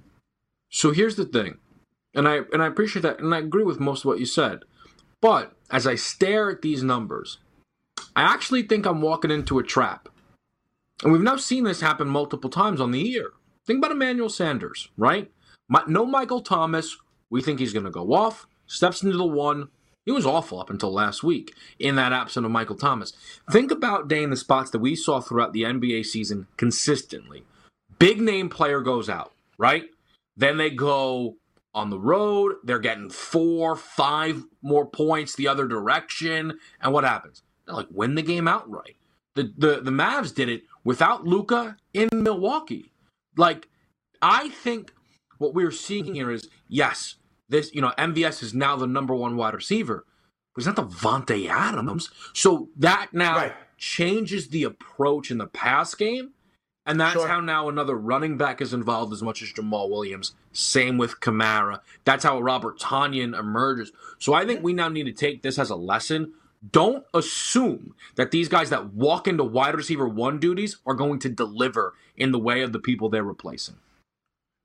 So 0.71 0.91
here's 0.91 1.17
the 1.17 1.25
thing. 1.25 1.59
And 2.15 2.29
I 2.29 2.41
and 2.53 2.63
I 2.63 2.67
appreciate 2.67 3.03
that 3.03 3.21
and 3.21 3.35
I 3.35 3.39
agree 3.39 3.65
with 3.65 3.81
most 3.81 4.01
of 4.01 4.07
what 4.07 4.21
you 4.21 4.27
said. 4.27 4.61
But 5.21 5.57
as 5.71 5.87
I 5.87 5.95
stare 5.95 6.51
at 6.51 6.63
these 6.63 6.83
numbers, 6.83 7.39
I 8.15 8.23
actually 8.23 8.63
think 8.63 8.87
I'm 8.87 9.01
walking 9.01 9.31
into 9.31 9.59
a 9.59 9.65
trap. 9.65 10.09
And 11.03 11.13
we've 11.13 11.23
now 11.23 11.37
seen 11.37 11.65
this 11.65 11.81
happen 11.81 12.09
multiple 12.09 12.51
times 12.51 12.81
on 12.81 12.91
the 12.93 13.01
year. 13.01 13.33
Think 13.67 13.79
about 13.79 13.91
Emmanuel 13.91 14.29
Sanders, 14.29 14.89
right? 14.97 15.31
My, 15.69 15.83
no 15.87 16.05
Michael 16.05 16.41
Thomas. 16.41 16.97
We 17.31 17.43
think 17.43 17.59
he's 17.59 17.73
going 17.73 17.87
to 17.87 17.91
go 17.91 18.13
off. 18.13 18.47
Steps 18.67 19.03
into 19.03 19.17
the 19.17 19.25
one. 19.25 19.69
He 20.05 20.13
was 20.13 20.27
awful 20.27 20.61
up 20.61 20.69
until 20.69 20.93
last 20.93 21.23
week 21.23 21.55
in 21.79 21.97
that 21.97 22.13
absence 22.13 22.45
of 22.45 22.51
Michael 22.51 22.77
Thomas. 22.77 23.15
Think 23.51 23.71
about 23.71 24.13
in 24.13 24.31
the 24.31 24.37
spots 24.37 24.71
that 24.71 24.81
we 24.81 24.95
saw 24.95 25.21
throughout 25.21 25.53
the 25.53 25.63
NBA 25.63 26.05
season 26.05 26.47
consistently. 26.57 27.45
Big 27.99 28.21
name 28.21 28.51
player 28.51 28.81
goes 28.81 29.09
out, 29.09 29.33
right? 29.57 29.85
Then 30.37 30.59
they 30.59 30.71
go 30.71 31.37
on 31.75 31.91
the 31.91 31.99
road. 31.99 32.57
They're 32.65 32.79
getting 32.79 33.11
four, 33.11 33.77
five 33.77 34.45
more 34.63 34.87
points 34.87 35.35
the 35.35 35.49
other 35.49 35.67
direction. 35.67 36.59
And 36.81 36.93
what 36.93 37.05
happens? 37.05 37.43
They 37.67 37.73
like 37.73 37.89
win 37.91 38.15
the 38.15 38.23
game 38.23 38.47
outright. 38.47 38.97
The 39.35 39.53
the 39.57 39.81
the 39.81 39.91
Mavs 39.91 40.35
did 40.35 40.49
it 40.49 40.63
without 40.85 41.27
Luka 41.27 41.77
in 41.93 42.09
Milwaukee. 42.13 42.93
Like 43.37 43.69
I 44.23 44.51
think 44.51 44.93
what 45.39 45.55
we're 45.55 45.71
seeing 45.71 46.15
here 46.15 46.31
is 46.31 46.49
yes, 46.69 47.17
this 47.49 47.75
you 47.75 47.81
know 47.81 47.93
MVS 47.99 48.43
is 48.43 48.55
now 48.55 48.77
the 48.77 48.87
number 48.87 49.15
one 49.15 49.37
wide 49.37 49.55
receiver, 49.55 50.05
but 50.55 50.61
it's 50.61 50.67
not 50.67 50.77
the 50.77 50.85
Davante 50.85 51.49
Adams. 51.49 52.11
So 52.33 52.69
that 52.77 53.09
now 53.13 53.37
right. 53.37 53.53
changes 53.77 54.49
the 54.49 54.65
approach 54.65 55.31
in 55.31 55.39
the 55.39 55.47
pass 55.47 55.95
game. 55.95 56.33
And 56.87 57.01
that's 57.01 57.15
sure. 57.15 57.29
how 57.29 57.41
now 57.41 57.71
another 57.71 57.95
running 57.95 58.37
back 58.37 58.61
is 58.61 58.75
involved 58.75 59.11
as 59.15 59.23
much 59.23 59.41
as 59.41 59.49
Jamaal 59.49 59.89
Williams. 59.89 60.35
Same 60.53 60.99
with 60.99 61.19
Kamara. 61.19 61.81
That's 62.05 62.25
how 62.25 62.39
Robert 62.43 62.79
Tonyan 62.79 63.39
emerges. 63.39 63.91
So 64.19 64.35
I 64.35 64.45
think 64.45 64.63
we 64.63 64.75
now 64.75 64.91
need 64.91 65.05
to 65.05 65.13
take 65.13 65.41
this 65.41 65.59
as 65.59 65.71
a 65.71 65.77
lesson 65.77 66.35
don't 66.71 67.05
assume 67.13 67.95
that 68.17 68.31
these 68.31 68.49
guys 68.49 68.71
that 68.71 68.95
walk 68.95 69.29
into 69.29 69.45
wide 69.45 69.75
receiver 69.75 70.09
one 70.09 70.39
duties 70.39 70.79
are 70.87 70.95
going 70.95 71.19
to 71.21 71.29
deliver 71.29 71.95
in 72.17 72.33
the 72.33 72.39
way 72.39 72.63
of 72.63 72.73
the 72.73 72.79
people 72.79 73.09
they're 73.09 73.23
replacing. 73.23 73.77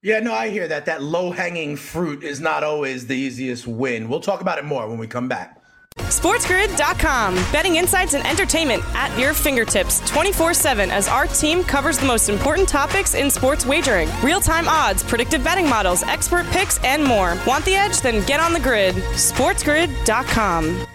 Yeah, 0.02 0.20
no, 0.22 0.34
I 0.34 0.50
hear 0.50 0.68
that. 0.68 0.86
That 0.86 1.04
low 1.04 1.32
hanging 1.32 1.76
fruit 1.76 2.24
is 2.24 2.40
not 2.40 2.64
always 2.64 3.08
the 3.08 3.16
easiest 3.16 3.68
win. 3.68 4.08
We'll 4.08 4.22
talk 4.22 4.40
about 4.40 4.58
it 4.58 4.64
more 4.64 4.88
when 4.88 4.98
we 4.98 5.08
come 5.08 5.28
back. 5.28 5.62
SportsGrid.com. 5.98 7.36
Betting 7.52 7.76
insights 7.76 8.14
and 8.14 8.26
entertainment 8.26 8.82
at 8.96 9.18
your 9.20 9.34
fingertips 9.34 10.00
24 10.10 10.54
7 10.54 10.90
as 10.90 11.10
our 11.10 11.28
team 11.28 11.64
covers 11.64 11.98
the 11.98 12.06
most 12.06 12.30
important 12.30 12.70
topics 12.70 13.14
in 13.14 13.30
sports 13.30 13.66
wagering 13.66 14.08
real 14.24 14.40
time 14.40 14.70
odds, 14.70 15.04
predictive 15.04 15.44
betting 15.44 15.68
models, 15.68 16.04
expert 16.04 16.46
picks, 16.48 16.82
and 16.86 17.04
more. 17.04 17.38
Want 17.46 17.66
the 17.66 17.76
edge? 17.76 18.00
Then 18.00 18.26
get 18.26 18.40
on 18.40 18.54
the 18.54 18.60
grid. 18.62 18.96
SportsGrid.com. 18.96 20.88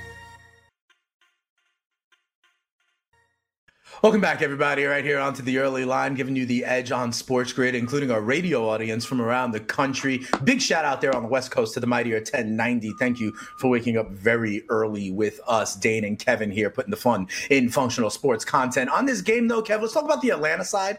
Welcome 4.05 4.21
back, 4.21 4.43
everybody, 4.43 4.85
right 4.85 5.03
here 5.03 5.19
onto 5.19 5.43
the 5.43 5.57
early 5.57 5.87
line, 5.87 6.15
giving 6.15 6.37
you 6.37 6.45
the 6.45 6.63
edge 6.67 6.93
on 6.93 7.11
Sports 7.11 7.55
Grid, 7.55 7.75
including 7.75 8.11
our 8.11 8.21
radio 8.21 8.69
audience 8.69 9.07
from 9.07 9.19
around 9.19 9.53
the 9.53 9.61
country. 9.61 10.27
Big 10.45 10.61
shout 10.61 10.85
out 10.85 11.01
there 11.01 11.17
on 11.17 11.23
the 11.23 11.29
West 11.31 11.51
Coast 11.51 11.73
to 11.73 11.81
the 11.81 11.87
Mightier 11.87 12.19
1090. 12.19 12.93
Thank 12.99 13.19
you 13.19 13.33
for 13.57 13.71
waking 13.71 13.97
up 13.97 14.11
very 14.11 14.63
early 14.69 15.11
with 15.11 15.41
us, 15.47 15.75
Dane 15.75 16.05
and 16.05 16.19
Kevin 16.19 16.51
here, 16.51 16.69
putting 16.69 16.91
the 16.91 16.99
fun 16.99 17.29
in 17.49 17.71
functional 17.71 18.11
sports 18.11 18.45
content. 18.45 18.91
On 18.91 19.07
this 19.07 19.23
game, 19.23 19.49
though, 19.49 19.63
Kev, 19.63 19.81
let's 19.81 19.95
talk 19.95 20.05
about 20.05 20.21
the 20.21 20.29
Atlanta 20.29 20.67
side 20.67 20.99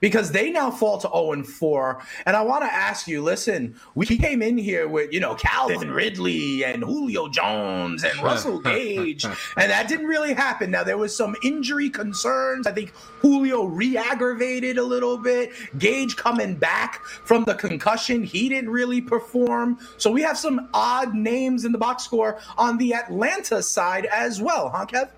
because 0.00 0.32
they 0.32 0.50
now 0.50 0.70
fall 0.70 0.98
to 0.98 1.08
0 1.08 1.32
and 1.32 1.46
4. 1.46 2.02
And 2.26 2.36
I 2.36 2.42
want 2.42 2.64
to 2.64 2.72
ask 2.72 3.06
you 3.06 3.22
listen, 3.22 3.76
we 3.94 4.06
came 4.06 4.42
in 4.42 4.58
here 4.58 4.88
with, 4.88 5.12
you 5.12 5.20
know, 5.20 5.34
Calvin 5.34 5.90
Ridley 5.90 6.64
and 6.64 6.82
Julio 6.82 7.28
Jones 7.28 8.04
and 8.04 8.18
Russell 8.22 8.60
Gage, 8.60 9.24
and 9.24 9.70
that 9.70 9.88
didn't 9.88 10.06
really 10.06 10.34
happen. 10.34 10.70
Now, 10.70 10.84
there 10.84 10.98
was 10.98 11.16
some 11.16 11.36
injury 11.42 11.90
concerns. 11.90 12.66
I 12.66 12.72
think 12.72 12.92
Julio 13.20 13.64
re 13.64 13.96
aggravated 13.96 14.78
a 14.78 14.82
little 14.82 15.16
bit. 15.16 15.52
Gage 15.78 16.16
coming 16.16 16.56
back 16.56 17.04
from 17.04 17.44
the 17.44 17.54
concussion, 17.54 18.22
he 18.22 18.48
didn't 18.48 18.70
really 18.70 19.00
perform. 19.00 19.78
So 19.96 20.10
we 20.10 20.22
have 20.22 20.38
some 20.38 20.68
odd 20.74 21.14
names 21.14 21.64
in 21.64 21.72
the 21.72 21.78
box 21.78 22.04
score 22.04 22.38
on 22.58 22.78
the 22.78 22.94
Atlanta 22.94 23.62
side 23.62 24.06
as 24.06 24.40
well, 24.40 24.68
huh, 24.68 24.86
Kev? 24.86 25.10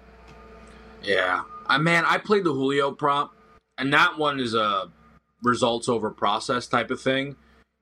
Yeah. 1.03 1.43
Uh, 1.67 1.79
man, 1.79 2.05
I 2.07 2.19
played 2.19 2.45
the 2.45 2.53
Julio 2.53 2.93
prop 2.93 3.35
and 3.79 3.93
that 3.93 4.19
one 4.19 4.41
is 4.41 4.55
a 4.55 4.91
results 5.43 5.89
over 5.89 6.11
process 6.11 6.67
type 6.67 6.91
of 6.91 7.01
thing. 7.01 7.37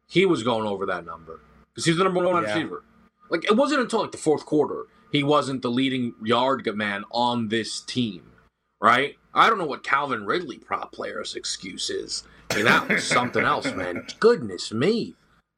He 0.09 0.27
was 0.27 0.43
going 0.43 0.67
over 0.67 0.87
that 0.87 1.05
number 1.05 1.41
because 1.73 1.85
he's 1.85 1.97
the 1.97 2.05
number 2.05 2.25
one 2.27 2.43
yeah. 2.43 2.49
receiver. 2.49 2.85
Like 3.31 3.45
it 3.45 3.57
wasn't 3.57 3.81
until 3.81 4.03
like 4.03 4.13
the 4.13 4.19
fourth 4.19 4.45
quarter 4.45 4.87
he 5.13 5.23
wasn't 5.23 5.61
the 5.61 5.71
leading 5.71 6.15
yard 6.25 6.67
man 6.75 7.05
on 7.11 7.49
this 7.49 7.83
team, 7.83 8.33
right? 8.81 9.17
I 9.35 9.49
don't 9.49 9.59
know 9.59 9.67
what 9.67 9.85
Calvin 9.85 10.25
Ridley 10.25 10.59
prop 10.59 10.91
player's 10.91 11.37
excuse 11.37 11.91
is. 11.91 12.25
I 12.51 12.57
mean, 12.57 12.65
that 12.65 12.89
was 12.89 13.05
something 13.07 13.45
else, 13.45 13.73
man. 13.75 14.07
Goodness 14.19 14.73
me, 14.73 15.15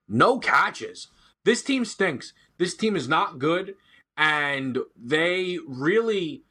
no 0.08 0.38
catches. 0.38 1.06
This 1.44 1.62
team 1.62 1.84
stinks. 1.84 2.32
This 2.58 2.76
team 2.76 2.96
is 2.96 3.08
not 3.08 3.38
good, 3.38 3.76
and 4.16 4.78
they 4.96 5.58
really 5.66 6.42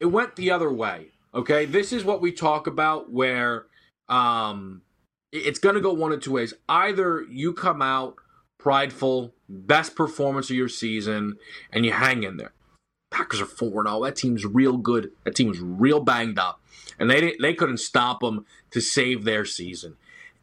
it 0.00 0.06
went 0.06 0.36
the 0.36 0.50
other 0.50 0.72
way. 0.72 1.09
Okay, 1.32 1.64
this 1.64 1.92
is 1.92 2.04
what 2.04 2.20
we 2.20 2.32
talk 2.32 2.66
about 2.66 3.12
where 3.12 3.66
um, 4.08 4.82
it's 5.32 5.60
going 5.60 5.76
to 5.76 5.80
go 5.80 5.92
one 5.92 6.12
of 6.12 6.20
two 6.20 6.32
ways. 6.32 6.54
Either 6.68 7.22
you 7.30 7.52
come 7.52 7.80
out 7.80 8.16
prideful, 8.58 9.32
best 9.48 9.94
performance 9.94 10.50
of 10.50 10.56
your 10.56 10.68
season, 10.68 11.36
and 11.72 11.86
you 11.86 11.92
hang 11.92 12.24
in 12.24 12.36
there. 12.36 12.52
Packers 13.10 13.40
are 13.40 13.46
4 13.46 13.84
0. 13.84 14.04
That 14.04 14.16
team's 14.16 14.44
real 14.44 14.76
good. 14.76 15.12
That 15.24 15.34
team's 15.34 15.60
real 15.60 16.00
banged 16.00 16.38
up. 16.38 16.60
And 16.98 17.10
they, 17.10 17.34
they 17.40 17.54
couldn't 17.54 17.78
stop 17.78 18.20
them 18.20 18.44
to 18.72 18.80
save 18.80 19.24
their 19.24 19.44
season. 19.44 19.96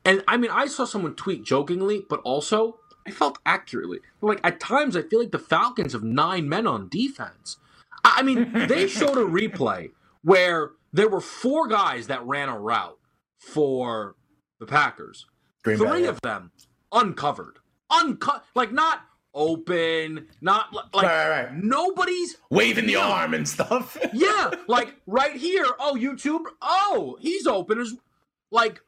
And 0.04 0.24
I 0.28 0.38
mean, 0.38 0.52
I 0.52 0.68
saw 0.68 0.86
someone 0.86 1.16
tweet 1.16 1.44
jokingly, 1.44 2.04
but 2.10 2.22
also 2.22 2.80
I 3.06 3.12
felt 3.12 3.40
accurately. 3.46 4.00
Like 4.22 4.40
at 4.44 4.60
times, 4.60 4.96
I 4.96 5.02
feel 5.02 5.20
like 5.20 5.32
the 5.32 5.40
Falcons 5.40 5.94
have 5.94 6.04
nine 6.04 6.50
men 6.50 6.66
on 6.66 6.90
defense. 6.90 7.58
I 8.04 8.22
mean, 8.22 8.52
they 8.68 8.88
showed 8.88 9.18
a 9.18 9.26
replay 9.26 9.92
where 10.28 10.72
there 10.92 11.08
were 11.08 11.22
four 11.22 11.70
guys 11.70 12.08
that 12.08 12.22
ran 12.26 12.50
a 12.50 12.60
route 12.60 13.00
for 13.40 14.18
the 14.60 14.66
Packers. 14.66 15.26
Green 15.64 15.78
Three 15.78 15.88
Bay, 15.88 16.02
yeah. 16.04 16.10
of 16.10 16.22
them 16.22 16.52
uncovered. 16.92 17.60
Uncut 17.90 18.44
like 18.54 18.74
not 18.74 19.04
open, 19.34 20.28
not 20.42 20.74
like 20.74 21.06
right, 21.06 21.30
right, 21.30 21.44
right. 21.46 21.54
nobody's 21.56 22.36
waving 22.50 22.88
the 22.88 22.98
arm 22.98 23.34
and 23.34 23.48
stuff. 23.48 23.98
yeah, 24.14 24.52
like 24.68 24.96
right 25.06 25.38
here. 25.38 25.66
Oh, 25.80 25.98
YouTube. 25.98 26.44
Oh, 26.62 27.18
he's 27.22 27.48
open 27.48 27.80
as 27.80 27.94
like 28.52 28.82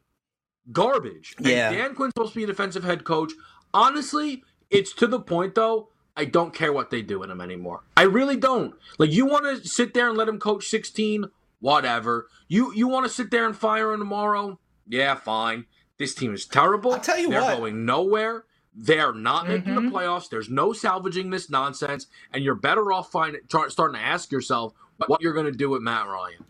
garbage. 0.73 1.35
And 1.37 1.47
yeah. 1.47 1.71
Dan 1.71 1.95
Quinn's 1.95 2.11
supposed 2.17 2.33
to 2.33 2.39
be 2.39 2.43
a 2.43 2.47
defensive 2.47 2.83
head 2.83 3.05
coach. 3.05 3.31
Honestly, 3.73 4.43
it's 4.69 4.91
to 4.95 5.07
the 5.07 5.21
point 5.21 5.55
though. 5.55 5.87
I 6.19 6.25
don't 6.25 6.53
care 6.53 6.73
what 6.73 6.89
they 6.89 7.01
do 7.01 7.17
with 7.19 7.31
him 7.31 7.39
anymore. 7.39 7.79
I 7.95 8.03
really 8.03 8.35
don't. 8.35 8.75
Like 8.97 9.11
you 9.11 9.25
want 9.25 9.45
to 9.45 9.65
sit 9.67 9.93
there 9.93 10.09
and 10.09 10.17
let 10.17 10.27
him 10.27 10.37
coach 10.37 10.67
16, 10.67 11.25
whatever. 11.61 12.27
You 12.49 12.73
you 12.73 12.87
want 12.89 13.05
to 13.07 13.11
sit 13.11 13.31
there 13.31 13.45
and 13.45 13.55
fire 13.55 13.93
him 13.93 13.99
tomorrow? 13.99 14.59
Yeah, 14.87 15.15
fine. 15.15 15.65
This 15.97 16.13
team 16.13 16.33
is 16.33 16.45
terrible. 16.45 16.93
I'll 16.93 16.99
tell 16.99 17.17
you 17.17 17.29
They're 17.29 17.41
what. 17.41 17.57
going 17.57 17.85
nowhere. 17.85 18.43
They're 18.75 19.13
not 19.13 19.47
making 19.47 19.73
Mm-hmm. 19.73 19.85
the 19.85 19.91
playoffs. 19.91 20.29
There's 20.29 20.49
no 20.49 20.73
salvaging 20.73 21.29
this 21.29 21.49
nonsense, 21.49 22.07
and 22.33 22.43
you're 22.43 22.55
better 22.55 22.91
off 22.91 23.11
finding, 23.11 23.41
start- 23.47 23.71
starting 23.71 23.99
to 23.99 24.05
ask 24.05 24.31
yourself 24.31 24.73
what 25.07 25.21
you're 25.21 25.33
going 25.33 25.45
to 25.45 25.51
do 25.51 25.69
with 25.69 25.81
Matt 25.81 26.07
Ryan. 26.07 26.45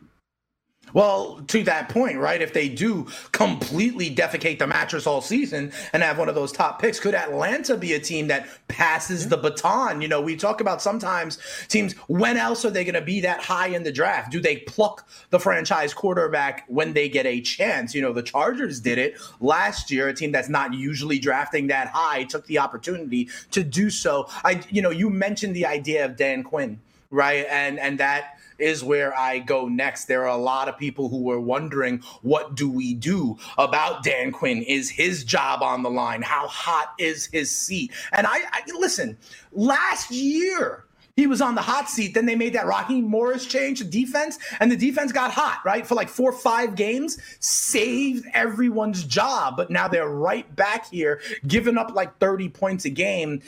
Well, 0.94 1.42
to 1.48 1.64
that 1.64 1.90
point, 1.90 2.18
right? 2.18 2.42
If 2.42 2.54
they 2.54 2.70
do 2.70 3.08
completely 3.32 4.14
defecate 4.14 4.60
the 4.60 4.68
mattress 4.68 5.06
all 5.06 5.22
season 5.22 5.72
and 5.94 6.04
have 6.04 6.18
one 6.18 6.30
of 6.30 6.36
those 6.36 6.52
top 6.52 6.82
picks, 6.82 7.00
could 7.00 7.14
Atlanta 7.14 7.78
be 7.78 7.94
a 7.94 8.00
team 8.00 8.28
that 8.28 8.48
passes 8.68 9.30
the 9.30 9.38
baton? 9.38 10.02
You 10.02 10.08
know, 10.08 10.22
we 10.22 10.36
talk 10.36 10.62
about 10.62 10.82
sometimes 10.82 11.38
teams, 11.68 11.94
when 12.08 12.38
else 12.38 12.66
are 12.66 12.70
they 12.70 12.84
going 12.84 12.96
to 12.96 13.02
be 13.02 13.22
that 13.22 13.42
high 13.42 13.68
in 13.68 13.84
the 13.84 13.92
draft? 13.92 14.32
Do 14.32 14.40
they 14.40 14.58
pluck 14.58 15.08
the 15.30 15.40
franchise 15.40 15.94
quarterback 15.94 16.66
when 16.68 16.94
they 16.94 17.10
get 17.10 17.26
a 17.26 17.42
chance? 17.42 17.94
You 17.94 18.02
know, 18.02 18.14
the 18.14 18.24
Chargers 18.24 18.80
did 18.80 18.98
it 18.98 19.20
last 19.40 19.92
year, 19.92 20.08
a 20.08 20.14
team 20.14 20.32
that's 20.32 20.50
not 20.50 20.74
usually 20.74 21.20
drafting 21.20 21.68
that 21.68 21.88
high 21.88 22.24
took 22.24 22.46
the 22.48 22.60
opportunity 22.60 23.30
to 23.52 23.64
do 23.64 23.90
so. 23.90 24.28
I, 24.44 24.64
you 24.70 24.82
know, 24.82 24.90
you 24.90 25.10
mentioned 25.10 25.56
the 25.56 25.66
idea 25.66 26.06
of 26.06 26.16
Dan 26.16 26.44
Quinn, 26.44 26.80
right? 27.12 27.46
And, 27.50 27.80
and 27.80 28.00
that, 28.00 28.39
is 28.60 28.84
where 28.84 29.18
I 29.18 29.40
go 29.40 29.68
next. 29.68 30.06
There 30.06 30.24
are 30.24 30.28
a 30.28 30.38
lot 30.38 30.68
of 30.68 30.78
people 30.78 31.10
who 31.10 31.24
were 31.24 31.40
wondering, 31.40 32.00
what 32.22 32.56
do 32.56 32.70
we 32.70 32.94
do 32.94 33.38
about 33.58 34.04
Dan 34.04 34.32
Quinn? 34.32 34.62
Is 34.64 34.90
his 34.90 35.24
job 35.24 35.62
on 35.62 35.84
the 35.84 35.90
line? 35.90 36.22
How 36.22 36.48
hot 36.48 36.94
is 36.98 37.28
his 37.28 37.56
seat? 37.56 37.92
And 38.12 38.28
I, 38.28 38.40
I 38.52 38.62
listen, 38.78 39.18
last 39.52 40.12
year, 40.12 40.86
he 41.20 41.28
was 41.28 41.42
on 41.42 41.56
the 41.56 41.62
hot 41.62 41.90
seat. 41.90 42.14
Then 42.14 42.26
they 42.26 42.36
made 42.36 42.54
that 42.54 42.66
Rocky 42.66 43.02
Morris 43.02 43.46
change 43.46 43.80
to 43.80 43.84
defense, 43.84 44.40
and 44.62 44.72
the 44.72 44.78
defense 44.78 45.12
got 45.12 45.32
hot, 45.32 45.60
right? 45.66 45.86
For 45.86 45.96
like 45.96 46.08
four 46.08 46.30
or 46.30 46.38
five 46.38 46.76
games, 46.76 47.18
saved 47.42 48.26
everyone's 48.34 49.04
job. 49.04 49.58
But 49.58 49.70
now 49.70 49.90
they're 49.90 50.08
right 50.08 50.56
back 50.56 50.90
here, 50.90 51.20
giving 51.46 51.78
up 51.78 51.94
like 51.94 52.18
30 52.20 52.48
points 52.50 52.86
a 52.86 52.90
game. 52.90 53.42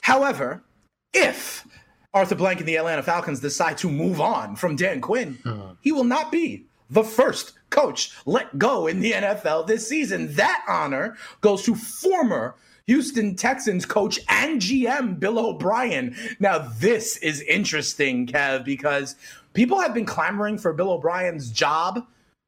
However, 0.00 0.62
if 1.14 1.64
Arthur 2.14 2.34
Blank 2.34 2.60
and 2.60 2.68
the 2.68 2.76
Atlanta 2.76 3.02
Falcons 3.02 3.40
decide 3.40 3.78
to 3.78 3.90
move 3.90 4.20
on 4.20 4.56
from 4.56 4.76
Dan 4.76 5.00
Quinn, 5.00 5.38
hmm. 5.42 5.72
he 5.80 5.92
will 5.92 6.04
not 6.04 6.30
be 6.30 6.66
the 6.90 7.02
first 7.02 7.54
coach 7.70 8.12
let 8.26 8.58
go 8.58 8.86
in 8.86 9.00
the 9.00 9.12
NFL 9.12 9.66
this 9.66 9.88
season. 9.88 10.34
That 10.34 10.62
honor 10.68 11.16
goes 11.40 11.62
to 11.62 11.74
former 11.74 12.54
Houston 12.86 13.34
Texans 13.34 13.86
coach 13.86 14.20
and 14.28 14.60
GM 14.60 15.18
Bill 15.18 15.38
O'Brien. 15.38 16.14
Now, 16.38 16.58
this 16.58 17.16
is 17.18 17.40
interesting, 17.42 18.26
Kev, 18.26 18.64
because 18.64 19.16
people 19.54 19.80
have 19.80 19.94
been 19.94 20.04
clamoring 20.04 20.58
for 20.58 20.72
Bill 20.72 20.90
O'Brien's 20.90 21.50
job 21.50 22.06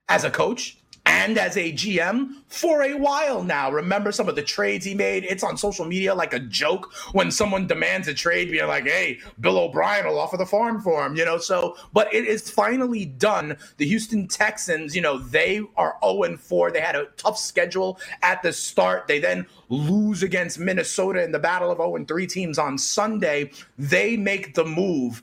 as 0.09 0.25
a 0.25 0.31
coach 0.31 0.77
and 1.15 1.39
as 1.39 1.57
a 1.57 1.73
GM 1.73 2.43
for 2.49 2.83
a 2.83 2.95
while 2.95 3.45
now. 3.45 3.71
Remember 3.71 4.11
some 4.11 4.29
of 4.29 4.35
the 4.35 4.43
trades 4.43 4.85
he 4.85 4.95
made? 4.95 5.25
It's 5.25 5.45
on 5.45 5.57
social 5.57 5.85
media 5.85 6.13
like 6.13 6.35
a 6.35 6.41
joke 6.41 6.93
when 7.13 7.31
someone 7.31 7.69
demands 7.69 8.09
a 8.09 8.15
trade, 8.15 8.51
being 8.51 8.67
like, 8.67 8.85
hey, 8.85 9.21
Bill 9.41 9.59
O'Brien 9.59 10.07
will 10.07 10.19
offer 10.19 10.37
the 10.37 10.45
farm 10.45 10.81
for 10.81 11.07
him, 11.07 11.15
you 11.15 11.25
know? 11.25 11.39
So, 11.39 11.77
but 11.93 12.13
it 12.13 12.27
is 12.27 12.51
finally 12.51 13.05
done. 13.05 13.57
The 13.77 13.87
Houston 13.87 14.27
Texans, 14.27 14.97
you 14.97 15.03
know, 15.03 15.19
they 15.19 15.63
are 15.77 15.97
0 16.05 16.37
4. 16.37 16.73
They 16.73 16.81
had 16.81 16.97
a 16.97 17.07
tough 17.17 17.39
schedule 17.39 18.01
at 18.23 18.43
the 18.43 18.53
start. 18.53 19.07
They 19.07 19.21
then 19.21 19.47
lose 19.69 20.25
against 20.25 20.59
Minnesota 20.59 21.23
in 21.23 21.31
the 21.31 21.39
battle 21.39 21.71
of 21.71 21.79
0 21.79 22.05
3 22.07 22.27
teams 22.27 22.59
on 22.59 22.77
Sunday. 22.77 23.53
They 23.79 24.17
make 24.17 24.55
the 24.55 24.65
move 24.65 25.23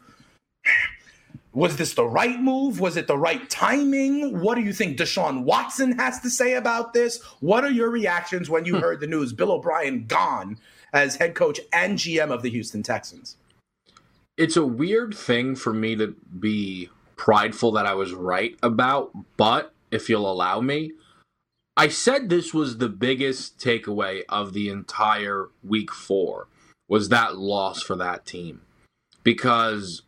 was 1.53 1.77
this 1.77 1.93
the 1.93 2.05
right 2.05 2.39
move? 2.39 2.79
Was 2.79 2.97
it 2.97 3.07
the 3.07 3.17
right 3.17 3.49
timing? 3.49 4.39
What 4.39 4.55
do 4.55 4.61
you 4.61 4.73
think 4.73 4.97
Deshaun 4.97 5.43
Watson 5.43 5.97
has 5.99 6.19
to 6.21 6.29
say 6.29 6.53
about 6.53 6.93
this? 6.93 7.21
What 7.39 7.63
are 7.63 7.71
your 7.71 7.89
reactions 7.89 8.49
when 8.49 8.65
you 8.65 8.75
hmm. 8.75 8.81
heard 8.81 8.99
the 8.99 9.07
news? 9.07 9.33
Bill 9.33 9.51
O'Brien 9.51 10.05
gone 10.05 10.57
as 10.93 11.17
head 11.17 11.35
coach 11.35 11.59
and 11.73 11.97
GM 11.97 12.31
of 12.31 12.41
the 12.41 12.49
Houston 12.49 12.83
Texans. 12.83 13.37
It's 14.37 14.57
a 14.57 14.65
weird 14.65 15.13
thing 15.13 15.55
for 15.55 15.73
me 15.73 15.95
to 15.97 16.15
be 16.39 16.89
prideful 17.15 17.71
that 17.73 17.85
I 17.85 17.93
was 17.93 18.13
right 18.13 18.57
about, 18.63 19.11
but 19.37 19.73
if 19.91 20.09
you'll 20.09 20.31
allow 20.31 20.61
me, 20.61 20.93
I 21.77 21.89
said 21.89 22.29
this 22.29 22.53
was 22.53 22.77
the 22.77 22.89
biggest 22.89 23.59
takeaway 23.59 24.23
of 24.29 24.53
the 24.53 24.69
entire 24.69 25.49
week 25.63 25.91
four 25.91 26.47
was 26.89 27.09
that 27.09 27.37
loss 27.37 27.81
for 27.81 27.95
that 27.95 28.25
team 28.25 28.61
because 29.23 30.01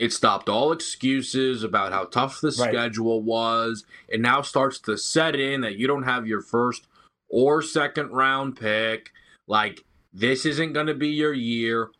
it 0.00 0.14
stopped 0.14 0.48
all 0.48 0.72
excuses 0.72 1.62
about 1.62 1.92
how 1.92 2.04
tough 2.06 2.40
the 2.40 2.48
Right. 2.58 2.70
schedule 2.70 3.22
was. 3.22 3.84
It 4.08 4.18
now 4.22 4.40
starts 4.40 4.78
to 4.80 4.96
set 4.96 5.36
in 5.36 5.60
that 5.60 5.76
you 5.76 5.86
don't 5.86 6.04
have 6.04 6.26
your 6.26 6.40
first 6.40 6.86
or 7.28 7.60
second 7.60 8.10
round 8.10 8.56
pick. 8.56 9.12
Like 9.46 9.84
this 10.12 10.46
isn't 10.46 10.72
going 10.72 10.86
to 10.86 10.94
be 10.94 11.08
your 11.10 11.34
year. 11.34 11.90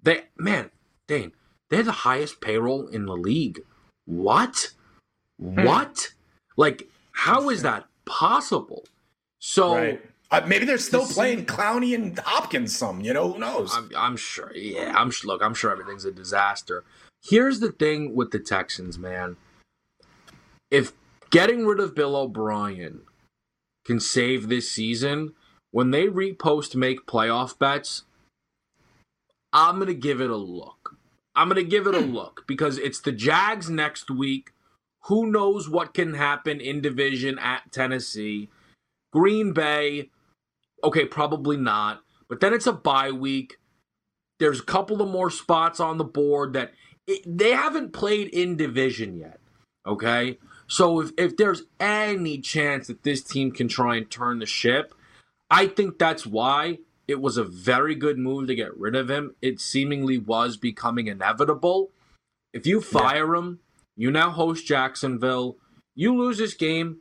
They 0.00 0.26
man, 0.38 0.70
Dane, 1.08 1.32
they're 1.70 1.82
the 1.82 2.06
highest 2.06 2.40
payroll 2.40 2.86
in 2.86 3.06
the 3.06 3.16
league. 3.16 3.60
What? 4.06 4.70
What? 5.36 6.12
Like 6.56 6.88
how 7.10 7.50
is 7.50 7.62
that 7.62 7.86
possible? 8.04 8.84
So 9.40 9.98
Uh, 10.30 10.40
maybe 10.46 10.64
they're 10.64 10.78
still 10.78 11.04
playing 11.04 11.44
Clowney 11.44 11.92
and 11.96 12.16
Hopkins 12.20 12.78
some, 12.78 13.00
you 13.00 13.12
know, 13.12 13.32
who 13.32 13.40
knows? 13.40 13.74
I'm, 13.76 13.90
I'm 13.96 14.16
sure. 14.16 14.52
Yeah, 14.54 14.92
I'm 14.96 15.10
look. 15.24 15.42
I'm 15.42 15.54
sure 15.54 15.72
everything's 15.72 16.04
a 16.04 16.12
disaster. 16.12 16.84
Here's 17.22 17.60
the 17.60 17.72
thing 17.72 18.14
with 18.14 18.30
the 18.30 18.38
Texans, 18.38 18.98
man. 18.98 19.36
If 20.70 20.92
getting 21.30 21.66
rid 21.66 21.80
of 21.80 21.94
Bill 21.94 22.16
O'Brien 22.16 23.02
can 23.84 24.00
save 24.00 24.48
this 24.48 24.70
season, 24.70 25.34
when 25.70 25.90
they 25.90 26.06
repost 26.06 26.74
make 26.74 27.06
playoff 27.06 27.58
bets, 27.58 28.04
I'm 29.52 29.78
gonna 29.78 29.94
give 29.94 30.20
it 30.20 30.30
a 30.30 30.36
look. 30.36 30.96
I'm 31.34 31.48
gonna 31.48 31.62
give 31.62 31.86
it 31.86 31.94
a 31.94 32.02
hmm. 32.02 32.14
look 32.14 32.44
because 32.46 32.78
it's 32.78 33.00
the 33.00 33.12
Jags 33.12 33.68
next 33.68 34.10
week. 34.10 34.52
Who 35.04 35.30
knows 35.30 35.68
what 35.68 35.94
can 35.94 36.14
happen 36.14 36.60
in 36.60 36.80
division 36.80 37.38
at 37.38 37.72
Tennessee? 37.72 38.50
Green 39.12 39.52
Bay, 39.52 40.10
okay, 40.84 41.04
probably 41.04 41.56
not. 41.56 42.02
But 42.28 42.40
then 42.40 42.52
it's 42.52 42.66
a 42.66 42.72
bye 42.72 43.10
week. 43.10 43.58
There's 44.38 44.60
a 44.60 44.64
couple 44.64 45.02
of 45.02 45.10
more 45.10 45.30
spots 45.30 45.80
on 45.80 45.98
the 45.98 46.04
board 46.04 46.52
that 46.52 46.72
it, 47.10 47.38
they 47.38 47.50
haven't 47.50 47.92
played 47.92 48.28
in 48.28 48.56
division 48.56 49.16
yet. 49.16 49.40
Okay, 49.86 50.38
so 50.66 51.00
if 51.00 51.10
if 51.16 51.36
there's 51.36 51.62
any 51.78 52.38
chance 52.38 52.86
that 52.86 53.02
this 53.02 53.22
team 53.22 53.50
can 53.50 53.68
try 53.68 53.96
and 53.96 54.10
turn 54.10 54.38
the 54.38 54.46
ship, 54.46 54.94
I 55.50 55.66
think 55.66 55.98
that's 55.98 56.26
why 56.26 56.78
it 57.08 57.20
was 57.20 57.36
a 57.36 57.44
very 57.44 57.94
good 57.94 58.18
move 58.18 58.46
to 58.46 58.54
get 58.54 58.76
rid 58.76 58.94
of 58.94 59.10
him. 59.10 59.34
It 59.42 59.60
seemingly 59.60 60.18
was 60.18 60.56
becoming 60.56 61.08
inevitable. 61.08 61.90
If 62.52 62.66
you 62.66 62.80
fire 62.80 63.34
him, 63.34 63.60
you 63.96 64.10
now 64.10 64.30
host 64.30 64.66
Jacksonville. 64.66 65.56
You 65.96 66.16
lose 66.16 66.38
this 66.38 66.54
game. 66.54 66.98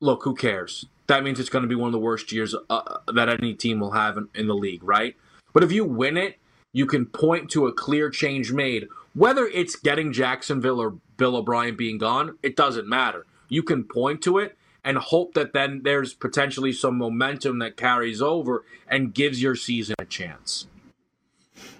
Look, 0.00 0.22
who 0.22 0.34
cares? 0.34 0.86
That 1.08 1.24
means 1.24 1.40
it's 1.40 1.48
going 1.48 1.62
to 1.62 1.68
be 1.68 1.74
one 1.74 1.88
of 1.88 1.92
the 1.92 1.98
worst 1.98 2.30
years 2.32 2.54
uh, 2.70 2.98
that 3.12 3.28
any 3.28 3.54
team 3.54 3.80
will 3.80 3.92
have 3.92 4.16
in, 4.16 4.28
in 4.34 4.46
the 4.46 4.54
league, 4.54 4.84
right? 4.84 5.16
But 5.52 5.64
if 5.64 5.72
you 5.72 5.84
win 5.84 6.16
it, 6.16 6.38
you 6.74 6.84
can 6.84 7.06
point 7.06 7.50
to 7.52 7.66
a 7.66 7.72
clear 7.72 8.10
change 8.10 8.52
made. 8.52 8.88
Whether 9.14 9.46
it's 9.46 9.76
getting 9.76 10.12
Jacksonville 10.12 10.80
or 10.80 10.96
Bill 11.16 11.36
O'Brien 11.36 11.76
being 11.76 11.96
gone, 11.96 12.36
it 12.42 12.56
doesn't 12.56 12.88
matter. 12.88 13.24
You 13.48 13.62
can 13.62 13.84
point 13.84 14.20
to 14.22 14.38
it 14.38 14.58
and 14.84 14.98
hope 14.98 15.34
that 15.34 15.54
then 15.54 15.82
there's 15.84 16.12
potentially 16.12 16.72
some 16.72 16.98
momentum 16.98 17.60
that 17.60 17.76
carries 17.76 18.20
over 18.20 18.64
and 18.88 19.14
gives 19.14 19.40
your 19.40 19.54
season 19.54 19.94
a 19.98 20.04
chance. 20.04 20.66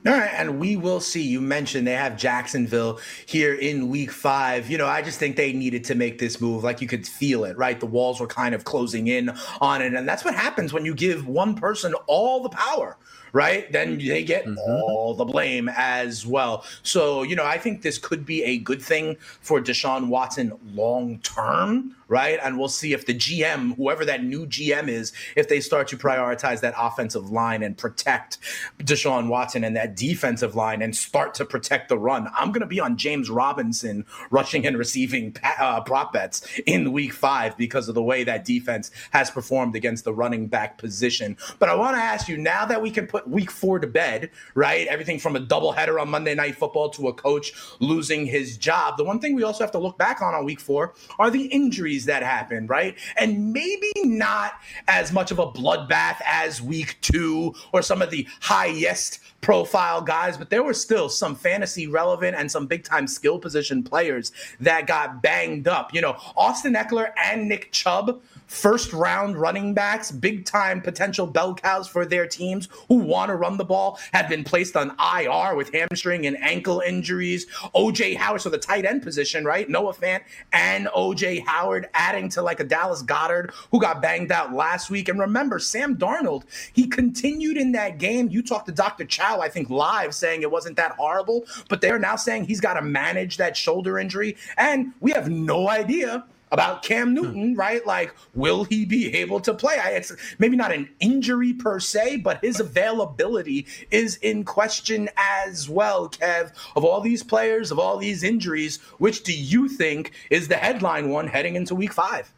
All 0.06 0.12
right, 0.12 0.30
and 0.34 0.60
we 0.60 0.76
will 0.76 1.00
see. 1.00 1.22
You 1.22 1.40
mentioned 1.40 1.86
they 1.86 1.92
have 1.92 2.16
Jacksonville 2.16 3.00
here 3.26 3.54
in 3.54 3.88
week 3.88 4.10
five. 4.10 4.70
You 4.70 4.78
know, 4.78 4.86
I 4.86 5.02
just 5.02 5.18
think 5.18 5.36
they 5.36 5.52
needed 5.52 5.82
to 5.84 5.94
make 5.94 6.18
this 6.18 6.40
move. 6.40 6.62
Like 6.62 6.80
you 6.80 6.86
could 6.86 7.06
feel 7.06 7.44
it, 7.44 7.56
right? 7.56 7.80
The 7.80 7.86
walls 7.86 8.20
were 8.20 8.26
kind 8.26 8.54
of 8.54 8.64
closing 8.64 9.08
in 9.08 9.30
on 9.60 9.82
it. 9.82 9.94
And 9.94 10.08
that's 10.08 10.24
what 10.24 10.34
happens 10.34 10.72
when 10.72 10.84
you 10.84 10.94
give 10.94 11.26
one 11.26 11.54
person 11.54 11.94
all 12.06 12.42
the 12.42 12.50
power, 12.50 12.98
right? 13.34 13.70
Then 13.72 13.98
they 13.98 14.22
get 14.22 14.46
all 14.56 15.12
the 15.12 15.24
blame 15.24 15.68
as 15.68 16.24
well. 16.24 16.64
So, 16.84 17.24
you 17.24 17.34
know, 17.34 17.44
I 17.44 17.58
think 17.58 17.82
this 17.82 17.98
could 17.98 18.24
be 18.24 18.44
a 18.44 18.58
good 18.58 18.80
thing 18.80 19.16
for 19.40 19.60
Deshaun 19.60 20.06
Watson 20.06 20.56
long 20.72 21.18
term, 21.18 21.96
right? 22.06 22.38
And 22.42 22.56
we'll 22.56 22.68
see 22.68 22.92
if 22.92 23.06
the 23.06 23.14
GM, 23.14 23.76
whoever 23.76 24.04
that 24.04 24.22
new 24.22 24.46
GM 24.46 24.86
is, 24.86 25.12
if 25.34 25.48
they 25.48 25.58
start 25.58 25.88
to 25.88 25.96
prioritize 25.96 26.60
that 26.60 26.74
offensive 26.78 27.30
line 27.30 27.64
and 27.64 27.76
protect 27.76 28.38
Deshaun 28.78 29.28
Watson 29.28 29.64
and 29.64 29.74
that 29.74 29.96
defensive 29.96 30.54
line 30.54 30.80
and 30.80 30.94
start 30.94 31.34
to 31.34 31.44
protect 31.44 31.88
the 31.88 31.98
run. 31.98 32.30
I'm 32.38 32.52
going 32.52 32.60
to 32.60 32.66
be 32.66 32.78
on 32.78 32.96
James 32.96 33.30
Robinson 33.30 34.06
rushing 34.30 34.64
and 34.64 34.78
receiving 34.78 35.36
uh, 35.42 35.80
prop 35.80 36.12
bets 36.12 36.46
in 36.66 36.92
week 36.92 37.12
five 37.12 37.56
because 37.56 37.88
of 37.88 37.96
the 37.96 38.02
way 38.02 38.22
that 38.22 38.44
defense 38.44 38.92
has 39.10 39.28
performed 39.28 39.74
against 39.74 40.04
the 40.04 40.14
running 40.14 40.46
back 40.46 40.78
position. 40.78 41.36
But 41.58 41.68
I 41.68 41.74
want 41.74 41.96
to 41.96 42.02
ask 42.02 42.28
you 42.28 42.36
now 42.36 42.64
that 42.66 42.80
we 42.80 42.92
can 42.92 43.08
put 43.08 43.23
week 43.26 43.50
four 43.50 43.78
to 43.78 43.86
bed, 43.86 44.30
right? 44.54 44.86
Everything 44.86 45.18
from 45.18 45.36
a 45.36 45.40
doubleheader 45.40 46.00
on 46.00 46.08
Monday 46.08 46.34
Night 46.34 46.56
Football 46.56 46.90
to 46.90 47.08
a 47.08 47.12
coach 47.12 47.52
losing 47.80 48.26
his 48.26 48.56
job. 48.56 48.96
The 48.96 49.04
one 49.04 49.20
thing 49.20 49.34
we 49.34 49.42
also 49.42 49.64
have 49.64 49.72
to 49.72 49.78
look 49.78 49.98
back 49.98 50.22
on 50.22 50.34
on 50.34 50.44
week 50.44 50.60
four 50.60 50.94
are 51.18 51.30
the 51.30 51.46
injuries 51.46 52.04
that 52.06 52.22
happened, 52.22 52.68
right? 52.68 52.96
And 53.16 53.52
maybe 53.52 53.92
not 54.02 54.52
as 54.88 55.12
much 55.12 55.30
of 55.30 55.38
a 55.38 55.46
bloodbath 55.46 56.20
as 56.26 56.60
week 56.60 56.98
two 57.00 57.54
or 57.72 57.82
some 57.82 58.02
of 58.02 58.10
the 58.10 58.26
highest 58.40 59.20
profile 59.44 60.00
guys, 60.00 60.38
but 60.38 60.48
there 60.48 60.62
were 60.62 60.72
still 60.72 61.10
some 61.10 61.34
fantasy 61.34 61.86
relevant 61.86 62.34
and 62.34 62.50
some 62.50 62.66
big 62.66 62.82
time 62.82 63.06
skill 63.06 63.38
position 63.38 63.82
players 63.82 64.32
that 64.58 64.86
got 64.86 65.20
banged 65.20 65.68
up. 65.68 65.92
You 65.92 66.00
know, 66.00 66.16
Austin 66.34 66.72
Ekeler 66.72 67.12
and 67.22 67.46
Nick 67.46 67.70
Chubb 67.70 68.22
first 68.46 68.92
round 68.92 69.36
running 69.36 69.74
backs, 69.74 70.10
big 70.10 70.44
time 70.44 70.80
potential 70.80 71.26
bell 71.26 71.54
cows 71.54 71.88
for 71.88 72.06
their 72.06 72.26
teams 72.26 72.68
who 72.88 72.96
want 72.96 73.28
to 73.28 73.36
run 73.36 73.56
the 73.56 73.64
ball, 73.64 73.98
have 74.12 74.28
been 74.28 74.44
placed 74.44 74.76
on 74.76 74.94
IR 74.98 75.54
with 75.56 75.72
hamstring 75.72 76.26
and 76.26 76.40
ankle 76.42 76.80
injuries. 76.80 77.46
OJ 77.74 78.16
Howard, 78.16 78.40
so 78.40 78.50
the 78.50 78.58
tight 78.58 78.84
end 78.84 79.02
position, 79.02 79.44
right? 79.44 79.68
Noah 79.68 79.94
Fant 79.94 80.22
and 80.52 80.86
OJ 80.88 81.44
Howard 81.44 81.88
adding 81.94 82.28
to 82.30 82.42
like 82.42 82.60
a 82.60 82.64
Dallas 82.64 83.02
Goedert 83.02 83.52
who 83.70 83.80
got 83.80 84.00
banged 84.00 84.32
out 84.32 84.52
last 84.52 84.90
week. 84.90 85.08
And 85.08 85.18
remember, 85.18 85.58
Sam 85.58 85.96
Darnold, 85.96 86.44
he 86.72 86.86
continued 86.86 87.56
in 87.56 87.72
that 87.72 87.98
game. 87.98 88.28
You 88.28 88.42
talked 88.42 88.66
to 88.66 88.72
Dr. 88.72 89.04
Chao, 89.04 89.33
I 89.40 89.48
think, 89.48 89.70
live 89.70 90.14
saying 90.14 90.42
it 90.42 90.50
wasn't 90.50 90.76
that 90.76 90.92
horrible, 90.92 91.44
but 91.68 91.80
they're 91.80 91.98
now 91.98 92.16
saying 92.16 92.44
he's 92.44 92.60
got 92.60 92.74
to 92.74 92.82
manage 92.82 93.36
that 93.36 93.56
shoulder 93.56 93.98
injury. 93.98 94.36
And 94.56 94.92
we 95.00 95.12
have 95.12 95.30
no 95.30 95.68
idea 95.68 96.24
about 96.54 96.82
Cam 96.82 97.08
hmm. 97.08 97.14
Newton, 97.14 97.54
right? 97.56 97.84
Like, 97.86 98.14
will 98.34 98.64
he 98.64 98.84
be 98.86 99.14
able 99.16 99.40
to 99.40 99.52
play? 99.52 99.76
I, 99.78 99.90
it's 99.90 100.12
maybe 100.38 100.56
not 100.56 100.72
an 100.72 100.88
injury 101.00 101.52
per 101.52 101.80
se, 101.80 102.18
but 102.18 102.42
his 102.42 102.60
availability 102.60 103.66
is 103.90 104.16
in 104.16 104.44
question 104.44 105.10
as 105.16 105.68
well. 105.68 106.08
Kev, 106.08 106.52
of 106.76 106.84
all 106.84 107.00
these 107.00 107.22
players, 107.22 107.70
of 107.70 107.78
all 107.78 107.98
these 107.98 108.22
injuries, 108.22 108.78
which 108.98 109.24
do 109.24 109.32
you 109.32 109.68
think 109.68 110.12
is 110.30 110.48
the 110.48 110.56
headline 110.56 111.10
one 111.10 111.26
heading 111.26 111.56
into 111.56 111.74
Week 111.74 111.92
Five? 111.92 112.32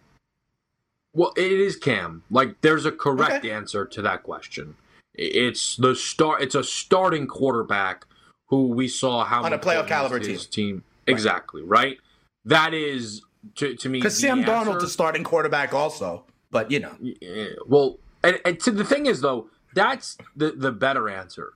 Well, 1.13 1.33
it 1.37 1.53
is 1.53 1.77
Cam. 1.77 2.25
Like, 2.31 2.61
there's 2.61 2.85
a 2.85 2.93
correct 2.93 3.45
okay. 3.45 3.51
answer 3.51 3.87
to 3.87 4.03
that 4.03 4.23
question. 4.23 4.77
It's 5.17 5.77
the 5.77 5.95
start. 5.95 6.43
It's 6.43 6.55
a 6.55 6.65
starting 6.65 7.27
quarterback 7.27 8.07
who 8.49 8.69
we 8.69 8.89
saw 8.89 9.25
how 9.25 9.45
on 9.45 9.53
a 9.53 9.59
playoff 9.59 9.87
caliber 9.87 10.19
team. 10.19 10.39
team. 10.39 10.85
Exactly 11.07 11.63
right. 11.63 11.99
That 12.45 12.75
is 12.75 13.23
to, 13.57 13.75
to 13.75 13.89
me 13.89 13.99
because 13.99 14.19
Sam 14.19 14.45
Darnold's 14.45 14.85
a 14.85 14.89
starting 14.89 15.25
quarterback 15.25 15.73
also. 15.73 16.25
But 16.51 16.71
you 16.71 16.81
know, 16.81 16.97
yeah, 17.01 17.47
well, 17.67 17.99
and, 18.23 18.41
and 18.45 18.61
to, 18.61 18.71
the 18.71 18.85
thing 18.85 19.07
is 19.07 19.21
though, 19.21 19.49
that's 19.75 20.17
the 20.35 20.53
the 20.53 20.73
better 20.73 21.09
answer. 21.09 21.55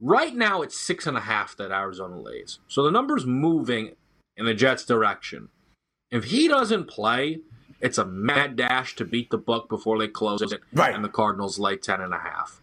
Right 0.00 0.34
now, 0.34 0.62
it's 0.62 0.78
six 0.78 1.06
and 1.06 1.16
a 1.16 1.20
half 1.20 1.56
that 1.56 1.70
Arizona 1.70 2.20
lays, 2.20 2.58
so 2.68 2.82
the 2.82 2.90
number's 2.90 3.26
moving 3.26 3.92
in 4.36 4.44
the 4.44 4.54
Jets' 4.54 4.84
direction. 4.84 5.48
If 6.10 6.24
he 6.24 6.48
doesn't 6.48 6.86
play, 6.86 7.40
it's 7.80 7.98
a 7.98 8.04
mad 8.04 8.56
dash 8.56 8.96
to 8.96 9.04
beat 9.04 9.30
the 9.30 9.38
book 9.38 9.68
before 9.68 9.98
they 9.98 10.08
close 10.08 10.42
it, 10.42 10.60
right. 10.72 10.94
and 10.94 11.04
the 11.04 11.08
Cardinals 11.08 11.58
lay 11.58 11.76
ten 11.76 12.00
and 12.00 12.14
a 12.14 12.18
half. 12.18 12.60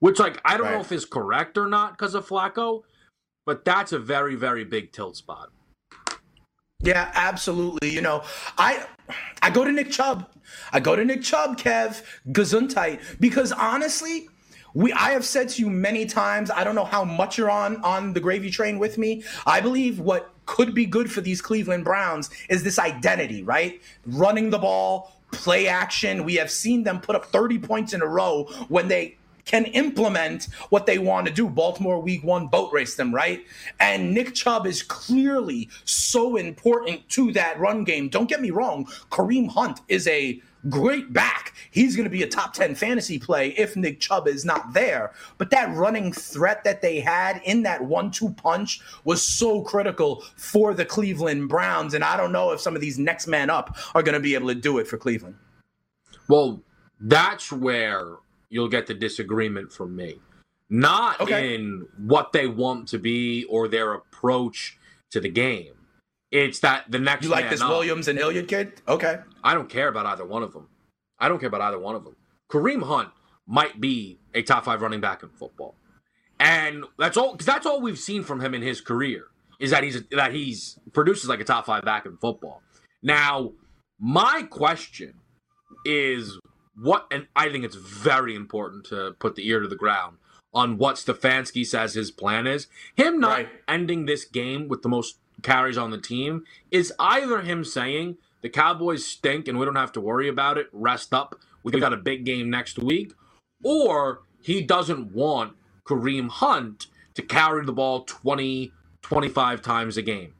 Which, 0.00 0.18
like, 0.18 0.40
I 0.44 0.56
don't 0.56 0.66
right. 0.66 0.74
know 0.74 0.80
if 0.80 0.92
is 0.92 1.04
correct 1.04 1.56
or 1.56 1.66
not 1.66 1.92
because 1.92 2.14
of 2.14 2.26
Flacco, 2.26 2.82
but 3.46 3.64
that's 3.64 3.92
a 3.92 3.98
very, 3.98 4.34
very 4.34 4.64
big 4.64 4.92
tilt 4.92 5.16
spot. 5.16 5.50
Yeah, 6.82 7.10
absolutely. 7.14 7.90
You 7.90 8.00
know, 8.00 8.22
I 8.56 8.86
I 9.42 9.50
go 9.50 9.64
to 9.64 9.72
Nick 9.72 9.90
Chubb. 9.90 10.30
I 10.72 10.80
go 10.80 10.96
to 10.96 11.04
Nick 11.04 11.22
Chubb, 11.22 11.58
Kev, 11.58 12.02
Gesundheit, 12.28 13.00
because 13.20 13.52
honestly, 13.52 14.28
we 14.72 14.92
I 14.92 15.10
have 15.10 15.24
said 15.24 15.50
to 15.50 15.62
you 15.62 15.68
many 15.68 16.06
times, 16.06 16.50
I 16.50 16.64
don't 16.64 16.74
know 16.74 16.84
how 16.84 17.04
much 17.04 17.36
you're 17.36 17.50
on 17.50 17.82
on 17.82 18.14
the 18.14 18.20
gravy 18.20 18.50
train 18.50 18.78
with 18.78 18.96
me. 18.96 19.24
I 19.46 19.60
believe 19.60 20.00
what 20.00 20.32
could 20.46 20.74
be 20.74 20.86
good 20.86 21.12
for 21.12 21.20
these 21.20 21.42
Cleveland 21.42 21.84
Browns 21.84 22.30
is 22.48 22.62
this 22.62 22.78
identity, 22.78 23.42
right? 23.42 23.80
Running 24.06 24.50
the 24.50 24.58
ball, 24.58 25.12
play 25.32 25.68
action. 25.68 26.24
We 26.24 26.34
have 26.36 26.50
seen 26.50 26.82
them 26.82 27.00
put 27.00 27.14
up 27.14 27.26
30 27.26 27.58
points 27.58 27.92
in 27.92 28.02
a 28.02 28.06
row 28.06 28.44
when 28.68 28.88
they 28.88 29.16
can 29.50 29.64
implement 29.64 30.44
what 30.68 30.86
they 30.86 30.96
want 30.96 31.26
to 31.26 31.32
do. 31.32 31.48
Baltimore 31.48 32.00
week 32.00 32.22
one 32.22 32.46
boat 32.46 32.72
race 32.72 32.94
them, 32.94 33.12
right? 33.12 33.44
And 33.80 34.14
Nick 34.14 34.32
Chubb 34.32 34.64
is 34.64 34.80
clearly 34.80 35.68
so 35.84 36.36
important 36.36 37.08
to 37.08 37.32
that 37.32 37.58
run 37.58 37.82
game. 37.82 38.08
Don't 38.08 38.28
get 38.28 38.40
me 38.40 38.52
wrong, 38.52 38.84
Kareem 39.10 39.50
Hunt 39.50 39.80
is 39.88 40.06
a 40.06 40.40
great 40.68 41.12
back. 41.12 41.52
He's 41.72 41.96
going 41.96 42.04
to 42.04 42.10
be 42.10 42.22
a 42.22 42.28
top 42.28 42.52
10 42.52 42.76
fantasy 42.76 43.18
play 43.18 43.48
if 43.58 43.74
Nick 43.74 43.98
Chubb 43.98 44.28
is 44.28 44.44
not 44.44 44.72
there. 44.72 45.10
But 45.36 45.50
that 45.50 45.74
running 45.74 46.12
threat 46.12 46.62
that 46.62 46.80
they 46.80 47.00
had 47.00 47.40
in 47.44 47.64
that 47.64 47.82
one 47.82 48.12
two 48.12 48.30
punch 48.34 48.80
was 49.02 49.20
so 49.20 49.62
critical 49.62 50.22
for 50.36 50.74
the 50.74 50.84
Cleveland 50.84 51.48
Browns. 51.48 51.94
And 51.94 52.04
I 52.04 52.16
don't 52.16 52.30
know 52.30 52.52
if 52.52 52.60
some 52.60 52.76
of 52.76 52.80
these 52.80 53.00
next 53.00 53.26
man 53.26 53.50
up 53.50 53.76
are 53.96 54.02
going 54.04 54.14
to 54.14 54.20
be 54.20 54.34
able 54.34 54.46
to 54.46 54.54
do 54.54 54.78
it 54.78 54.86
for 54.86 54.96
Cleveland. 54.96 55.34
Well, 56.28 56.62
that's 57.00 57.50
where 57.50 58.18
you'll 58.50 58.68
get 58.68 58.86
the 58.86 58.94
disagreement 58.94 59.72
from 59.72 59.96
me. 59.96 60.20
Not 60.68 61.20
okay. 61.20 61.54
in 61.54 61.88
what 61.96 62.32
they 62.32 62.46
want 62.46 62.88
to 62.88 62.98
be 62.98 63.44
or 63.44 63.66
their 63.66 63.94
approach 63.94 64.78
to 65.10 65.20
the 65.20 65.28
game. 65.28 65.72
It's 66.30 66.60
that 66.60 66.84
the 66.88 66.98
next. 66.98 67.24
You 67.24 67.30
like 67.30 67.50
this 67.50 67.60
up, 67.60 67.70
Williams 67.70 68.06
and 68.06 68.18
Hilliard 68.18 68.46
kid? 68.46 68.74
Okay. 68.86 69.18
I 69.42 69.54
don't 69.54 69.68
care 69.68 69.88
about 69.88 70.06
either 70.06 70.24
one 70.24 70.42
of 70.42 70.52
them. 70.52 70.68
I 71.18 71.28
don't 71.28 71.40
care 71.40 71.48
about 71.48 71.60
either 71.60 71.78
one 71.78 71.96
of 71.96 72.04
them. 72.04 72.14
Kareem 72.48 72.82
Hunt 72.84 73.08
might 73.46 73.80
be 73.80 74.18
a 74.34 74.42
top 74.42 74.64
five 74.64 74.80
running 74.80 75.00
back 75.00 75.24
in 75.24 75.28
football, 75.30 75.74
and 76.38 76.84
that's 76.98 77.16
all 77.16 77.32
because 77.32 77.46
that's 77.46 77.66
all 77.66 77.80
we've 77.80 77.98
seen 77.98 78.22
from 78.22 78.40
him 78.40 78.54
in 78.54 78.62
his 78.62 78.80
career 78.80 79.26
is 79.58 79.70
that 79.70 79.82
he's 79.82 80.02
that 80.12 80.32
he's 80.32 80.78
produces 80.92 81.28
like 81.28 81.40
a 81.40 81.44
top 81.44 81.66
five 81.66 81.84
back 81.84 82.06
in 82.06 82.16
football. 82.16 82.62
Now, 83.02 83.52
my 83.98 84.46
question 84.50 85.14
is 85.84 86.38
what, 86.76 87.06
and 87.10 87.26
I 87.36 87.50
think 87.50 87.64
it's 87.64 87.76
very 87.76 88.34
important 88.34 88.84
to 88.86 89.14
put 89.18 89.36
the 89.36 89.46
ear 89.48 89.60
to 89.60 89.68
the 89.68 89.76
ground 89.76 90.16
on 90.52 90.78
what 90.78 90.96
Stefanski 90.96 91.64
says 91.64 91.94
his 91.94 92.10
plan 92.10 92.46
is. 92.46 92.66
Him 92.96 93.20
not 93.20 93.38
right. 93.38 93.48
ending 93.68 94.06
this 94.06 94.24
game 94.24 94.68
with 94.68 94.82
the 94.82 94.88
most 94.88 95.18
carries 95.42 95.78
on 95.78 95.90
the 95.90 95.98
team 95.98 96.44
is 96.70 96.92
either 96.98 97.40
him 97.40 97.64
saying 97.64 98.16
the 98.42 98.48
Cowboys 98.48 99.04
stink 99.04 99.48
and 99.48 99.58
we 99.58 99.64
don't 99.64 99.76
have 99.76 99.92
to 99.92 100.00
worry 100.00 100.28
about 100.28 100.58
it, 100.58 100.68
rest 100.72 101.12
up, 101.12 101.38
we 101.62 101.78
got 101.78 101.92
a 101.92 101.98
big 101.98 102.24
game 102.24 102.50
next 102.50 102.78
week, 102.78 103.12
or 103.62 104.22
he 104.40 104.62
doesn't 104.62 105.12
want 105.12 105.54
Kareem 105.86 106.28
Hunt 106.28 106.86
to 107.14 107.22
carry 107.22 107.64
the 107.64 107.72
ball 107.72 108.04
20, 108.04 108.72
25 109.02 109.62
times 109.62 109.96
a 109.96 110.02
game. 110.02 110.34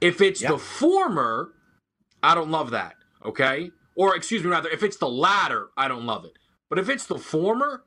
If 0.00 0.20
it's 0.20 0.40
yep. 0.40 0.52
the 0.52 0.58
former, 0.58 1.52
I 2.22 2.34
don't 2.34 2.50
love 2.50 2.70
that, 2.70 2.94
okay? 3.24 3.70
Or 3.94 4.14
excuse 4.16 4.42
me, 4.42 4.50
rather, 4.50 4.68
if 4.68 4.82
it's 4.82 4.96
the 4.96 5.08
latter, 5.08 5.68
I 5.76 5.88
don't 5.88 6.06
love 6.06 6.24
it. 6.24 6.38
But 6.68 6.78
if 6.78 6.88
it's 6.88 7.06
the 7.06 7.18
former, 7.18 7.84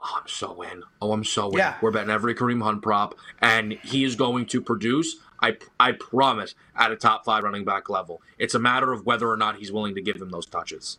oh, 0.00 0.18
I'm 0.20 0.28
so 0.28 0.62
in. 0.62 0.82
Oh, 1.02 1.12
I'm 1.12 1.24
so 1.24 1.50
in. 1.50 1.58
Yeah. 1.58 1.76
We're 1.82 1.90
betting 1.90 2.10
every 2.10 2.34
Kareem 2.34 2.62
Hunt 2.62 2.82
prop, 2.82 3.14
and 3.40 3.72
he 3.84 4.04
is 4.04 4.16
going 4.16 4.46
to 4.46 4.60
produce. 4.60 5.16
I 5.42 5.58
I 5.78 5.92
promise 5.92 6.54
at 6.74 6.92
a 6.92 6.96
top 6.96 7.24
five 7.24 7.42
running 7.44 7.64
back 7.64 7.88
level. 7.90 8.22
It's 8.38 8.54
a 8.54 8.58
matter 8.58 8.92
of 8.92 9.04
whether 9.04 9.28
or 9.28 9.36
not 9.36 9.56
he's 9.56 9.72
willing 9.72 9.94
to 9.94 10.00
give 10.00 10.16
him 10.16 10.30
those 10.30 10.46
touches. 10.46 10.98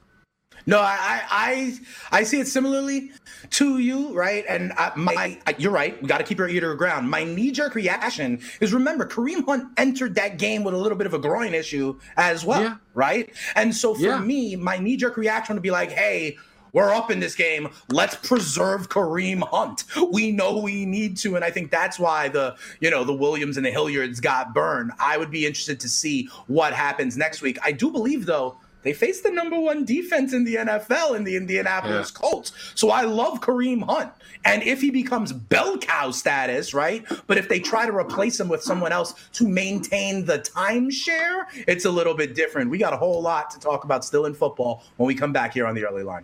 No, 0.68 0.80
I, 0.80 1.22
I 1.30 1.80
I 2.12 2.24
see 2.24 2.42
it 2.42 2.48
similarly 2.48 3.12
to 3.52 3.80
you, 3.80 4.14
right? 4.14 4.44
And 4.50 4.74
I, 4.74 4.92
my, 4.98 5.40
I, 5.48 5.56
you're 5.58 5.72
right. 5.72 6.00
We 6.02 6.10
got 6.10 6.18
to 6.18 6.26
keep 6.26 6.40
our 6.42 6.50
ear 6.50 6.60
to 6.60 6.68
the 6.68 6.76
ground. 6.76 7.10
My 7.10 7.24
knee 7.24 7.52
jerk 7.52 7.74
reaction 7.74 8.42
is 8.60 8.74
remember 8.74 9.08
Kareem 9.08 9.46
Hunt 9.46 9.70
entered 9.78 10.16
that 10.16 10.38
game 10.38 10.66
with 10.66 10.74
a 10.74 10.78
little 10.78 10.98
bit 10.98 11.08
of 11.08 11.14
a 11.14 11.20
groin 11.20 11.54
issue 11.54 11.98
as 12.18 12.44
well, 12.44 12.62
yeah. 12.62 12.76
right? 12.94 13.34
And 13.56 13.74
so 13.74 13.96
for 13.96 14.02
yeah. 14.02 14.20
me, 14.20 14.58
my 14.58 14.78
knee 14.78 14.98
jerk 14.98 15.16
reaction 15.16 15.56
would 15.56 15.64
be 15.64 15.72
like, 15.72 15.92
hey. 15.92 16.38
We're 16.74 16.94
up 16.94 17.10
in 17.10 17.22
this 17.22 17.34
game. 17.34 17.70
Let's 17.90 18.16
preserve 18.16 18.90
Kareem 18.90 19.42
Hunt. 19.42 19.86
We 20.12 20.32
know 20.32 20.58
we 20.58 20.86
need 20.86 21.18
to, 21.18 21.36
and 21.36 21.44
I 21.44 21.50
think 21.50 21.72
that's 21.72 21.98
why 21.98 22.28
the 22.28 22.56
you 22.82 22.92
know 22.92 23.06
the 23.06 23.14
Williams 23.14 23.56
and 23.58 23.66
the 23.66 23.72
Hilliards 23.72 24.20
got 24.20 24.54
burned. 24.54 24.92
I 25.00 25.18
would 25.18 25.32
be 25.32 25.48
interested 25.48 25.80
to 25.80 25.90
see 25.90 26.28
what 26.46 26.74
happens 26.74 27.18
next 27.18 27.42
week. 27.42 27.58
I 27.64 27.72
do 27.72 27.90
believe 27.90 28.26
though 28.26 28.58
they 28.88 28.94
face 28.94 29.22
the 29.22 29.32
number 29.32 29.60
one 29.60 29.84
defense 29.84 30.32
in 30.34 30.46
the 30.46 30.56
NFL 30.56 31.16
in 31.16 31.26
the 31.26 31.36
Indianapolis 31.36 32.14
yeah. 32.14 32.20
Colts. 32.20 32.54
So 32.74 32.90
I 32.90 33.02
love 33.02 33.42
Kareem 33.42 33.84
Hunt. 33.84 34.12
And 34.46 34.64
if 34.64 34.80
he 34.80 34.92
becomes 34.92 35.34
bell 35.34 35.78
cow 35.78 36.12
status, 36.12 36.74
right? 36.74 37.06
But 37.28 37.38
if 37.38 37.50
they 37.50 37.60
try 37.60 37.86
to 37.86 37.94
replace 37.94 38.40
him 38.40 38.48
with 38.48 38.64
someone 38.64 38.94
else 38.94 39.14
to 39.34 39.48
maintain 39.48 40.24
the 40.24 40.40
timeshare, 40.40 41.48
it's 41.68 41.84
a 41.84 41.92
little 41.92 42.14
bit 42.14 42.34
different. 42.34 42.70
We 42.70 42.78
got 42.78 42.94
a 42.94 42.98
whole 42.98 43.22
lot 43.22 43.50
to 43.52 43.60
talk 43.60 43.84
about 43.84 44.06
still 44.06 44.26
in 44.26 44.34
football 44.34 44.84
when 44.96 45.08
we 45.08 45.16
come 45.16 45.34
back 45.34 45.54
here 45.54 45.68
on 45.68 45.76
the 45.76 45.86
early 45.86 46.04
line. 46.04 46.24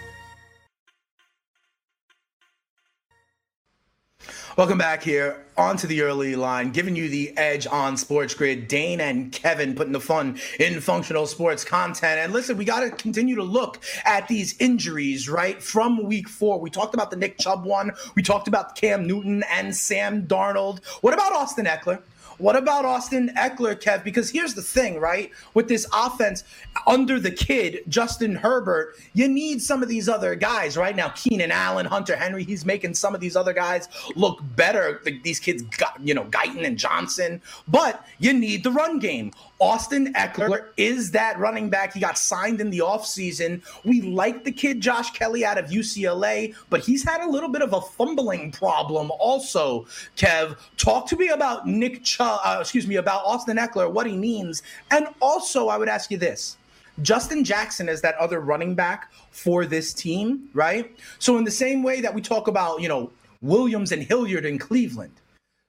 Welcome 4.57 4.79
back 4.79 5.01
here 5.01 5.45
onto 5.55 5.87
the 5.87 6.01
early 6.01 6.35
line, 6.35 6.71
giving 6.71 6.93
you 6.93 7.07
the 7.07 7.35
edge 7.37 7.65
on 7.67 7.95
Sports 7.95 8.33
Grid. 8.33 8.67
Dane 8.67 8.99
and 8.99 9.31
Kevin 9.31 9.75
putting 9.75 9.93
the 9.93 10.01
fun 10.01 10.39
in 10.59 10.81
functional 10.81 11.25
sports 11.25 11.63
content. 11.63 12.19
And 12.19 12.33
listen, 12.33 12.57
we 12.57 12.65
got 12.65 12.81
to 12.81 12.91
continue 12.91 13.35
to 13.35 13.43
look 13.43 13.79
at 14.03 14.27
these 14.27 14.57
injuries, 14.59 15.29
right? 15.29 15.63
From 15.63 16.03
week 16.03 16.27
four, 16.27 16.59
we 16.59 16.69
talked 16.69 16.93
about 16.93 17.11
the 17.11 17.15
Nick 17.15 17.37
Chubb 17.37 17.63
one, 17.63 17.91
we 18.15 18.23
talked 18.23 18.49
about 18.49 18.75
Cam 18.75 19.07
Newton 19.07 19.41
and 19.49 19.73
Sam 19.73 20.27
Darnold. 20.27 20.83
What 20.99 21.13
about 21.13 21.31
Austin 21.31 21.65
Ekeler? 21.65 22.01
What 22.41 22.55
about 22.55 22.85
Austin 22.85 23.31
Ekeler, 23.37 23.79
Kev? 23.79 24.03
Because 24.03 24.31
here's 24.31 24.55
the 24.55 24.63
thing, 24.63 24.99
right? 24.99 25.29
With 25.53 25.67
this 25.67 25.85
offense 25.93 26.43
under 26.87 27.19
the 27.19 27.29
kid, 27.29 27.83
Justin 27.87 28.35
Herbert, 28.35 28.95
you 29.13 29.27
need 29.27 29.61
some 29.61 29.83
of 29.83 29.89
these 29.89 30.09
other 30.09 30.33
guys 30.33 30.75
right 30.75 30.95
now. 30.95 31.09
Keenan 31.09 31.51
Allen, 31.51 31.85
Hunter 31.85 32.15
Henry, 32.15 32.43
he's 32.43 32.65
making 32.65 32.95
some 32.95 33.13
of 33.13 33.21
these 33.21 33.35
other 33.35 33.53
guys 33.53 33.89
look 34.15 34.39
better. 34.55 35.01
These 35.23 35.39
kids 35.39 35.61
got, 35.77 35.99
you 36.01 36.15
know, 36.15 36.25
Guyton 36.25 36.65
and 36.65 36.79
Johnson, 36.79 37.43
but 37.67 38.07
you 38.17 38.33
need 38.33 38.63
the 38.63 38.71
run 38.71 38.97
game. 38.97 39.31
Austin 39.61 40.11
Ekeler 40.15 40.69
is 40.75 41.11
that 41.11 41.37
running 41.37 41.69
back. 41.69 41.93
He 41.93 41.99
got 41.99 42.17
signed 42.17 42.59
in 42.59 42.71
the 42.71 42.79
offseason. 42.79 43.61
We 43.85 44.01
like 44.01 44.43
the 44.43 44.51
kid 44.51 44.81
Josh 44.81 45.11
Kelley 45.11 45.45
out 45.45 45.59
of 45.59 45.69
UCLA, 45.69 46.55
but 46.71 46.81
he's 46.81 47.03
had 47.03 47.21
a 47.21 47.29
little 47.29 47.47
bit 47.47 47.61
of 47.61 47.73
a 47.73 47.79
fumbling 47.79 48.51
problem 48.51 49.11
also. 49.19 49.85
Kev, 50.17 50.57
talk 50.77 51.05
to 51.09 51.15
me 51.15 51.27
about 51.27 51.67
Nick 51.67 52.03
Chubb, 52.03 52.39
uh, 52.43 52.57
excuse 52.59 52.87
me, 52.87 52.95
about 52.95 53.23
Austin 53.23 53.57
Ekeler, 53.57 53.91
what 53.91 54.07
he 54.07 54.17
means. 54.17 54.63
And 54.89 55.07
also, 55.21 55.67
I 55.67 55.77
would 55.77 55.89
ask 55.89 56.09
you 56.09 56.17
this. 56.17 56.57
Justin 57.03 57.43
Jackson 57.43 57.87
is 57.87 58.01
that 58.01 58.15
other 58.15 58.39
running 58.39 58.73
back 58.73 59.11
for 59.29 59.67
this 59.67 59.93
team, 59.93 60.49
right? 60.55 60.91
So 61.19 61.37
in 61.37 61.43
the 61.43 61.51
same 61.51 61.83
way 61.83 62.01
that 62.01 62.13
we 62.13 62.21
talk 62.21 62.47
about, 62.47 62.81
you 62.81 62.89
know, 62.89 63.11
Williams 63.41 63.91
and 63.91 64.01
Hilliard 64.01 64.45
in 64.45 64.57
Cleveland, 64.57 65.20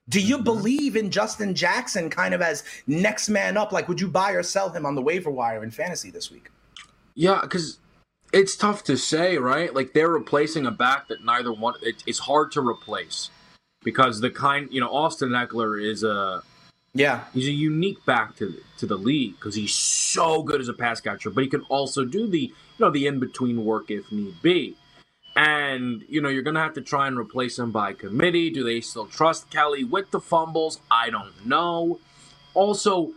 do 0.09 0.19
you 0.19 0.35
mm-hmm. 0.35 0.43
believe 0.43 0.95
in 0.95 1.09
Justin 1.09 1.55
Jackson 1.55 2.09
kind 2.09 2.33
of 2.33 2.41
as 2.41 2.63
next 2.87 3.29
man 3.29 3.57
up? 3.57 3.71
Like, 3.71 3.87
would 3.87 4.01
you 4.01 4.07
buy 4.07 4.31
or 4.31 4.43
sell 4.43 4.69
him 4.69 4.85
on 4.85 4.95
the 4.95 5.01
waiver 5.01 5.31
wire 5.31 5.63
in 5.63 5.71
fantasy 5.71 6.11
this 6.11 6.31
week? 6.31 6.49
Yeah, 7.15 7.39
because 7.41 7.79
it's 8.31 8.55
tough 8.55 8.83
to 8.85 8.97
say, 8.97 9.37
right? 9.37 9.73
Like 9.73 9.93
they're 9.93 10.09
replacing 10.09 10.65
a 10.65 10.71
back 10.71 11.07
that 11.07 11.23
neither 11.23 11.53
one. 11.53 11.75
It, 11.81 12.03
it's 12.07 12.19
hard 12.19 12.51
to 12.53 12.67
replace 12.67 13.29
because 13.83 14.19
the 14.19 14.31
kind, 14.31 14.67
you 14.71 14.81
know, 14.81 14.89
Austin 14.89 15.29
Ekeler 15.29 15.81
is 15.81 16.03
a 16.03 16.41
yeah, 16.95 17.23
he's 17.33 17.47
a 17.47 17.51
unique 17.51 18.03
back 18.05 18.35
to 18.37 18.55
to 18.77 18.85
the 18.85 18.97
league 18.97 19.35
because 19.35 19.55
he's 19.55 19.73
so 19.73 20.43
good 20.43 20.61
as 20.61 20.67
a 20.67 20.73
pass 20.73 20.99
catcher, 21.01 21.29
but 21.29 21.43
he 21.43 21.49
can 21.49 21.61
also 21.61 22.03
do 22.05 22.27
the 22.27 22.39
you 22.39 22.79
know 22.79 22.89
the 22.89 23.07
in 23.07 23.19
between 23.19 23.63
work 23.63 23.89
if 23.89 24.11
need 24.11 24.41
be. 24.41 24.75
And, 25.35 26.03
you 26.07 26.21
know, 26.21 26.29
you're 26.29 26.43
going 26.43 26.55
to 26.55 26.61
have 26.61 26.75
to 26.75 26.81
try 26.81 27.07
and 27.07 27.17
replace 27.17 27.57
him 27.57 27.71
by 27.71 27.93
committee. 27.93 28.49
Do 28.49 28.63
they 28.63 28.81
still 28.81 29.07
trust 29.07 29.49
Kelley 29.49 29.83
with 29.83 30.11
the 30.11 30.19
fumbles? 30.19 30.79
I 30.91 31.09
don't 31.09 31.45
know. 31.45 31.99
Also, 32.53 33.13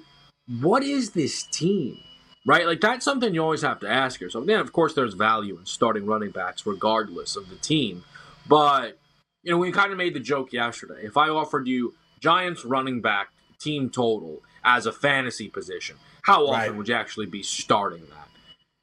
what 0.60 0.82
is 0.82 1.10
this 1.10 1.42
team? 1.42 1.98
Right? 2.46 2.64
Like, 2.66 2.80
that's 2.80 3.04
something 3.04 3.34
you 3.34 3.42
always 3.42 3.62
have 3.62 3.80
to 3.80 3.88
ask 3.88 4.20
yourself. 4.20 4.46
Then, 4.46 4.60
of 4.60 4.72
course, 4.72 4.94
there's 4.94 5.14
value 5.14 5.58
in 5.58 5.66
starting 5.66 6.06
running 6.06 6.30
backs 6.30 6.64
regardless 6.64 7.36
of 7.36 7.50
the 7.50 7.56
team. 7.56 8.04
But, 8.48 8.98
you 9.42 9.50
know, 9.50 9.58
we 9.58 9.72
kind 9.72 9.92
of 9.92 9.98
made 9.98 10.14
the 10.14 10.20
joke 10.20 10.52
yesterday. 10.52 11.00
If 11.02 11.16
I 11.16 11.28
offered 11.28 11.66
you 11.66 11.94
Giants 12.20 12.64
running 12.64 13.00
back 13.02 13.28
team 13.58 13.90
total 13.90 14.42
as 14.64 14.86
a 14.86 14.92
fantasy 14.92 15.48
position, 15.48 15.96
how 16.22 16.46
often 16.46 16.60
right. 16.60 16.74
would 16.74 16.88
you 16.88 16.94
actually 16.94 17.26
be 17.26 17.42
starting 17.42 18.04
that? 18.10 18.28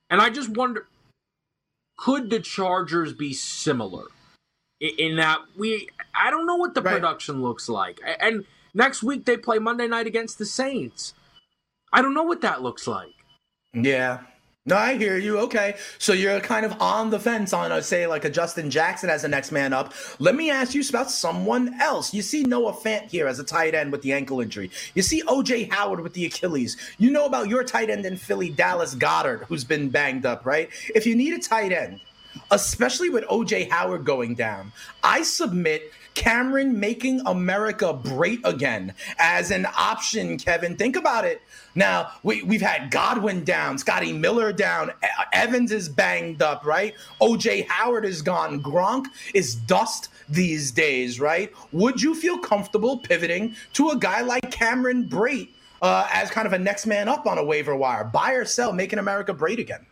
And 0.10 0.22
I 0.22 0.30
just 0.30 0.50
wonder 0.50 0.88
could 2.04 2.30
the 2.30 2.39
Chargers 2.42 3.13
be 3.13 3.34
similar 3.34 4.04
in 4.82 5.16
that 5.16 5.39
we? 5.58 5.88
I 6.13 6.30
don't 6.30 6.46
know 6.46 6.58
what 6.58 6.74
the 6.74 6.82
right. 6.82 6.96
production 6.96 7.42
looks 7.42 7.70
like, 7.70 8.02
and 8.20 8.44
next 8.74 9.04
week 9.04 9.24
they 9.24 9.38
play 9.38 9.58
Monday 9.58 9.88
night 9.88 10.06
against 10.06 10.38
the 10.38 10.46
Saints. 10.46 11.13
I 11.94 12.02
don't 12.02 12.13
know 12.13 12.24
what 12.24 12.42
that 12.42 12.62
looks 12.62 12.88
like. 12.88 13.13
Yeah, 13.74 14.20
no, 14.65 14.78
I 14.78 14.95
hear 14.95 15.17
you. 15.17 15.39
Okay. 15.39 15.76
So 15.97 16.13
you're 16.13 16.39
kind 16.39 16.65
of 16.65 16.82
on 16.82 17.10
the 17.10 17.19
fence 17.19 17.52
on, 17.52 17.73
a, 17.73 17.76
uh, 17.76 17.82
say, 17.82 18.08
like 18.08 18.23
a 18.23 18.30
Justin 18.30 18.69
Jackson 18.69 19.10
as 19.10 19.23
the 19.23 19.28
next 19.28 19.52
man 19.52 19.73
up. 19.73 19.93
Let 20.19 20.36
me 20.36 20.49
ask 20.49 20.73
you 20.73 20.82
about 20.88 21.12
someone 21.12 21.73
else. 21.82 22.13
You 22.13 22.21
see 22.21 22.43
Noah 22.43 22.71
Fant 22.71 23.10
here 23.10 23.28
as 23.28 23.39
a 23.39 23.43
tight 23.43 23.76
end 23.76 23.91
with 23.91 24.02
the 24.04 24.13
ankle 24.13 24.39
injury. 24.39 24.71
You 24.95 25.02
see 25.02 25.21
OJ 25.23 25.69
Howard 25.69 25.99
with 25.99 26.13
the 26.13 26.26
Achilles. 26.26 26.78
You 26.97 27.12
know 27.12 27.26
about 27.26 27.49
your 27.49 27.65
tight 27.65 27.89
end 27.89 28.06
in 28.06 28.15
Philly, 28.15 28.49
Dallas 28.49 28.95
Goedert, 28.95 29.43
who's 29.47 29.65
been 29.65 29.89
banged 29.89 30.26
up, 30.26 30.45
right? 30.45 30.69
If 30.95 31.06
you 31.06 31.13
need 31.13 31.34
a 31.34 31.39
tight 31.39 31.73
end, 31.73 31.99
especially 32.49 33.10
with 33.10 33.26
OJ 33.26 33.69
Howard 33.69 34.06
going 34.06 34.34
down, 34.34 34.71
I 35.04 35.23
submit 35.23 35.91
Cameron 36.15 36.80
making 36.80 37.21
America 37.26 37.99
great 38.04 38.39
again 38.43 38.93
as 39.17 39.52
an 39.52 39.67
option, 39.78 40.38
Kevin. 40.38 40.76
Think 40.76 40.95
about 40.95 41.26
it. 41.26 41.41
Now, 41.76 42.12
we, 42.23 42.43
we've 42.43 42.62
had 42.62 42.91
Godwin 42.91 43.43
down, 43.43 43.78
Scotty 43.78 44.13
Miller 44.13 44.54
down, 44.54 44.91
Evans 45.32 45.71
is 45.71 45.89
banged 45.89 46.41
up, 46.41 46.65
right? 46.65 46.93
OJ 47.21 47.67
Howard 47.67 48.06
is 48.06 48.21
gone, 48.21 48.62
Gronk 48.62 49.06
is 49.34 49.56
dust 49.56 50.10
these 50.30 50.71
days, 50.71 51.19
right? 51.19 51.52
Would 51.71 52.02
you 52.02 52.13
feel 52.15 52.38
comfortable 52.38 52.99
pivoting 52.99 53.56
to 53.73 53.89
a 53.89 53.97
guy 53.97 54.21
like 54.21 54.52
Cameron 54.52 55.10
Brate 55.10 55.49
uh, 55.82 56.08
as 56.12 56.30
kind 56.30 56.45
of 56.45 56.54
a 56.54 56.60
next 56.60 56.86
man 56.86 57.10
up 57.10 57.26
on 57.26 57.38
a 57.38 57.43
waiver 57.43 57.76
wire? 57.76 58.04
Buy 58.04 58.34
or 58.34 58.45
sell, 58.45 58.71
making 58.71 58.99
America 58.99 59.34
great 59.34 59.60
again? 59.60 59.86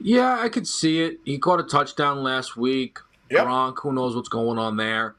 Yeah, 0.00 0.38
I 0.40 0.48
could 0.48 0.66
see 0.66 1.00
it. 1.00 1.18
He 1.24 1.38
caught 1.38 1.60
a 1.60 1.64
touchdown 1.64 2.22
last 2.22 2.56
week. 2.56 2.98
Yep. 3.34 3.46
Gronk, 3.46 3.74
who 3.82 3.92
knows 3.92 4.16
what's 4.16 4.28
going 4.28 4.58
on 4.58 4.76
there? 4.76 5.16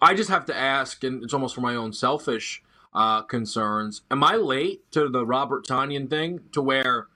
I 0.00 0.14
just 0.14 0.30
have 0.30 0.46
to 0.46 0.56
ask, 0.56 1.04
and 1.04 1.22
it's 1.22 1.34
almost 1.34 1.54
for 1.54 1.60
my 1.60 1.76
own 1.76 1.92
selfish 1.92 2.62
uh, 2.94 3.22
concerns. 3.22 4.02
Am 4.10 4.24
I 4.24 4.36
late 4.36 4.90
to 4.92 5.08
the 5.08 5.26
Robert 5.26 5.66
Tonyan 5.66 6.08
thing? 6.08 6.40
To 6.52 6.62
where, 6.62 7.08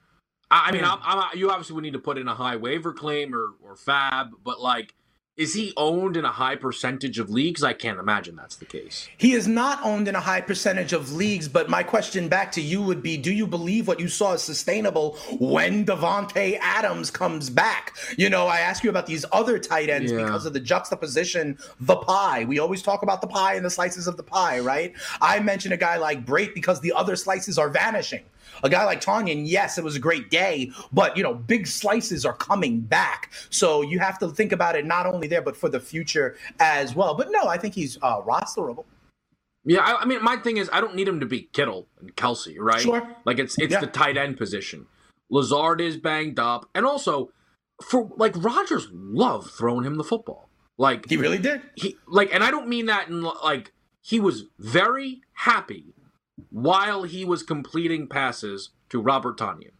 I, 0.51 0.69
I 0.69 0.71
mean, 0.71 0.83
I'm, 0.83 0.99
I'm, 1.01 1.37
you 1.37 1.49
obviously 1.49 1.75
would 1.75 1.83
need 1.83 1.93
to 1.93 1.99
put 1.99 2.17
in 2.17 2.27
a 2.27 2.35
high 2.35 2.57
waiver 2.57 2.93
claim 2.93 3.33
or 3.33 3.55
or 3.63 3.75
fab, 3.75 4.31
but 4.43 4.59
like, 4.61 4.93
is 5.39 5.53
he 5.53 5.71
owned 5.77 6.17
in 6.17 6.25
a 6.25 6.31
high 6.31 6.57
percentage 6.57 7.17
of 7.17 7.29
leagues? 7.29 7.63
I 7.63 7.71
can't 7.71 7.97
imagine 7.97 8.35
that's 8.35 8.57
the 8.57 8.65
case. 8.65 9.07
He 9.17 9.31
is 9.31 9.47
not 9.47 9.79
owned 9.85 10.09
in 10.09 10.15
a 10.15 10.19
high 10.19 10.41
percentage 10.41 10.91
of 10.91 11.13
leagues, 11.13 11.47
but 11.47 11.69
my 11.69 11.81
question 11.81 12.27
back 12.27 12.51
to 12.51 12.61
you 12.61 12.81
would 12.81 13.01
be 13.01 13.15
do 13.15 13.31
you 13.31 13.47
believe 13.47 13.87
what 13.87 14.01
you 14.01 14.09
saw 14.09 14.33
is 14.33 14.43
sustainable 14.43 15.17
when 15.39 15.85
Davante 15.85 16.59
Adams 16.59 17.09
comes 17.09 17.49
back? 17.49 17.95
You 18.17 18.29
know, 18.29 18.47
I 18.47 18.59
ask 18.59 18.83
you 18.83 18.89
about 18.89 19.07
these 19.07 19.23
other 19.31 19.57
tight 19.57 19.89
ends 19.89 20.11
yeah. 20.11 20.25
because 20.25 20.45
of 20.45 20.51
the 20.51 20.59
juxtaposition, 20.59 21.57
the 21.79 21.95
pie. 21.95 22.43
We 22.43 22.59
always 22.59 22.81
talk 22.81 23.01
about 23.01 23.21
the 23.21 23.27
pie 23.27 23.53
and 23.53 23.63
the 23.63 23.69
slices 23.69 24.07
of 24.07 24.17
the 24.17 24.23
pie, 24.23 24.59
right? 24.59 24.93
I 25.21 25.39
mentioned 25.39 25.73
a 25.73 25.77
guy 25.77 25.95
like 25.95 26.25
Brate 26.25 26.53
because 26.53 26.81
the 26.81 26.91
other 26.91 27.15
slices 27.15 27.57
are 27.57 27.69
vanishing. 27.69 28.25
A 28.63 28.69
guy 28.69 28.85
like 28.85 29.01
Tonyan, 29.01 29.43
yes, 29.45 29.77
it 29.77 29.83
was 29.83 29.95
a 29.95 29.99
great 29.99 30.29
day, 30.29 30.71
but 30.91 31.15
you 31.15 31.23
know, 31.23 31.33
big 31.33 31.67
slices 31.67 32.25
are 32.25 32.33
coming 32.33 32.81
back. 32.81 33.31
So 33.49 33.81
you 33.81 33.99
have 33.99 34.19
to 34.19 34.29
think 34.29 34.51
about 34.51 34.75
it 34.75 34.85
not 34.85 35.05
only 35.05 35.27
there, 35.27 35.41
but 35.41 35.55
for 35.55 35.69
the 35.69 35.79
future 35.79 36.37
as 36.59 36.95
well. 36.95 37.15
But 37.15 37.29
no, 37.31 37.47
I 37.47 37.57
think 37.57 37.73
he's 37.73 37.97
uh, 38.01 38.21
rosterable. 38.21 38.85
Yeah, 39.65 39.81
I, 39.81 40.01
I, 40.01 40.05
mean, 40.05 40.23
my 40.23 40.37
thing 40.37 40.57
is, 40.57 40.69
I 40.71 40.81
don't 40.81 40.95
need 40.95 41.07
him 41.07 41.19
to 41.19 41.25
be 41.25 41.43
Kittle 41.53 41.87
and 41.99 42.15
Kelsey, 42.15 42.59
right? 42.59 42.81
Sure. 42.81 43.07
Like 43.25 43.39
it's 43.39 43.57
it's 43.59 43.73
yeah. 43.73 43.81
the 43.81 43.87
tight 43.87 44.17
end 44.17 44.37
position. 44.37 44.87
Lazard 45.29 45.81
is 45.81 45.97
banged 45.97 46.39
up, 46.39 46.67
and 46.73 46.85
also 46.85 47.31
for 47.83 48.09
like 48.17 48.33
Rodgers 48.35 48.87
loved 48.91 49.51
throwing 49.51 49.85
him 49.85 49.95
the 49.95 50.03
football. 50.03 50.49
Like 50.77 51.09
he 51.09 51.17
really 51.17 51.37
did. 51.37 51.61
He 51.75 51.97
like, 52.07 52.33
and 52.33 52.43
I 52.43 52.51
don't 52.51 52.67
mean 52.67 52.85
that 52.85 53.09
in 53.09 53.21
like 53.21 53.73
he 54.01 54.19
was 54.19 54.45
very 54.57 55.21
happy 55.33 55.93
while 56.63 57.03
he 57.03 57.25
was 57.25 57.43
completing 57.43 58.07
passes 58.07 58.69
to 58.89 59.01
Robert 59.01 59.37
Tonyan. 59.37 59.71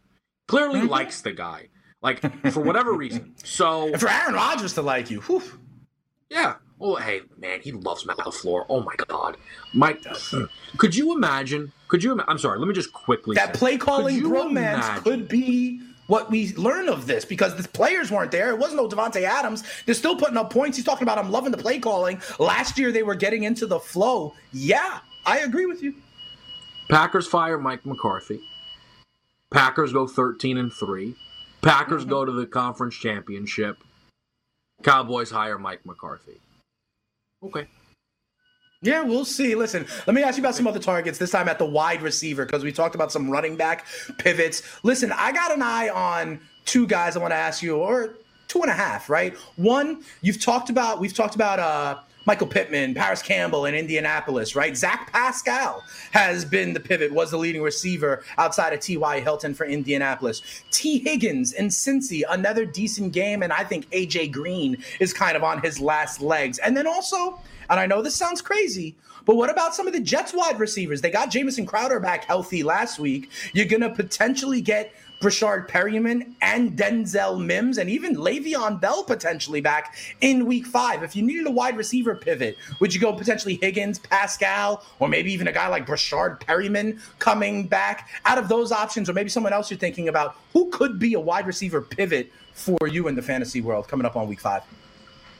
Clearly 0.48 0.82
likes 0.82 1.20
the 1.20 1.32
guy, 1.32 1.68
like 2.02 2.20
for 2.52 2.60
whatever 2.60 2.92
reason. 2.92 3.34
So 3.44 3.88
and 3.88 4.00
for 4.00 4.08
Aaron 4.08 4.34
Rodgers 4.34 4.74
to 4.74 4.82
like 4.82 5.10
you, 5.10 5.20
whew. 5.22 5.42
yeah. 6.28 6.54
Oh, 6.82 6.96
hey, 6.96 7.20
man, 7.36 7.60
he 7.60 7.72
loves 7.72 8.06
Matt 8.06 8.16
LaFleur. 8.16 8.64
Oh 8.70 8.80
my 8.80 8.94
God, 9.06 9.36
Mike. 9.74 10.02
Hmm. 10.06 10.44
Could 10.78 10.96
you 10.96 11.14
imagine? 11.14 11.72
Could 11.88 12.02
you? 12.02 12.18
I'm 12.26 12.38
sorry. 12.38 12.58
Let 12.58 12.68
me 12.68 12.74
just 12.74 12.92
quickly. 12.92 13.34
That 13.34 13.52
play 13.52 13.76
calling 13.76 14.26
romance 14.28 14.86
could 15.00 15.28
be 15.28 15.82
what 16.06 16.30
we 16.30 16.54
learn 16.54 16.88
of 16.88 17.06
this 17.06 17.24
because 17.24 17.54
the 17.54 17.68
players 17.68 18.10
weren't 18.10 18.32
there. 18.32 18.50
It 18.50 18.58
wasn't 18.58 18.82
no 18.82 18.88
Davante 18.88 19.22
Adams. 19.22 19.62
They're 19.84 19.94
still 19.94 20.16
putting 20.16 20.36
up 20.36 20.50
points. 20.50 20.76
He's 20.76 20.84
talking 20.84 21.04
about 21.04 21.18
I'm 21.18 21.30
loving 21.30 21.52
the 21.52 21.58
play 21.58 21.78
calling. 21.78 22.20
Last 22.38 22.78
year 22.78 22.90
they 22.90 23.02
were 23.02 23.14
getting 23.14 23.44
into 23.44 23.66
the 23.66 23.78
flow. 23.78 24.34
Yeah, 24.52 25.00
I 25.26 25.40
agree 25.40 25.66
with 25.66 25.82
you. 25.82 25.94
Packers 26.90 27.26
fire 27.26 27.56
Mike 27.56 27.86
McCarthy. 27.86 28.40
Packers 29.52 29.92
go 29.92 30.06
13 30.06 30.58
and 30.58 30.72
3. 30.72 31.14
Packers 31.62 32.02
mm-hmm. 32.02 32.10
go 32.10 32.24
to 32.24 32.32
the 32.32 32.46
conference 32.46 32.96
championship. 32.96 33.78
Cowboys 34.82 35.30
hire 35.30 35.58
Mike 35.58 35.86
McCarthy. 35.86 36.40
Okay. 37.42 37.66
Yeah, 38.82 39.02
we'll 39.02 39.26
see. 39.26 39.54
Listen, 39.54 39.86
let 40.06 40.14
me 40.14 40.22
ask 40.22 40.38
you 40.38 40.42
about 40.42 40.54
some 40.54 40.66
other 40.66 40.78
targets, 40.78 41.18
this 41.18 41.30
time 41.30 41.48
at 41.48 41.58
the 41.58 41.66
wide 41.66 42.00
receiver, 42.00 42.46
because 42.46 42.64
we 42.64 42.72
talked 42.72 42.94
about 42.94 43.12
some 43.12 43.30
running 43.30 43.56
back 43.56 43.86
pivots. 44.18 44.62
Listen, 44.82 45.12
I 45.12 45.32
got 45.32 45.52
an 45.52 45.62
eye 45.62 45.90
on 45.90 46.40
two 46.64 46.86
guys 46.86 47.14
I 47.14 47.20
want 47.20 47.32
to 47.32 47.36
ask 47.36 47.62
you, 47.62 47.76
or 47.76 48.14
two 48.48 48.62
and 48.62 48.70
a 48.70 48.74
half, 48.74 49.10
right? 49.10 49.36
One, 49.56 50.02
you've 50.22 50.40
talked 50.40 50.70
about, 50.70 50.98
we've 50.98 51.14
talked 51.14 51.34
about 51.34 51.58
uh 51.58 51.98
Michael 52.26 52.46
Pittman, 52.46 52.94
Parris 52.94 53.22
Campbell 53.22 53.64
in 53.64 53.74
Indianapolis, 53.74 54.54
right? 54.54 54.76
Zach 54.76 55.10
Pascal 55.10 55.82
has 56.10 56.44
been 56.44 56.74
the 56.74 56.80
pivot, 56.80 57.12
was 57.12 57.30
the 57.30 57.38
leading 57.38 57.62
receiver 57.62 58.22
outside 58.36 58.72
of 58.72 58.80
T.Y. 58.80 59.20
Hilton 59.20 59.54
for 59.54 59.64
Indianapolis. 59.64 60.42
Tee 60.70 60.98
Higgins 60.98 61.52
in 61.52 61.68
Cincy, 61.68 62.22
another 62.28 62.66
decent 62.66 63.12
game. 63.12 63.42
And 63.42 63.52
I 63.52 63.64
think 63.64 63.86
A.J. 63.92 64.28
Green 64.28 64.82
is 65.00 65.14
kind 65.14 65.36
of 65.36 65.42
on 65.42 65.62
his 65.62 65.80
last 65.80 66.20
legs. 66.20 66.58
And 66.58 66.76
then 66.76 66.86
also, 66.86 67.40
and 67.70 67.80
I 67.80 67.86
know 67.86 68.02
this 68.02 68.16
sounds 68.16 68.42
crazy, 68.42 68.96
but 69.24 69.36
what 69.36 69.50
about 69.50 69.74
some 69.74 69.86
of 69.86 69.92
the 69.92 70.00
Jets 70.00 70.34
wide 70.34 70.58
receivers? 70.58 71.00
They 71.00 71.10
got 71.10 71.30
Jamison 71.30 71.64
Crowder 71.64 72.00
back 72.00 72.24
healthy 72.24 72.62
last 72.62 72.98
week. 72.98 73.30
You're 73.52 73.66
going 73.66 73.82
to 73.82 73.90
potentially 73.90 74.60
get 74.60 74.92
Breshad 75.20 75.68
Perriman 75.68 76.32
and 76.40 76.78
Denzel 76.78 77.44
Mims 77.44 77.76
and 77.76 77.90
even 77.90 78.16
Le'Veon 78.16 78.80
Bell 78.80 79.04
potentially 79.04 79.60
back 79.60 79.94
in 80.22 80.46
week 80.46 80.64
five. 80.64 81.02
If 81.02 81.14
you 81.14 81.22
needed 81.22 81.46
a 81.46 81.50
wide 81.50 81.76
receiver 81.76 82.14
pivot, 82.14 82.56
would 82.80 82.94
you 82.94 83.00
go 83.00 83.12
potentially 83.12 83.58
Higgins, 83.60 83.98
Pascal, 83.98 84.82
or 84.98 85.08
maybe 85.08 85.30
even 85.30 85.46
a 85.46 85.52
guy 85.52 85.68
like 85.68 85.86
Breshad 85.86 86.40
Perriman 86.40 86.98
coming 87.18 87.66
back? 87.66 88.08
Out 88.24 88.38
of 88.38 88.48
those 88.48 88.72
options, 88.72 89.10
or 89.10 89.12
maybe 89.12 89.28
someone 89.28 89.52
else 89.52 89.70
you're 89.70 89.78
thinking 89.78 90.08
about, 90.08 90.36
who 90.54 90.70
could 90.70 90.98
be 90.98 91.12
a 91.12 91.20
wide 91.20 91.46
receiver 91.46 91.82
pivot 91.82 92.32
for 92.54 92.88
you 92.88 93.06
in 93.06 93.14
the 93.14 93.22
fantasy 93.22 93.60
world 93.60 93.88
coming 93.88 94.06
up 94.06 94.16
on 94.16 94.26
week 94.26 94.40
five? 94.40 94.62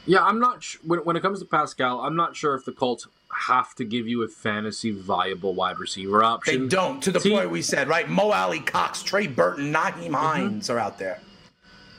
Yeah, 0.05 0.23
I'm 0.23 0.39
not 0.41 0.63
sh- 0.63 0.77
when, 0.85 1.01
when 1.01 1.17
it 1.17 1.23
comes 1.23 1.39
to 1.41 1.47
Pascal, 1.47 2.01
I'm 2.01 2.17
not 2.17 2.37
sure 2.37 2.55
if 2.55 2.67
the 2.67 2.73
Colts 2.73 3.07
have 3.47 3.75
to 3.77 3.85
give 3.85 4.07
you 4.07 4.23
a 4.23 4.29
fantasy 4.29 4.91
viable 4.91 5.55
wide 5.55 5.79
receiver 5.79 6.23
option. 6.23 6.63
They 6.63 6.69
don't. 6.69 7.03
To 7.03 7.13
the 7.13 7.21
T- 7.21 7.31
point 7.31 7.51
we 7.51 7.63
said, 7.63 7.89
right? 7.89 8.09
Mo 8.09 8.31
Alie-Cox, 8.31 9.03
Trey 9.03 9.27
Burton, 9.27 9.73
Nyheim 9.73 9.93
mm-hmm. 9.93 10.15
Hines 10.15 10.71
are 10.71 10.79
out 10.79 10.99
there. 10.99 11.21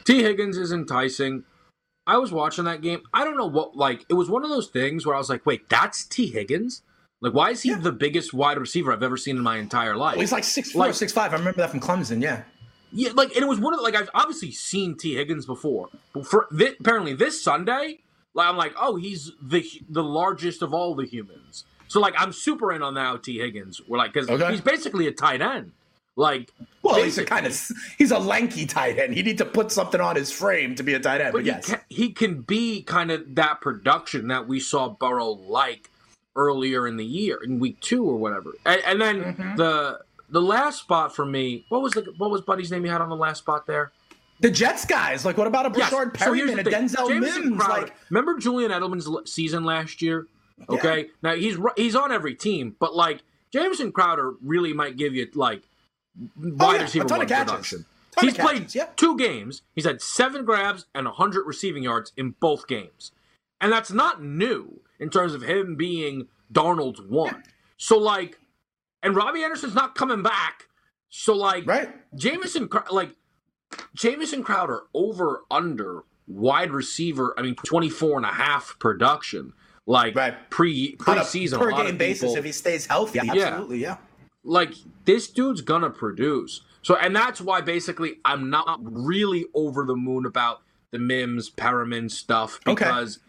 Tee 0.04 0.24
Higgins 0.24 0.58
is 0.58 0.72
enticing. 0.72 1.44
I 2.08 2.18
was 2.18 2.32
watching 2.32 2.66
that 2.66 2.82
game. 2.82 3.02
I 3.14 3.24
don't 3.24 3.38
know 3.38 3.48
what 3.48 3.76
like 3.76 4.06
it 4.10 4.16
was 4.16 4.30
one 4.30 4.44
of 4.44 4.50
those 4.50 4.68
things 4.68 5.06
where 5.06 5.16
I 5.16 5.18
was 5.20 5.30
like, 5.30 5.46
wait, 5.46 5.70
that's 5.70 6.04
Tee 6.06 6.28
Higgins? 6.28 6.82
Like, 7.22 7.34
why 7.34 7.52
is 7.52 7.62
he 7.62 7.70
yeah. 7.70 7.78
the 7.78 7.92
biggest 7.92 8.34
wide 8.34 8.58
receiver 8.58 8.92
I've 8.92 9.04
ever 9.04 9.18
seen 9.18 9.38
in 9.38 9.44
my 9.44 9.58
entire 9.58 9.96
life? 9.96 10.16
Well, 10.16 10.22
he's 10.22 10.32
like 10.32 10.44
six 10.44 10.72
four, 10.72 10.88
like, 10.88 10.96
six 10.96 11.14
five. 11.14 11.34
I 11.34 11.38
remember 11.38 11.58
that 11.62 11.70
from 11.70 11.80
Clemson. 11.80 12.22
Yeah. 12.22 12.44
Yeah, 12.94 13.12
like, 13.14 13.34
and 13.36 13.44
it 13.44 13.48
was 13.48 13.60
one 13.60 13.74
of 13.74 13.80
the, 13.80 13.84
like 13.84 13.96
I've 13.96 14.10
obviously 14.14 14.52
seen 14.52 14.98
Tee 14.98 15.16
Higgins 15.16 15.46
before, 15.46 15.88
but 16.14 16.28
for 16.28 16.48
apparently 16.80 17.14
this 17.14 17.42
Sunday, 17.42 18.00
like 18.34 18.48
I'm 18.48 18.58
like, 18.58 18.74
oh, 18.80 18.96
he's 18.96 19.32
the 19.42 19.66
the 19.90 20.04
largest 20.04 20.62
of 20.62 20.74
all 20.74 20.96
the 20.96 21.06
humans. 21.06 21.66
So 21.88 22.00
like 22.00 22.14
I'm 22.18 22.32
super 22.32 22.72
in 22.72 22.82
on 22.82 22.94
now 22.94 23.18
Tee 23.18 23.40
Higgins. 23.40 23.82
We're 23.88 23.98
like 23.98 24.14
because 24.14 24.30
okay. 24.30 24.52
he's 24.52 24.62
basically 24.62 25.08
a 25.08 25.12
tight 25.12 25.42
end. 25.42 25.74
Like, 26.18 26.52
well, 26.82 26.96
basically. 26.96 27.04
he's 27.04 27.18
a 27.18 27.26
kind 27.26 27.48
of 27.48 27.72
he's 27.98 28.12
a 28.12 28.20
lanky 28.20 28.66
tight 28.66 29.00
end. 29.00 29.14
He 29.14 29.24
need 29.24 29.38
to 29.38 29.46
put 29.46 29.72
something 29.72 30.02
on 30.02 30.16
his 30.16 30.32
frame 30.32 30.76
to 30.76 30.84
be 30.84 30.94
a 30.94 31.00
tight 31.00 31.22
end. 31.22 31.34
But, 31.34 31.40
but 31.40 31.46
yes, 31.46 31.66
he 31.66 31.74
can, 31.74 31.82
he 31.90 32.12
can 32.12 32.42
be 32.42 32.84
kind 32.84 33.12
of 33.12 33.36
that 33.36 33.62
production 33.62 34.28
that 34.28 34.48
we 34.48 34.60
saw 34.60 34.90
Burrow 34.90 35.30
like 35.30 35.90
earlier 36.36 36.88
in 36.88 36.98
the 36.98 37.06
year 37.06 37.40
in 37.44 37.60
week 37.60 37.80
two 37.82 38.06
or 38.06 38.16
whatever. 38.16 38.54
And, 38.66 38.82
and 38.86 39.02
then 39.02 39.24
mm-hmm. 39.24 39.56
the 39.56 40.00
the 40.30 40.42
last 40.42 40.80
spot 40.80 41.16
for 41.16 41.26
me, 41.26 41.66
what 41.70 41.82
was 41.82 41.94
the 41.94 42.14
what 42.18 42.30
was 42.30 42.42
Buddy's 42.42 42.72
name 42.72 42.86
you 42.86 42.92
had 42.92 43.02
on 43.02 43.10
the 43.10 43.16
last 43.16 43.40
spot 43.40 43.68
there? 43.68 43.92
The 44.42 44.52
Jets 44.52 44.86
guys, 44.86 45.24
like 45.24 45.38
what 45.38 45.48
about 45.48 45.68
a 45.68 45.70
Breshad 45.70 46.12
yes. 46.14 46.28
Perriman, 46.28 46.56
so 46.56 46.60
a 46.60 46.64
Denzel 46.64 47.08
Jamison 47.08 47.50
Mims? 47.50 47.64
Crowder. 47.64 47.82
Like, 47.84 47.96
remember 48.10 48.38
Julian 48.38 48.72
Edelman's 48.72 49.32
season 49.32 49.64
last 49.64 50.02
year? 50.02 50.28
Okay, 50.70 51.00
yeah. 51.00 51.08
now 51.22 51.36
he's 51.36 51.58
he's 51.78 51.96
on 51.96 52.12
every 52.12 52.36
team, 52.36 52.76
but 52.80 52.96
like 52.96 53.22
Jamison 53.52 53.92
Crowder 53.92 54.34
really 54.42 54.74
might 54.74 54.98
give 54.98 55.14
you 55.14 55.28
like 55.36 55.64
oh, 56.20 56.30
wide 56.36 56.60
oh, 56.60 56.74
yeah. 56.74 56.82
receiver 56.82 57.06
one 57.06 57.20
production. 57.28 57.86
He's 58.20 58.38
played 58.38 58.74
yeah. 58.76 58.88
two 58.96 59.18
games. 59.18 59.62
He's 59.74 59.86
had 59.86 60.02
seven 60.02 60.44
grabs 60.44 60.86
and 60.94 61.06
100 61.06 61.46
receiving 61.46 61.84
yards 61.84 62.12
in 62.18 62.36
both 62.40 62.68
games. 62.68 63.12
And 63.60 63.72
that's 63.72 63.92
not 63.92 64.22
new 64.22 64.82
in 65.00 65.10
terms 65.10 65.34
of 65.34 65.44
him 65.44 65.76
being 65.76 66.28
Darnold's 66.52 67.02
one. 67.02 67.44
So, 67.78 67.98
like, 67.98 68.40
and 69.02 69.16
Robbie 69.16 69.44
Anderson's 69.44 69.76
not 69.76 69.96
coming 69.96 70.22
back. 70.22 70.68
So, 71.10 71.34
like, 71.34 71.66
right. 71.66 71.90
Jamison, 72.16 72.70
like, 72.92 73.16
Jamison 73.96 74.44
Crowder 74.44 74.84
over 74.94 75.44
under 75.50 76.04
wide 76.28 76.72
receiver, 76.72 77.34
I 77.38 77.42
mean, 77.42 77.56
24 77.56 78.18
and 78.18 78.26
a 78.26 78.30
half 78.30 78.78
production. 78.80 79.54
Like 79.88 80.16
right. 80.16 80.50
pre 80.50 80.96
preseason 80.98 81.60
per 81.60 81.72
game 81.72 81.98
basis 81.98 82.36
if 82.36 82.46
he 82.46 82.52
stays 82.52 82.86
healthy. 82.86 83.20
Absolutely, 83.20 83.80
yeah. 83.80 83.88
yeah. 83.88 83.98
Like 84.44 84.74
this 85.06 85.28
dude's 85.28 85.62
gonna 85.62 85.90
produce. 85.90 86.62
So 86.84 86.96
and 86.96 87.16
that's 87.16 87.42
why 87.42 87.62
basically 87.62 88.16
I'm 88.24 88.50
not 88.50 88.80
really 88.82 89.46
over 89.54 89.86
the 89.86 89.96
moon 89.96 90.26
about 90.26 90.62
the 90.92 91.00
Mims 91.00 91.50
Perriman 91.50 92.12
stuff 92.12 92.60
because 92.64 93.20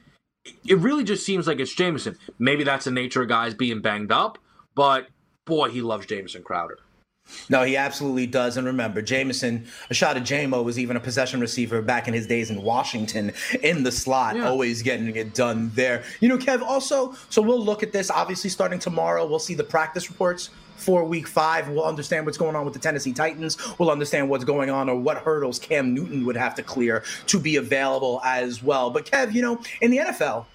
okay. 0.46 0.56
it 0.68 0.78
really 0.78 1.04
just 1.04 1.24
seems 1.24 1.46
like 1.46 1.58
it's 1.58 1.74
Jamison. 1.74 2.18
Maybe 2.38 2.64
that's 2.64 2.84
the 2.84 2.90
nature 2.90 3.22
of 3.22 3.28
guys 3.28 3.54
being 3.54 3.80
banged 3.80 4.12
up, 4.12 4.38
but 4.74 5.08
boy, 5.46 5.70
he 5.70 5.80
loves 5.80 6.06
Jamison 6.06 6.42
Crowder. 6.42 6.78
No, 7.48 7.62
he 7.62 7.76
absolutely 7.76 8.26
does. 8.26 8.56
And 8.56 8.66
remember, 8.66 9.02
Jamison, 9.02 9.66
a 9.90 9.94
shot 9.94 10.16
of 10.16 10.22
JMO 10.22 10.64
was 10.64 10.78
even 10.78 10.96
a 10.96 11.00
possession 11.00 11.40
receiver 11.40 11.82
back 11.82 12.08
in 12.08 12.14
his 12.14 12.26
days 12.26 12.50
in 12.50 12.62
Washington 12.62 13.32
in 13.62 13.82
the 13.82 13.92
slot, 13.92 14.36
yeah. 14.36 14.48
always 14.48 14.82
getting 14.82 15.14
it 15.14 15.34
done 15.34 15.70
there. 15.74 16.02
You 16.20 16.28
know, 16.28 16.38
Kev, 16.38 16.62
also, 16.62 17.14
so 17.30 17.42
we'll 17.42 17.62
look 17.62 17.82
at 17.82 17.92
this 17.92 18.10
obviously 18.10 18.50
starting 18.50 18.78
tomorrow. 18.78 19.26
We'll 19.26 19.38
see 19.38 19.54
the 19.54 19.64
practice 19.64 20.10
reports 20.10 20.50
for 20.76 21.04
week 21.04 21.28
five. 21.28 21.68
We'll 21.68 21.84
understand 21.84 22.26
what's 22.26 22.38
going 22.38 22.56
on 22.56 22.64
with 22.64 22.74
the 22.74 22.80
Tennessee 22.80 23.12
Titans. 23.12 23.56
We'll 23.78 23.90
understand 23.90 24.28
what's 24.28 24.44
going 24.44 24.70
on 24.70 24.88
or 24.88 24.96
what 24.96 25.18
hurdles 25.18 25.58
Cam 25.58 25.94
Newton 25.94 26.26
would 26.26 26.36
have 26.36 26.54
to 26.56 26.62
clear 26.62 27.04
to 27.26 27.38
be 27.38 27.56
available 27.56 28.20
as 28.24 28.62
well. 28.62 28.90
But, 28.90 29.06
Kev, 29.06 29.32
you 29.32 29.42
know, 29.42 29.60
in 29.80 29.90
the 29.90 29.98
NFL, 29.98 30.46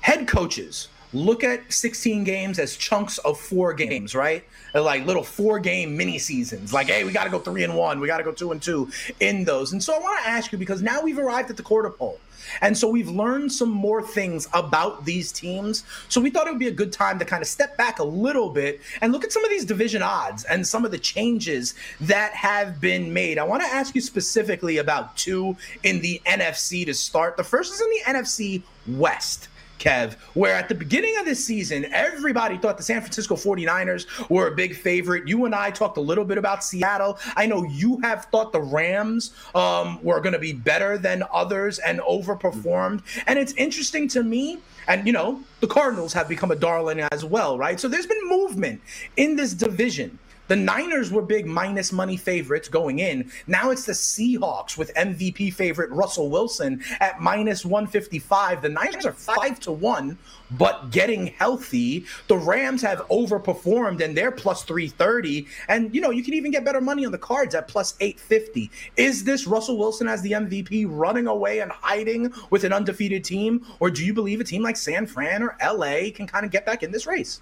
head 0.00 0.26
coaches 0.26 0.88
look 1.12 1.44
at 1.44 1.72
16 1.72 2.24
games 2.24 2.58
as 2.58 2.76
chunks 2.76 3.18
of 3.18 3.38
four 3.38 3.74
games, 3.74 4.14
right? 4.14 4.44
Like 4.74 5.06
little 5.06 5.22
four 5.22 5.58
game 5.58 5.96
mini 5.96 6.18
seasons. 6.18 6.72
Like, 6.72 6.88
hey, 6.88 7.04
we 7.04 7.12
got 7.12 7.24
to 7.24 7.30
go 7.30 7.38
three 7.38 7.64
and 7.64 7.76
one, 7.76 8.00
we 8.00 8.06
got 8.06 8.18
to 8.18 8.24
go 8.24 8.32
two 8.32 8.52
and 8.52 8.62
two 8.62 8.90
in 9.20 9.44
those. 9.44 9.72
And 9.72 9.82
so 9.82 9.94
I 9.94 9.98
want 9.98 10.22
to 10.22 10.28
ask 10.28 10.52
you 10.52 10.58
because 10.58 10.82
now 10.82 11.02
we've 11.02 11.18
arrived 11.18 11.50
at 11.50 11.56
the 11.56 11.62
quarter 11.62 11.90
pole. 11.90 12.18
And 12.60 12.76
so 12.76 12.88
we've 12.88 13.08
learned 13.08 13.52
some 13.52 13.70
more 13.70 14.02
things 14.02 14.48
about 14.52 15.04
these 15.04 15.32
teams. 15.32 15.84
So 16.08 16.20
we 16.20 16.30
thought 16.30 16.46
it 16.46 16.50
would 16.50 16.58
be 16.58 16.68
a 16.68 16.72
good 16.72 16.92
time 16.92 17.18
to 17.18 17.24
kind 17.24 17.42
of 17.42 17.48
step 17.48 17.76
back 17.76 17.98
a 17.98 18.04
little 18.04 18.50
bit 18.50 18.80
and 19.00 19.12
look 19.12 19.24
at 19.24 19.32
some 19.32 19.44
of 19.44 19.50
these 19.50 19.64
division 19.64 20.02
odds 20.02 20.44
and 20.44 20.66
some 20.66 20.84
of 20.84 20.90
the 20.90 20.98
changes 20.98 21.74
that 22.00 22.32
have 22.34 22.80
been 22.80 23.12
made. 23.12 23.38
I 23.38 23.44
want 23.44 23.62
to 23.62 23.68
ask 23.68 23.94
you 23.94 24.00
specifically 24.00 24.78
about 24.78 25.16
two 25.16 25.56
in 25.82 26.00
the 26.00 26.20
NFC 26.26 26.84
to 26.86 26.94
start. 26.94 27.36
The 27.36 27.44
first 27.44 27.72
is 27.72 27.80
in 27.80 27.90
the 27.90 28.18
NFC 28.18 28.62
West. 28.88 29.48
Kev, 29.82 30.14
where 30.34 30.54
at 30.54 30.68
the 30.68 30.74
beginning 30.74 31.16
of 31.18 31.24
this 31.24 31.44
season, 31.44 31.86
everybody 31.92 32.56
thought 32.56 32.76
the 32.76 32.84
San 32.84 33.00
Francisco 33.00 33.34
49ers 33.34 34.30
were 34.30 34.46
a 34.46 34.54
big 34.54 34.76
favorite. 34.76 35.26
You 35.26 35.44
and 35.44 35.54
I 35.54 35.70
talked 35.72 35.96
a 35.96 36.00
little 36.00 36.24
bit 36.24 36.38
about 36.38 36.62
Seattle. 36.62 37.18
I 37.36 37.46
know 37.46 37.64
you 37.64 37.98
have 38.02 38.26
thought 38.26 38.52
the 38.52 38.60
Rams 38.60 39.34
um, 39.56 40.02
were 40.02 40.20
going 40.20 40.34
to 40.34 40.38
be 40.38 40.52
better 40.52 40.98
than 40.98 41.24
others 41.32 41.80
and 41.80 41.98
overperformed. 42.00 43.02
And 43.26 43.38
it's 43.38 43.52
interesting 43.54 44.06
to 44.08 44.22
me. 44.22 44.58
And, 44.86 45.06
you 45.06 45.12
know, 45.12 45.40
the 45.60 45.66
Cardinals 45.66 46.12
have 46.12 46.28
become 46.28 46.52
a 46.52 46.56
darling 46.56 47.00
as 47.00 47.24
well, 47.24 47.58
right? 47.58 47.78
So 47.78 47.88
there's 47.88 48.06
been 48.06 48.28
movement 48.28 48.80
in 49.16 49.36
this 49.36 49.52
division. 49.52 50.18
The 50.52 50.56
Niners 50.56 51.10
were 51.10 51.22
big 51.22 51.46
minus 51.46 51.92
money 51.92 52.18
favorites 52.18 52.68
going 52.68 52.98
in. 52.98 53.32
Now 53.46 53.70
it's 53.70 53.86
the 53.86 53.92
Seahawks 53.92 54.76
with 54.76 54.92
MVP 54.96 55.54
favorite 55.54 55.90
Russell 55.92 56.28
Wilson 56.28 56.82
at 57.00 57.22
minus 57.22 57.64
155. 57.64 58.60
The 58.60 58.68
Niners 58.68 59.06
are 59.06 59.14
5 59.14 59.60
to 59.60 59.72
1, 59.72 60.18
but 60.50 60.90
getting 60.90 61.28
healthy. 61.28 62.04
The 62.28 62.36
Rams 62.36 62.82
have 62.82 62.98
overperformed 63.08 64.02
and 64.02 64.14
they're 64.14 64.30
plus 64.30 64.62
330. 64.64 65.46
And, 65.68 65.94
you 65.94 66.02
know, 66.02 66.10
you 66.10 66.22
can 66.22 66.34
even 66.34 66.50
get 66.50 66.66
better 66.66 66.82
money 66.82 67.06
on 67.06 67.12
the 67.12 67.16
cards 67.18 67.54
at 67.54 67.66
plus 67.66 67.94
850. 68.00 68.70
Is 68.98 69.24
this 69.24 69.46
Russell 69.46 69.78
Wilson 69.78 70.06
as 70.06 70.20
the 70.20 70.32
MVP 70.32 70.84
running 70.86 71.28
away 71.28 71.60
and 71.60 71.72
hiding 71.72 72.30
with 72.50 72.64
an 72.64 72.74
undefeated 72.74 73.24
team? 73.24 73.64
Or 73.80 73.88
do 73.90 74.04
you 74.04 74.12
believe 74.12 74.38
a 74.38 74.44
team 74.44 74.60
like 74.60 74.76
San 74.76 75.06
Fran 75.06 75.42
or 75.42 75.56
LA 75.64 76.10
can 76.14 76.26
kind 76.26 76.44
of 76.44 76.52
get 76.52 76.66
back 76.66 76.82
in 76.82 76.90
this 76.90 77.06
race? 77.06 77.40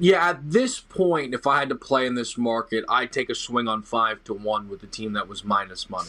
Yeah, 0.00 0.30
at 0.30 0.50
this 0.50 0.80
point, 0.80 1.34
if 1.34 1.46
I 1.46 1.58
had 1.58 1.68
to 1.68 1.74
play 1.74 2.06
in 2.06 2.14
this 2.14 2.38
market, 2.38 2.84
I'd 2.88 3.12
take 3.12 3.28
a 3.28 3.34
swing 3.34 3.68
on 3.68 3.82
five 3.82 4.24
to 4.24 4.34
one 4.34 4.70
with 4.70 4.80
the 4.80 4.86
team 4.86 5.12
that 5.12 5.28
was 5.28 5.44
minus 5.44 5.90
money. 5.90 6.08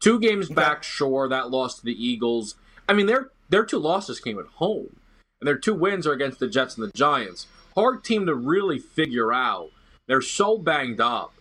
Two 0.00 0.20
games 0.20 0.46
okay. 0.46 0.54
back, 0.54 0.82
sure, 0.82 1.28
that 1.28 1.50
loss 1.50 1.78
to 1.78 1.84
the 1.84 2.06
Eagles. 2.06 2.56
I 2.86 2.92
mean, 2.92 3.06
their 3.06 3.30
their 3.48 3.64
two 3.64 3.78
losses 3.78 4.20
came 4.20 4.38
at 4.38 4.46
home, 4.46 4.96
and 5.40 5.48
their 5.48 5.56
two 5.56 5.72
wins 5.72 6.06
are 6.06 6.12
against 6.12 6.40
the 6.40 6.46
Jets 6.46 6.76
and 6.76 6.86
the 6.86 6.92
Giants. 6.92 7.46
Hard 7.74 8.04
team 8.04 8.26
to 8.26 8.34
really 8.34 8.78
figure 8.78 9.32
out. 9.32 9.70
They're 10.06 10.20
so 10.20 10.58
banged 10.58 11.00
up. 11.00 11.32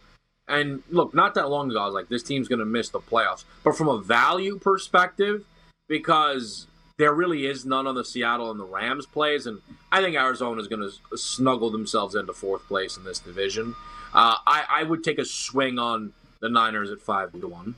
And 0.47 0.83
look, 0.89 1.13
not 1.13 1.33
that 1.35 1.49
long 1.49 1.71
ago, 1.71 1.81
I 1.81 1.85
was 1.85 1.93
like, 1.93 2.07
this 2.07 2.23
team's 2.23 2.47
going 2.47 2.59
to 2.59 2.65
miss 2.65 2.89
the 2.89 2.99
playoffs. 2.99 3.43
But 3.63 3.75
from 3.75 3.89
a 3.89 3.99
value 3.99 4.59
perspective, 4.59 5.45
because 5.87 6.67
there 7.01 7.13
really 7.15 7.47
is 7.47 7.65
none 7.65 7.87
on 7.87 7.95
the 7.95 8.05
Seattle 8.05 8.51
and 8.51 8.59
the 8.59 8.63
Rams 8.63 9.07
plays, 9.07 9.47
and 9.47 9.59
I 9.91 10.03
think 10.03 10.15
Arizona 10.15 10.61
is 10.61 10.67
going 10.67 10.87
to 10.87 11.17
snuggle 11.17 11.71
themselves 11.71 12.13
into 12.13 12.31
fourth 12.31 12.67
place 12.67 12.95
in 12.95 13.03
this 13.03 13.17
division. 13.17 13.75
Uh, 14.13 14.35
I, 14.45 14.65
I 14.69 14.83
would 14.83 15.03
take 15.03 15.17
a 15.17 15.25
swing 15.25 15.79
on 15.79 16.13
the 16.41 16.49
Niners 16.49 16.91
at 16.91 17.01
five 17.01 17.31
to 17.31 17.47
one. 17.47 17.73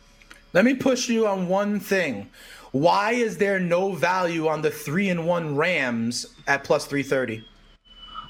Let 0.51 0.65
me 0.65 0.73
push 0.73 1.07
you 1.07 1.25
on 1.25 1.47
one 1.47 1.79
thing. 1.79 2.31
Why 2.73 3.13
is 3.13 3.37
there 3.37 3.61
no 3.61 3.93
value 3.93 4.49
on 4.49 4.61
the 4.61 4.71
three 4.71 5.07
and 5.07 5.25
one 5.25 5.55
Rams 5.55 6.25
at 6.45 6.65
plus 6.65 6.85
330? 6.85 7.45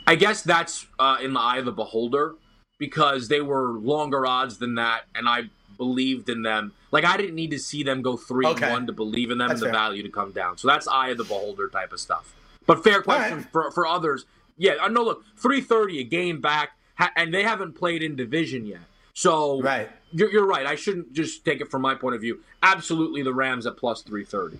I 0.06 0.14
guess 0.14 0.44
that's 0.44 0.86
uh, 1.00 1.18
in 1.24 1.34
the 1.34 1.39
eye 1.39 1.58
of 1.58 1.66
the 1.66 1.72
beholder 1.72 2.36
because 2.78 3.30
they 3.30 3.41
were 3.41 3.80
longer 3.80 4.28
odds 4.28 4.60
than 4.60 4.76
that, 4.76 5.06
and 5.16 5.28
I 5.28 5.50
believed 5.84 6.30
in 6.30 6.44
them. 6.44 6.72
Like 6.92 7.04
I 7.04 7.18
didn't 7.18 7.36
need 7.36 7.52
to 7.52 7.60
see 7.60 7.84
them 7.84 8.02
go 8.02 8.16
three 8.16 8.48
okay. 8.48 8.66
and 8.66 8.74
one 8.74 8.88
to 8.88 8.94
believe 8.94 9.32
in 9.32 9.38
them 9.38 9.50
that's 9.50 9.62
and 9.62 9.70
the 9.70 9.74
fair. 9.74 9.82
value 9.82 10.04
to 10.04 10.10
come 10.10 10.32
down. 10.32 10.58
So 10.58 10.70
that's 10.70 10.88
eye 10.88 11.10
of 11.10 11.18
the 11.18 11.26
beholder 11.26 11.68
type 11.68 11.92
of 11.92 12.00
stuff. 12.00 12.34
But 12.66 12.84
fair 12.84 13.02
question 13.02 13.40
right. 13.40 13.52
for 13.52 13.72
for 13.72 13.86
others. 13.86 14.26
Yeah, 14.58 14.74
uh, 14.74 14.86
I 14.86 14.88
know. 14.88 15.04
Look, 15.04 15.26
three 15.36 15.60
thirty 15.60 16.00
a 16.00 16.04
game 16.04 16.40
back, 16.40 16.70
and 17.18 17.34
they 17.34 17.44
haven't 17.44 17.74
played 17.74 18.02
in 18.02 18.16
division 18.16 18.66
yet. 18.66 18.80
So 19.14 19.62
right. 19.62 19.90
You're, 20.12 20.32
you're 20.32 20.48
right. 20.48 20.66
I 20.66 20.76
shouldn't 20.76 21.12
just 21.12 21.44
take 21.44 21.60
it 21.60 21.70
from 21.70 21.82
my 21.82 21.96
point 21.96 22.16
of 22.16 22.22
view. 22.22 22.40
Absolutely, 22.62 23.24
the 23.24 23.34
Rams 23.34 23.66
at 23.66 23.76
plus 23.76 24.02
three 24.02 24.24
thirty. 24.24 24.60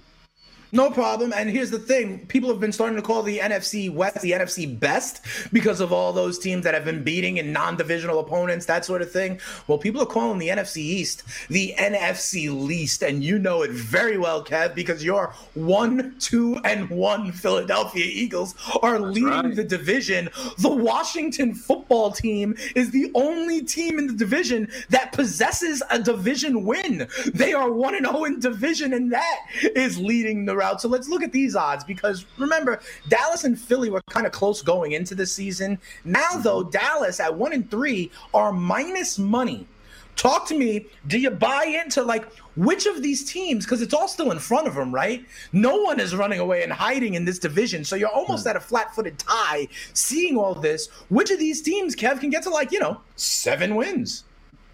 No 0.74 0.90
problem. 0.90 1.32
And 1.36 1.52
here's 1.52 1.70
the 1.70 1.78
thing 1.78 2.26
people 2.26 2.50
have 2.50 2.60
been 2.60 2.72
starting 2.72 2.96
to 2.96 3.04
call 3.04 3.22
the 3.22 3.38
NFC 3.38 3.94
West 3.94 4.22
the 4.22 4.32
NFC 4.32 4.80
best 4.80 5.22
because 5.54 5.80
of 5.80 5.94
all 5.94 6.12
those 6.12 6.40
teams 6.40 6.64
that 6.64 6.74
have 6.74 6.84
been 6.84 7.04
beating 7.04 7.38
in 7.38 7.54
non 7.54 7.78
divisional 7.78 8.20
opponents, 8.20 8.66
that 8.66 8.84
sort 8.84 9.04
of 9.04 9.12
thing. 9.12 9.40
Well, 9.68 9.78
people 9.78 10.02
are 10.02 10.08
calling 10.08 10.40
the 10.40 10.48
NFC 10.48 10.78
East 10.78 11.24
the 11.50 11.76
NFC 11.78 12.52
least. 12.52 13.04
And 13.04 13.24
you 13.24 13.38
know 13.38 13.62
it 13.62 13.70
very 13.70 14.18
well, 14.18 14.44
Kev, 14.44 14.74
because 14.74 15.04
your 15.04 15.36
one, 15.54 16.16
two, 16.20 16.58
and 16.64 16.90
one 16.90 17.32
Philadelphia 17.32 18.06
Eagles 18.06 18.56
are 18.82 19.00
That's 19.00 19.14
leading 19.14 19.30
right. 19.30 19.56
the 19.56 19.64
division. 19.64 20.30
The 20.58 20.74
Washington 20.74 21.54
football 21.54 22.12
team 22.12 22.56
is 22.76 22.90
the 22.90 23.12
only 23.14 23.64
team 23.64 24.00
in 24.00 24.08
the 24.08 24.14
division 24.14 24.72
that 24.90 25.12
possesses 25.12 25.84
a 25.92 26.00
division 26.00 26.64
win. 26.64 27.08
They 27.32 27.54
are 27.54 27.72
1 27.72 28.00
0 28.00 28.24
in 28.24 28.40
division, 28.40 28.94
and 28.94 29.12
that 29.12 29.40
is 29.76 30.00
leading 30.00 30.46
the 30.46 30.63
route. 30.64 30.82
So 30.82 30.88
let's 30.88 31.10
look 31.10 31.24
at 31.24 31.32
these 31.32 31.56
odds 31.56 31.84
because 31.84 32.26
remember, 32.38 32.80
Dallas 33.10 33.44
and 33.44 33.60
Philly 33.60 33.90
were 33.90 34.02
kind 34.10 34.26
of 34.26 34.32
close 34.32 34.62
going 34.62 34.94
into 34.94 35.16
the 35.16 35.26
season. 35.26 35.80
Now, 36.06 36.32
though, 36.38 36.64
Dallas 36.64 37.20
at 37.20 37.34
one 37.34 37.54
and 37.54 37.70
three 37.70 38.12
are 38.34 38.52
minus 38.52 39.20
money. 39.20 39.68
Talk 40.16 40.48
to 40.48 40.58
me. 40.58 40.86
Do 41.08 41.18
you 41.18 41.32
buy 41.32 41.66
into 41.84 42.04
like 42.04 42.32
which 42.56 42.86
of 42.86 43.02
these 43.02 43.26
teams? 43.26 43.66
Because 43.66 43.82
it's 43.82 43.96
all 43.96 44.08
still 44.08 44.32
in 44.32 44.38
front 44.40 44.68
of 44.68 44.76
them, 44.76 44.94
right? 44.94 45.26
No 45.54 45.78
one 45.78 46.00
is 46.00 46.16
running 46.16 46.40
away 46.40 46.64
and 46.64 46.72
hiding 46.72 47.16
in 47.16 47.26
this 47.26 47.40
division. 47.40 47.84
So 47.84 47.96
you're 47.96 48.10
almost 48.10 48.44
hmm. 48.44 48.50
at 48.50 48.56
a 48.56 48.60
flat 48.60 48.94
footed 48.94 49.18
tie 49.18 49.68
seeing 49.94 50.38
all 50.38 50.54
this. 50.54 50.88
Which 51.10 51.32
of 51.32 51.40
these 51.40 51.62
teams, 51.62 51.96
Kev, 51.96 52.20
can 52.20 52.30
get 52.30 52.44
to 52.44 52.52
like, 52.52 52.72
you 52.72 52.80
know, 52.80 53.02
seven 53.16 53.76
wins? 53.76 54.24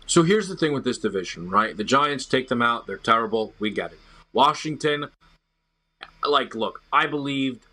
So 0.08 0.24
here's 0.24 0.50
the 0.50 0.58
thing 0.58 0.74
with 0.74 0.84
this 0.84 0.98
division, 0.98 1.50
right? 1.50 1.78
The 1.78 1.84
Giants 1.84 2.26
take 2.26 2.48
them 2.48 2.62
out. 2.62 2.86
They're 2.86 2.98
terrible. 2.98 3.54
We 3.60 3.70
get 3.70 3.94
it. 3.94 4.00
Washington, 4.34 5.10
like, 6.28 6.56
look, 6.56 6.82
I 6.92 7.08
believed. 7.08 7.66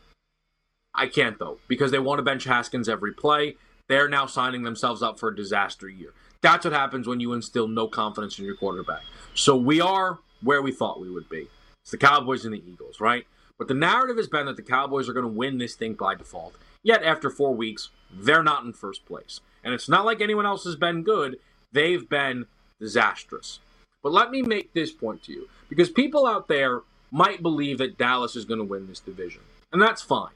I 0.94 1.06
can't 1.08 1.38
though 1.38 1.58
because 1.68 1.90
they 1.90 1.98
want 1.98 2.18
to 2.18 2.22
bench 2.22 2.44
Haskins 2.44 2.88
every 2.88 3.12
play. 3.12 3.56
They're 3.88 4.08
now 4.08 4.26
signing 4.26 4.62
themselves 4.62 5.02
up 5.02 5.18
for 5.18 5.28
a 5.28 5.36
disaster 5.36 5.88
year. 5.88 6.12
That's 6.40 6.64
what 6.64 6.74
happens 6.74 7.06
when 7.06 7.20
you 7.20 7.32
instill 7.32 7.68
no 7.68 7.86
confidence 7.86 8.38
in 8.38 8.44
your 8.44 8.56
quarterback. 8.56 9.02
So 9.34 9.56
we 9.56 9.80
are 9.80 10.18
where 10.42 10.62
we 10.62 10.72
thought 10.72 11.00
we 11.00 11.10
would 11.10 11.28
be. 11.28 11.48
It's 11.82 11.90
the 11.90 11.98
Cowboys 11.98 12.44
and 12.44 12.54
the 12.54 12.62
Eagles, 12.66 13.00
right? 13.00 13.26
But 13.58 13.68
the 13.68 13.74
narrative 13.74 14.16
has 14.16 14.28
been 14.28 14.46
that 14.46 14.56
the 14.56 14.62
Cowboys 14.62 15.08
are 15.08 15.12
going 15.12 15.26
to 15.26 15.32
win 15.32 15.58
this 15.58 15.74
thing 15.74 15.94
by 15.94 16.14
default. 16.14 16.54
Yet 16.82 17.02
after 17.02 17.30
four 17.30 17.54
weeks, 17.54 17.90
they're 18.12 18.42
not 18.42 18.64
in 18.64 18.72
first 18.72 19.06
place. 19.06 19.40
And 19.64 19.72
it's 19.72 19.88
not 19.88 20.04
like 20.04 20.20
anyone 20.20 20.46
else 20.46 20.64
has 20.64 20.76
been 20.76 21.02
good. 21.02 21.38
They've 21.72 22.08
been 22.08 22.46
disastrous. 22.80 23.60
But 24.02 24.12
let 24.12 24.30
me 24.30 24.42
make 24.42 24.72
this 24.72 24.92
point 24.92 25.24
to 25.24 25.32
you 25.32 25.48
because 25.68 25.90
people 25.90 26.26
out 26.26 26.48
there 26.48 26.82
might 27.10 27.42
believe 27.42 27.78
that 27.78 27.98
Dallas 27.98 28.36
is 28.36 28.44
going 28.44 28.58
to 28.58 28.64
win 28.64 28.86
this 28.86 29.00
division. 29.00 29.42
And 29.72 29.80
that's 29.80 30.02
fine. 30.02 30.32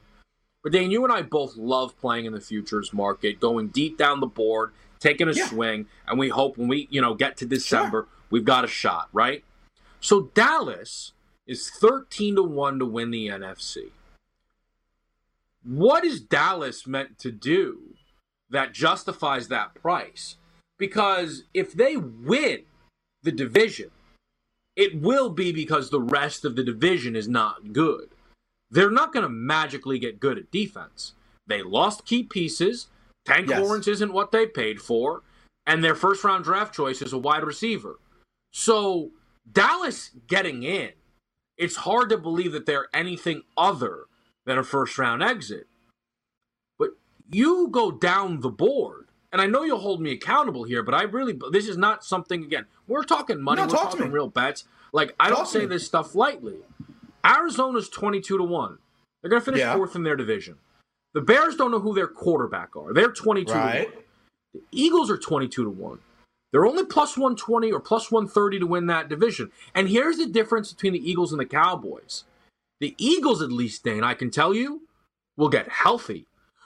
But 0.63 0.73
Dane, 0.73 0.91
you 0.91 1.03
and 1.03 1.11
I 1.11 1.23
both 1.23 1.57
love 1.57 1.99
playing 1.99 2.25
in 2.25 2.33
the 2.33 2.41
futures 2.41 2.93
market, 2.93 3.39
going 3.39 3.69
deep 3.69 3.97
down 3.97 4.19
the 4.19 4.27
board, 4.27 4.71
taking 4.99 5.27
a 5.27 5.33
yeah. 5.33 5.47
swing, 5.47 5.87
and 6.07 6.19
we 6.19 6.29
hope 6.29 6.57
when 6.57 6.67
we, 6.67 6.87
you 6.91 7.01
know, 7.01 7.15
get 7.15 7.37
to 7.37 7.45
December, 7.45 8.01
sure. 8.01 8.07
we've 8.29 8.45
got 8.45 8.63
a 8.63 8.67
shot, 8.67 9.09
right? 9.11 9.43
So 9.99 10.31
Dallas 10.33 11.13
is 11.47 11.69
13 11.69 12.35
to 12.35 12.43
1 12.43 12.79
to 12.79 12.85
win 12.85 13.11
the 13.11 13.27
NFC. 13.27 13.91
What 15.63 16.05
is 16.05 16.21
Dallas 16.21 16.87
meant 16.87 17.19
to 17.19 17.31
do 17.31 17.95
that 18.49 18.73
justifies 18.73 19.47
that 19.47 19.75
price? 19.75 20.37
Because 20.77 21.43
if 21.53 21.73
they 21.73 21.97
win 21.97 22.61
the 23.21 23.31
division, 23.31 23.91
it 24.75 25.01
will 25.01 25.29
be 25.29 25.51
because 25.51 25.89
the 25.89 26.01
rest 26.01 26.45
of 26.45 26.55
the 26.55 26.63
division 26.63 27.15
is 27.15 27.27
not 27.27 27.73
good. 27.73 28.09
They're 28.69 28.91
not 28.91 29.13
going 29.13 29.23
to 29.23 29.29
magically 29.29 29.99
get 29.99 30.19
good 30.19 30.37
at 30.37 30.51
defense. 30.51 31.13
They 31.47 31.61
lost 31.61 32.05
key 32.05 32.23
pieces. 32.23 32.87
Tank 33.25 33.49
yes. 33.49 33.59
Lawrence 33.59 33.87
isn't 33.87 34.13
what 34.13 34.31
they 34.31 34.47
paid 34.47 34.81
for, 34.81 35.21
and 35.67 35.83
their 35.83 35.95
first 35.95 36.23
round 36.23 36.45
draft 36.45 36.73
choice 36.73 37.01
is 37.01 37.13
a 37.13 37.17
wide 37.17 37.43
receiver. 37.43 37.99
So, 38.53 39.11
Dallas 39.51 40.11
getting 40.27 40.63
in, 40.63 40.91
it's 41.57 41.77
hard 41.77 42.09
to 42.09 42.17
believe 42.17 42.53
that 42.53 42.65
they're 42.65 42.87
anything 42.93 43.43
other 43.57 44.05
than 44.45 44.57
a 44.57 44.63
first 44.63 44.97
round 44.97 45.21
exit. 45.21 45.67
But 46.79 46.91
you 47.29 47.67
go 47.69 47.91
down 47.91 48.39
the 48.39 48.49
board, 48.49 49.07
and 49.31 49.41
I 49.41 49.47
know 49.47 49.63
you'll 49.63 49.79
hold 49.79 50.01
me 50.01 50.11
accountable 50.11 50.63
here, 50.63 50.83
but 50.83 50.93
I 50.93 51.03
really, 51.03 51.37
this 51.51 51.67
is 51.67 51.77
not 51.77 52.03
something, 52.03 52.43
again, 52.43 52.65
we're 52.87 53.03
talking 53.03 53.41
money. 53.41 53.61
No, 53.61 53.67
we're 53.67 53.73
talk 53.73 53.91
talking 53.91 54.11
real 54.11 54.27
bets. 54.27 54.65
Like 54.93 55.15
I 55.19 55.29
talk 55.29 55.37
don't 55.37 55.47
say 55.47 55.65
this 55.65 55.85
stuff 55.85 56.15
lightly. 56.15 56.57
Arizona's 57.25 57.87
twenty-two 57.87 58.37
to 58.37 58.43
one. 58.43 58.79
They're 59.21 59.29
going 59.29 59.41
to 59.41 59.45
finish 59.45 59.59
yeah. 59.59 59.75
fourth 59.75 59.95
in 59.95 60.03
their 60.03 60.15
division. 60.15 60.57
The 61.13 61.21
Bears 61.21 61.55
don't 61.55 61.71
know 61.71 61.79
who 61.79 61.93
their 61.93 62.07
quarterback 62.07 62.75
are. 62.75 62.93
They're 62.93 63.11
twenty-two 63.11 63.53
right. 63.53 63.87
to 63.87 63.95
one. 63.95 64.03
The 64.53 64.61
Eagles 64.71 65.09
are 65.09 65.17
twenty-two 65.17 65.63
to 65.63 65.69
one. 65.69 65.99
They're 66.51 66.65
only 66.65 66.85
plus 66.85 67.15
120 67.15 67.71
or 67.71 67.79
plus 67.79 68.11
130 68.11 68.59
to 68.59 68.67
win 68.67 68.87
that 68.87 69.07
division. 69.07 69.51
And 69.73 69.87
here's 69.87 70.17
the 70.17 70.25
difference 70.25 70.73
between 70.73 70.91
the 70.91 71.09
Eagles 71.09 71.31
and 71.31 71.39
the 71.39 71.45
Cowboys. 71.45 72.25
The 72.81 72.93
Eagles, 72.97 73.41
at 73.41 73.53
least, 73.53 73.85
Dane, 73.85 74.03
I 74.03 74.15
can 74.15 74.31
tell 74.31 74.53
you, 74.53 74.81
will 75.37 75.47
get 75.47 75.69
healthy 75.69 76.25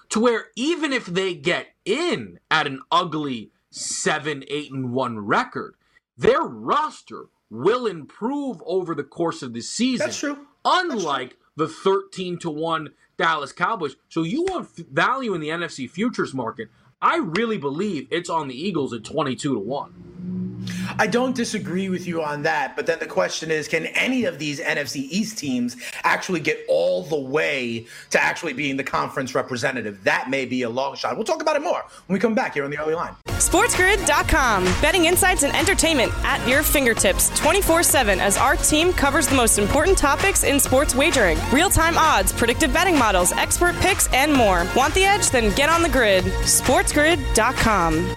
to 0.10 0.20
where 0.20 0.48
even 0.56 0.92
if 0.92 1.06
they 1.06 1.36
get 1.36 1.68
in 1.86 2.40
at 2.52 2.68
an 2.68 2.82
ugly 2.92 3.52
7 3.70 4.44
8 4.48 4.72
and 4.72 4.92
1 4.92 5.20
record, 5.20 5.76
their 6.18 6.42
roster 6.42 7.28
will 7.50 7.86
improve 7.86 8.62
over 8.66 8.96
the 8.96 9.04
course 9.04 9.42
of 9.42 9.54
the 9.54 9.62
season. 9.62 10.08
That's 10.08 10.20
true. 10.20 10.48
Unlike 10.64 11.38
That's 11.58 11.74
true. 11.76 11.92
the 11.92 12.08
13 12.08 12.40
to 12.40 12.50
1 12.50 12.90
Dallas 13.18 13.52
Cowboys. 13.52 13.96
So 14.10 14.24
you 14.24 14.44
want 14.44 14.76
value 14.76 15.34
in 15.34 15.42
the 15.42 15.50
NFC 15.50 15.90
futures 15.90 16.34
market. 16.34 16.70
I 17.02 17.18
really 17.18 17.58
believe 17.58 18.08
it's 18.10 18.30
on 18.30 18.48
the 18.48 18.60
Eagles 18.60 18.94
at 18.94 19.04
22 19.04 19.54
to 19.54 19.60
1. 19.60 20.45
I 20.98 21.08
don't 21.08 21.36
disagree 21.36 21.90
with 21.90 22.08
you 22.08 22.24
on 22.24 22.44
that, 22.44 22.76
but 22.76 22.86
then 22.86 23.00
the 23.00 23.06
question 23.06 23.52
is 23.52 23.68
can 23.68 23.86
any 23.88 24.26
of 24.26 24.40
these 24.40 24.60
NFC 24.60 25.08
East 25.10 25.38
teams 25.38 25.78
actually 26.04 26.40
get 26.40 26.66
all 26.68 27.04
the 27.04 27.20
way 27.20 27.86
to 28.12 28.22
actually 28.22 28.54
being 28.54 28.78
the 28.78 28.84
conference 28.84 29.36
representative? 29.36 30.04
That 30.04 30.30
may 30.30 30.46
be 30.46 30.64
a 30.64 30.70
long 30.70 30.96
shot. 30.96 31.16
We'll 31.16 31.26
talk 31.26 31.42
about 31.42 31.56
it 31.56 31.62
more 31.62 31.84
when 32.08 32.14
we 32.14 32.20
come 32.20 32.36
back 32.36 32.54
here 32.54 32.64
on 32.64 32.72
the 32.72 32.78
early 32.78 32.96
line. 32.96 33.16
SportsGrid.com. 33.28 34.64
Betting 34.82 35.06
insights 35.06 35.44
and 35.44 35.56
entertainment 35.56 36.12
at 36.24 36.46
your 36.48 36.64
fingertips 36.64 37.30
24 37.38 37.84
7 37.84 38.20
as 38.20 38.38
our 38.38 38.56
team 38.56 38.94
covers 38.94 39.28
the 39.28 39.36
most 39.36 39.60
important 39.60 39.98
topics 39.98 40.44
in 40.44 40.60
sports 40.60 40.96
wagering 40.96 41.38
real 41.52 41.70
time 41.70 41.98
odds, 41.98 42.32
predictive 42.32 42.74
betting 42.74 42.98
models, 42.98 43.32
expert 43.34 43.76
picks, 43.78 44.12
and 44.14 44.34
more. 44.34 44.66
Want 44.76 44.94
the 44.94 45.04
edge? 45.04 45.30
Then 45.30 45.54
get 45.56 45.70
on 45.70 45.82
the 45.82 45.90
grid. 45.90 46.24
SportsGrid.com. 46.24 48.16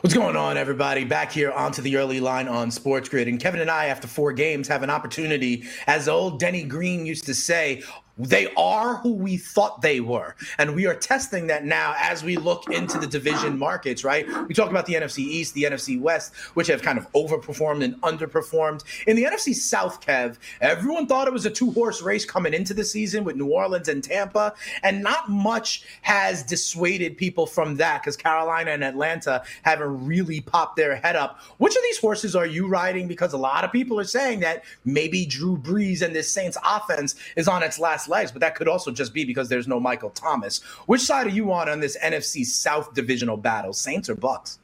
What's 0.00 0.14
going 0.14 0.34
on, 0.34 0.56
everybody? 0.56 1.04
Back 1.04 1.30
here 1.30 1.52
onto 1.52 1.82
the 1.82 1.98
early 1.98 2.20
line 2.20 2.48
on 2.48 2.70
SportsGrid. 2.70 3.28
And 3.28 3.38
Kevin 3.38 3.60
and 3.60 3.70
I, 3.70 3.88
after 3.88 4.08
four 4.08 4.32
games, 4.32 4.66
have 4.66 4.82
an 4.82 4.88
opportunity, 4.88 5.64
as 5.86 6.08
old 6.08 6.40
Denny 6.40 6.62
Green 6.62 7.04
used 7.04 7.26
to 7.26 7.34
say, 7.34 7.82
they 8.20 8.52
are 8.56 8.96
who 8.96 9.14
we 9.14 9.36
thought 9.36 9.80
they 9.82 10.00
were. 10.00 10.34
And 10.58 10.74
we 10.74 10.86
are 10.86 10.94
testing 10.94 11.46
that 11.46 11.64
now 11.64 11.94
as 11.98 12.22
we 12.22 12.36
look 12.36 12.70
into 12.70 12.98
the 12.98 13.06
division 13.06 13.58
markets, 13.58 14.04
right? 14.04 14.26
We 14.46 14.54
talk 14.54 14.70
about 14.70 14.86
the 14.86 14.94
NFC 14.94 15.20
East, 15.20 15.54
the 15.54 15.64
NFC 15.64 16.00
West, 16.00 16.34
which 16.54 16.66
have 16.66 16.82
kind 16.82 16.98
of 16.98 17.10
overperformed 17.12 17.82
and 17.82 18.00
underperformed. 18.02 18.84
In 19.06 19.16
the 19.16 19.24
NFC 19.24 19.54
South, 19.54 20.00
Kev, 20.04 20.36
everyone 20.60 21.06
thought 21.06 21.26
it 21.26 21.32
was 21.32 21.46
a 21.46 21.50
two 21.50 21.70
horse 21.70 22.02
race 22.02 22.24
coming 22.24 22.52
into 22.52 22.74
the 22.74 22.84
season 22.84 23.24
with 23.24 23.36
New 23.36 23.46
Orleans 23.46 23.88
and 23.88 24.04
Tampa. 24.04 24.54
And 24.82 25.02
not 25.02 25.30
much 25.30 25.84
has 26.02 26.42
dissuaded 26.42 27.16
people 27.16 27.46
from 27.46 27.76
that 27.76 28.02
because 28.02 28.16
Carolina 28.16 28.72
and 28.72 28.84
Atlanta 28.84 29.42
haven't 29.62 30.06
really 30.06 30.40
popped 30.40 30.76
their 30.76 30.96
head 30.96 31.16
up. 31.16 31.40
Which 31.58 31.74
of 31.74 31.82
these 31.82 31.98
horses 31.98 32.36
are 32.36 32.46
you 32.46 32.68
riding? 32.68 33.08
Because 33.08 33.32
a 33.32 33.38
lot 33.38 33.64
of 33.64 33.72
people 33.72 33.98
are 33.98 34.04
saying 34.04 34.40
that 34.40 34.64
maybe 34.84 35.24
Drew 35.24 35.56
Brees 35.56 36.02
and 36.02 36.14
this 36.14 36.30
Saints 36.30 36.58
offense 36.64 37.14
is 37.36 37.48
on 37.48 37.62
its 37.62 37.78
last 37.78 38.08
legs, 38.10 38.30
but 38.30 38.40
that 38.40 38.54
could 38.54 38.68
also 38.68 38.90
just 38.90 39.14
be 39.14 39.24
because 39.24 39.48
there's 39.48 39.68
no 39.68 39.80
Michael 39.80 40.10
Thomas. 40.10 40.60
Which 40.86 41.00
side 41.00 41.26
are 41.26 41.30
you 41.30 41.52
on 41.52 41.68
on 41.68 41.80
this 41.80 41.96
NFC 42.02 42.44
South 42.44 42.92
divisional 42.92 43.38
battle, 43.38 43.72
Saints 43.72 44.10
or 44.10 44.14
Bucks? 44.14 44.58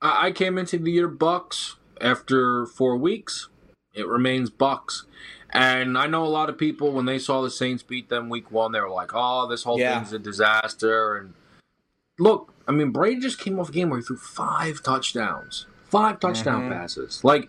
I 0.00 0.30
came 0.30 0.58
into 0.58 0.78
the 0.78 0.92
year 0.92 1.08
Bucks 1.08 1.76
after 2.00 2.66
four 2.66 2.96
weeks. 2.96 3.48
It 3.94 4.06
remains 4.06 4.48
Bucks. 4.48 5.04
And 5.50 5.96
I 5.96 6.06
know 6.06 6.24
a 6.24 6.28
lot 6.28 6.50
of 6.50 6.58
people 6.58 6.92
when 6.92 7.06
they 7.06 7.18
saw 7.18 7.42
the 7.42 7.50
Saints 7.50 7.82
beat 7.82 8.08
them 8.08 8.28
week 8.28 8.50
one, 8.50 8.72
they 8.72 8.80
were 8.80 8.90
like, 8.90 9.10
"Oh, 9.14 9.48
this 9.48 9.62
whole 9.62 9.78
yeah. 9.78 9.98
thing's 9.98 10.12
a 10.12 10.18
disaster." 10.18 11.16
And 11.16 11.34
look, 12.18 12.52
I 12.66 12.72
mean, 12.72 12.90
Brady 12.90 13.20
just 13.20 13.38
came 13.38 13.58
off 13.58 13.70
a 13.70 13.72
game 13.72 13.88
where 13.88 13.98
he 13.98 14.04
threw 14.04 14.18
five 14.18 14.82
touchdowns, 14.82 15.66
5 15.86 16.20
touchdown 16.20 16.62
mm-hmm. 16.62 16.72
passes. 16.72 17.24
Like 17.24 17.48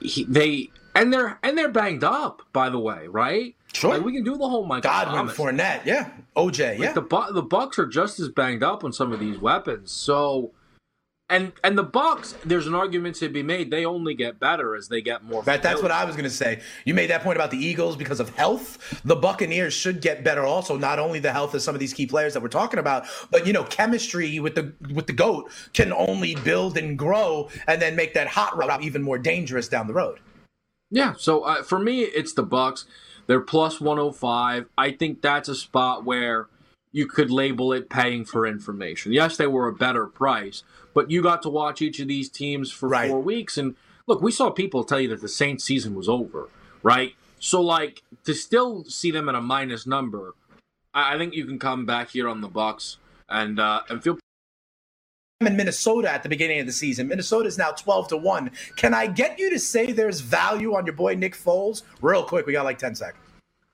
he, 0.00 0.24
they 0.24 0.70
and 0.94 1.12
they're 1.12 1.38
and 1.42 1.56
they're 1.56 1.70
banged 1.70 2.04
up, 2.04 2.42
by 2.52 2.68
the 2.68 2.78
way, 2.78 3.06
right? 3.08 3.54
Sure, 3.72 3.94
like 3.94 4.04
we 4.04 4.12
can 4.12 4.24
do 4.24 4.36
the 4.36 4.48
whole 4.48 4.64
Michael 4.64 4.90
Godwin, 4.90 5.16
Thomas. 5.16 5.36
Fournette, 5.36 5.84
yeah, 5.84 6.10
OJ, 6.36 6.78
yeah. 6.78 6.92
Like 6.92 6.94
the 6.94 7.32
the 7.32 7.42
Bucks 7.42 7.78
are 7.78 7.86
just 7.86 8.20
as 8.20 8.28
banged 8.28 8.62
up 8.62 8.84
on 8.84 8.92
some 8.92 9.12
of 9.12 9.20
these 9.20 9.38
weapons, 9.38 9.90
so 9.90 10.52
and 11.32 11.52
and 11.64 11.78
the 11.78 11.82
Bucks, 11.82 12.34
there's 12.44 12.66
an 12.66 12.74
argument 12.74 13.16
to 13.16 13.28
be 13.30 13.42
made. 13.42 13.70
They 13.70 13.86
only 13.86 14.14
get 14.14 14.38
better 14.38 14.76
as 14.76 14.88
they 14.88 15.00
get 15.00 15.24
more. 15.24 15.42
Right, 15.42 15.62
that's 15.62 15.80
what 15.80 15.90
I 15.90 16.04
was 16.04 16.14
going 16.14 16.28
to 16.28 16.30
say. 16.30 16.60
You 16.84 16.92
made 16.92 17.08
that 17.08 17.22
point 17.22 17.36
about 17.36 17.50
the 17.50 17.56
Eagles 17.56 17.96
because 17.96 18.20
of 18.20 18.28
health. 18.36 19.00
The 19.06 19.16
Buccaneers 19.16 19.72
should 19.72 20.02
get 20.02 20.24
better 20.24 20.44
also. 20.44 20.76
Not 20.76 20.98
only 20.98 21.20
the 21.20 21.32
health 21.32 21.54
of 21.54 21.62
some 21.62 21.74
of 21.74 21.80
these 21.80 21.94
key 21.94 22.06
players 22.06 22.34
that 22.34 22.42
we're 22.42 22.48
talking 22.48 22.78
about, 22.78 23.06
but 23.30 23.46
you 23.46 23.54
know, 23.54 23.64
chemistry 23.64 24.40
with 24.40 24.54
the 24.54 24.74
with 24.92 25.06
the 25.06 25.14
goat 25.14 25.50
can 25.72 25.90
only 25.94 26.34
build 26.34 26.76
and 26.76 26.98
grow, 26.98 27.48
and 27.66 27.80
then 27.80 27.96
make 27.96 28.12
that 28.12 28.28
hot 28.28 28.54
route 28.54 28.82
even 28.82 29.02
more 29.02 29.16
dangerous 29.16 29.68
down 29.68 29.86
the 29.86 29.94
road. 29.94 30.20
Yeah. 30.90 31.14
So 31.16 31.44
uh, 31.44 31.62
for 31.62 31.78
me, 31.78 32.00
it's 32.02 32.34
the 32.34 32.42
Bucks. 32.42 32.84
They're 33.26 33.40
plus 33.40 33.80
105. 33.80 34.66
I 34.76 34.90
think 34.92 35.22
that's 35.22 35.48
a 35.48 35.54
spot 35.54 36.04
where 36.04 36.48
you 36.92 37.06
could 37.06 37.30
label 37.30 37.72
it 37.72 37.88
paying 37.88 38.24
for 38.24 38.46
information. 38.46 39.12
Yes, 39.12 39.36
they 39.36 39.46
were 39.46 39.66
a 39.66 39.72
better 39.72 40.06
price, 40.06 40.62
but 40.94 41.10
you 41.10 41.22
got 41.22 41.42
to 41.42 41.48
watch 41.48 41.80
each 41.80 41.98
of 42.00 42.08
these 42.08 42.28
teams 42.28 42.70
for 42.70 42.88
right. 42.88 43.10
four 43.10 43.20
weeks. 43.20 43.56
And 43.56 43.74
look, 44.06 44.20
we 44.20 44.30
saw 44.30 44.50
people 44.50 44.84
tell 44.84 45.00
you 45.00 45.08
that 45.08 45.22
the 45.22 45.28
Saints 45.28 45.64
season 45.64 45.94
was 45.94 46.08
over, 46.08 46.48
right? 46.82 47.14
So, 47.40 47.60
like, 47.60 48.02
to 48.24 48.34
still 48.34 48.84
see 48.84 49.10
them 49.10 49.28
at 49.28 49.34
a 49.34 49.40
minus 49.40 49.86
number, 49.86 50.34
I, 50.94 51.14
I 51.14 51.18
think 51.18 51.34
you 51.34 51.46
can 51.46 51.58
come 51.58 51.86
back 51.86 52.10
here 52.10 52.28
on 52.28 52.40
the 52.40 52.48
Bucks 52.48 52.98
and 53.28 53.58
uh, 53.58 53.82
and 53.88 54.02
feel 54.02 54.18
in 55.46 55.56
Minnesota 55.56 56.10
at 56.10 56.22
the 56.22 56.28
beginning 56.28 56.60
of 56.60 56.66
the 56.66 56.72
season. 56.72 57.08
Minnesota 57.08 57.46
is 57.48 57.58
now 57.58 57.70
12 57.70 58.08
to 58.08 58.16
1. 58.16 58.50
Can 58.76 58.94
I 58.94 59.06
get 59.06 59.38
you 59.38 59.50
to 59.50 59.58
say 59.58 59.92
there's 59.92 60.20
value 60.20 60.74
on 60.74 60.86
your 60.86 60.94
boy 60.94 61.14
Nick 61.14 61.34
Foles? 61.36 61.82
Real 62.00 62.22
quick, 62.22 62.46
we 62.46 62.52
got 62.52 62.64
like 62.64 62.78
10 62.78 62.94
seconds. 62.94 63.22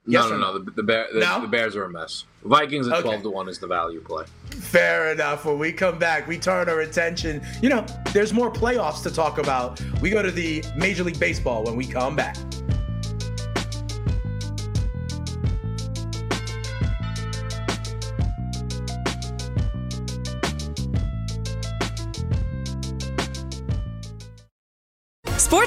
Yes 0.09 0.25
no, 0.25 0.39
no, 0.39 0.39
no. 0.39 0.59
The, 0.59 0.71
the, 0.71 0.83
Bear, 0.83 1.07
the, 1.13 1.21
no? 1.21 1.43
the, 1.43 1.47
Bears 1.47 1.77
are 1.77 1.85
a 1.85 1.91
mess. 1.91 2.25
Vikings 2.43 2.89
at 2.89 2.95
okay. 2.95 3.03
12 3.03 3.23
to 3.25 3.31
1 3.31 3.49
is 3.51 3.59
the 3.59 3.67
value 3.67 4.01
play. 4.01 4.25
Fair 4.47 5.13
enough. 5.13 5.45
When 5.45 5.59
we 5.59 5.71
come 5.71 5.99
back, 5.99 6.27
we 6.27 6.39
turn 6.39 6.71
our 6.71 6.81
attention. 6.81 7.43
You 7.61 7.69
know, 7.69 7.85
there's 8.15 8.33
more 8.33 8.51
playoffs 8.51 9.03
to 9.03 9.11
talk 9.11 9.37
about. 9.37 9.83
We 10.01 10.09
go 10.09 10.23
to 10.23 10.31
the 10.31 10.65
Major 10.77 11.05
League 11.05 11.21
Baseball 11.21 11.63
when 11.65 11.77
we 11.77 11.87
come 11.87 12.17
back. 12.17 12.37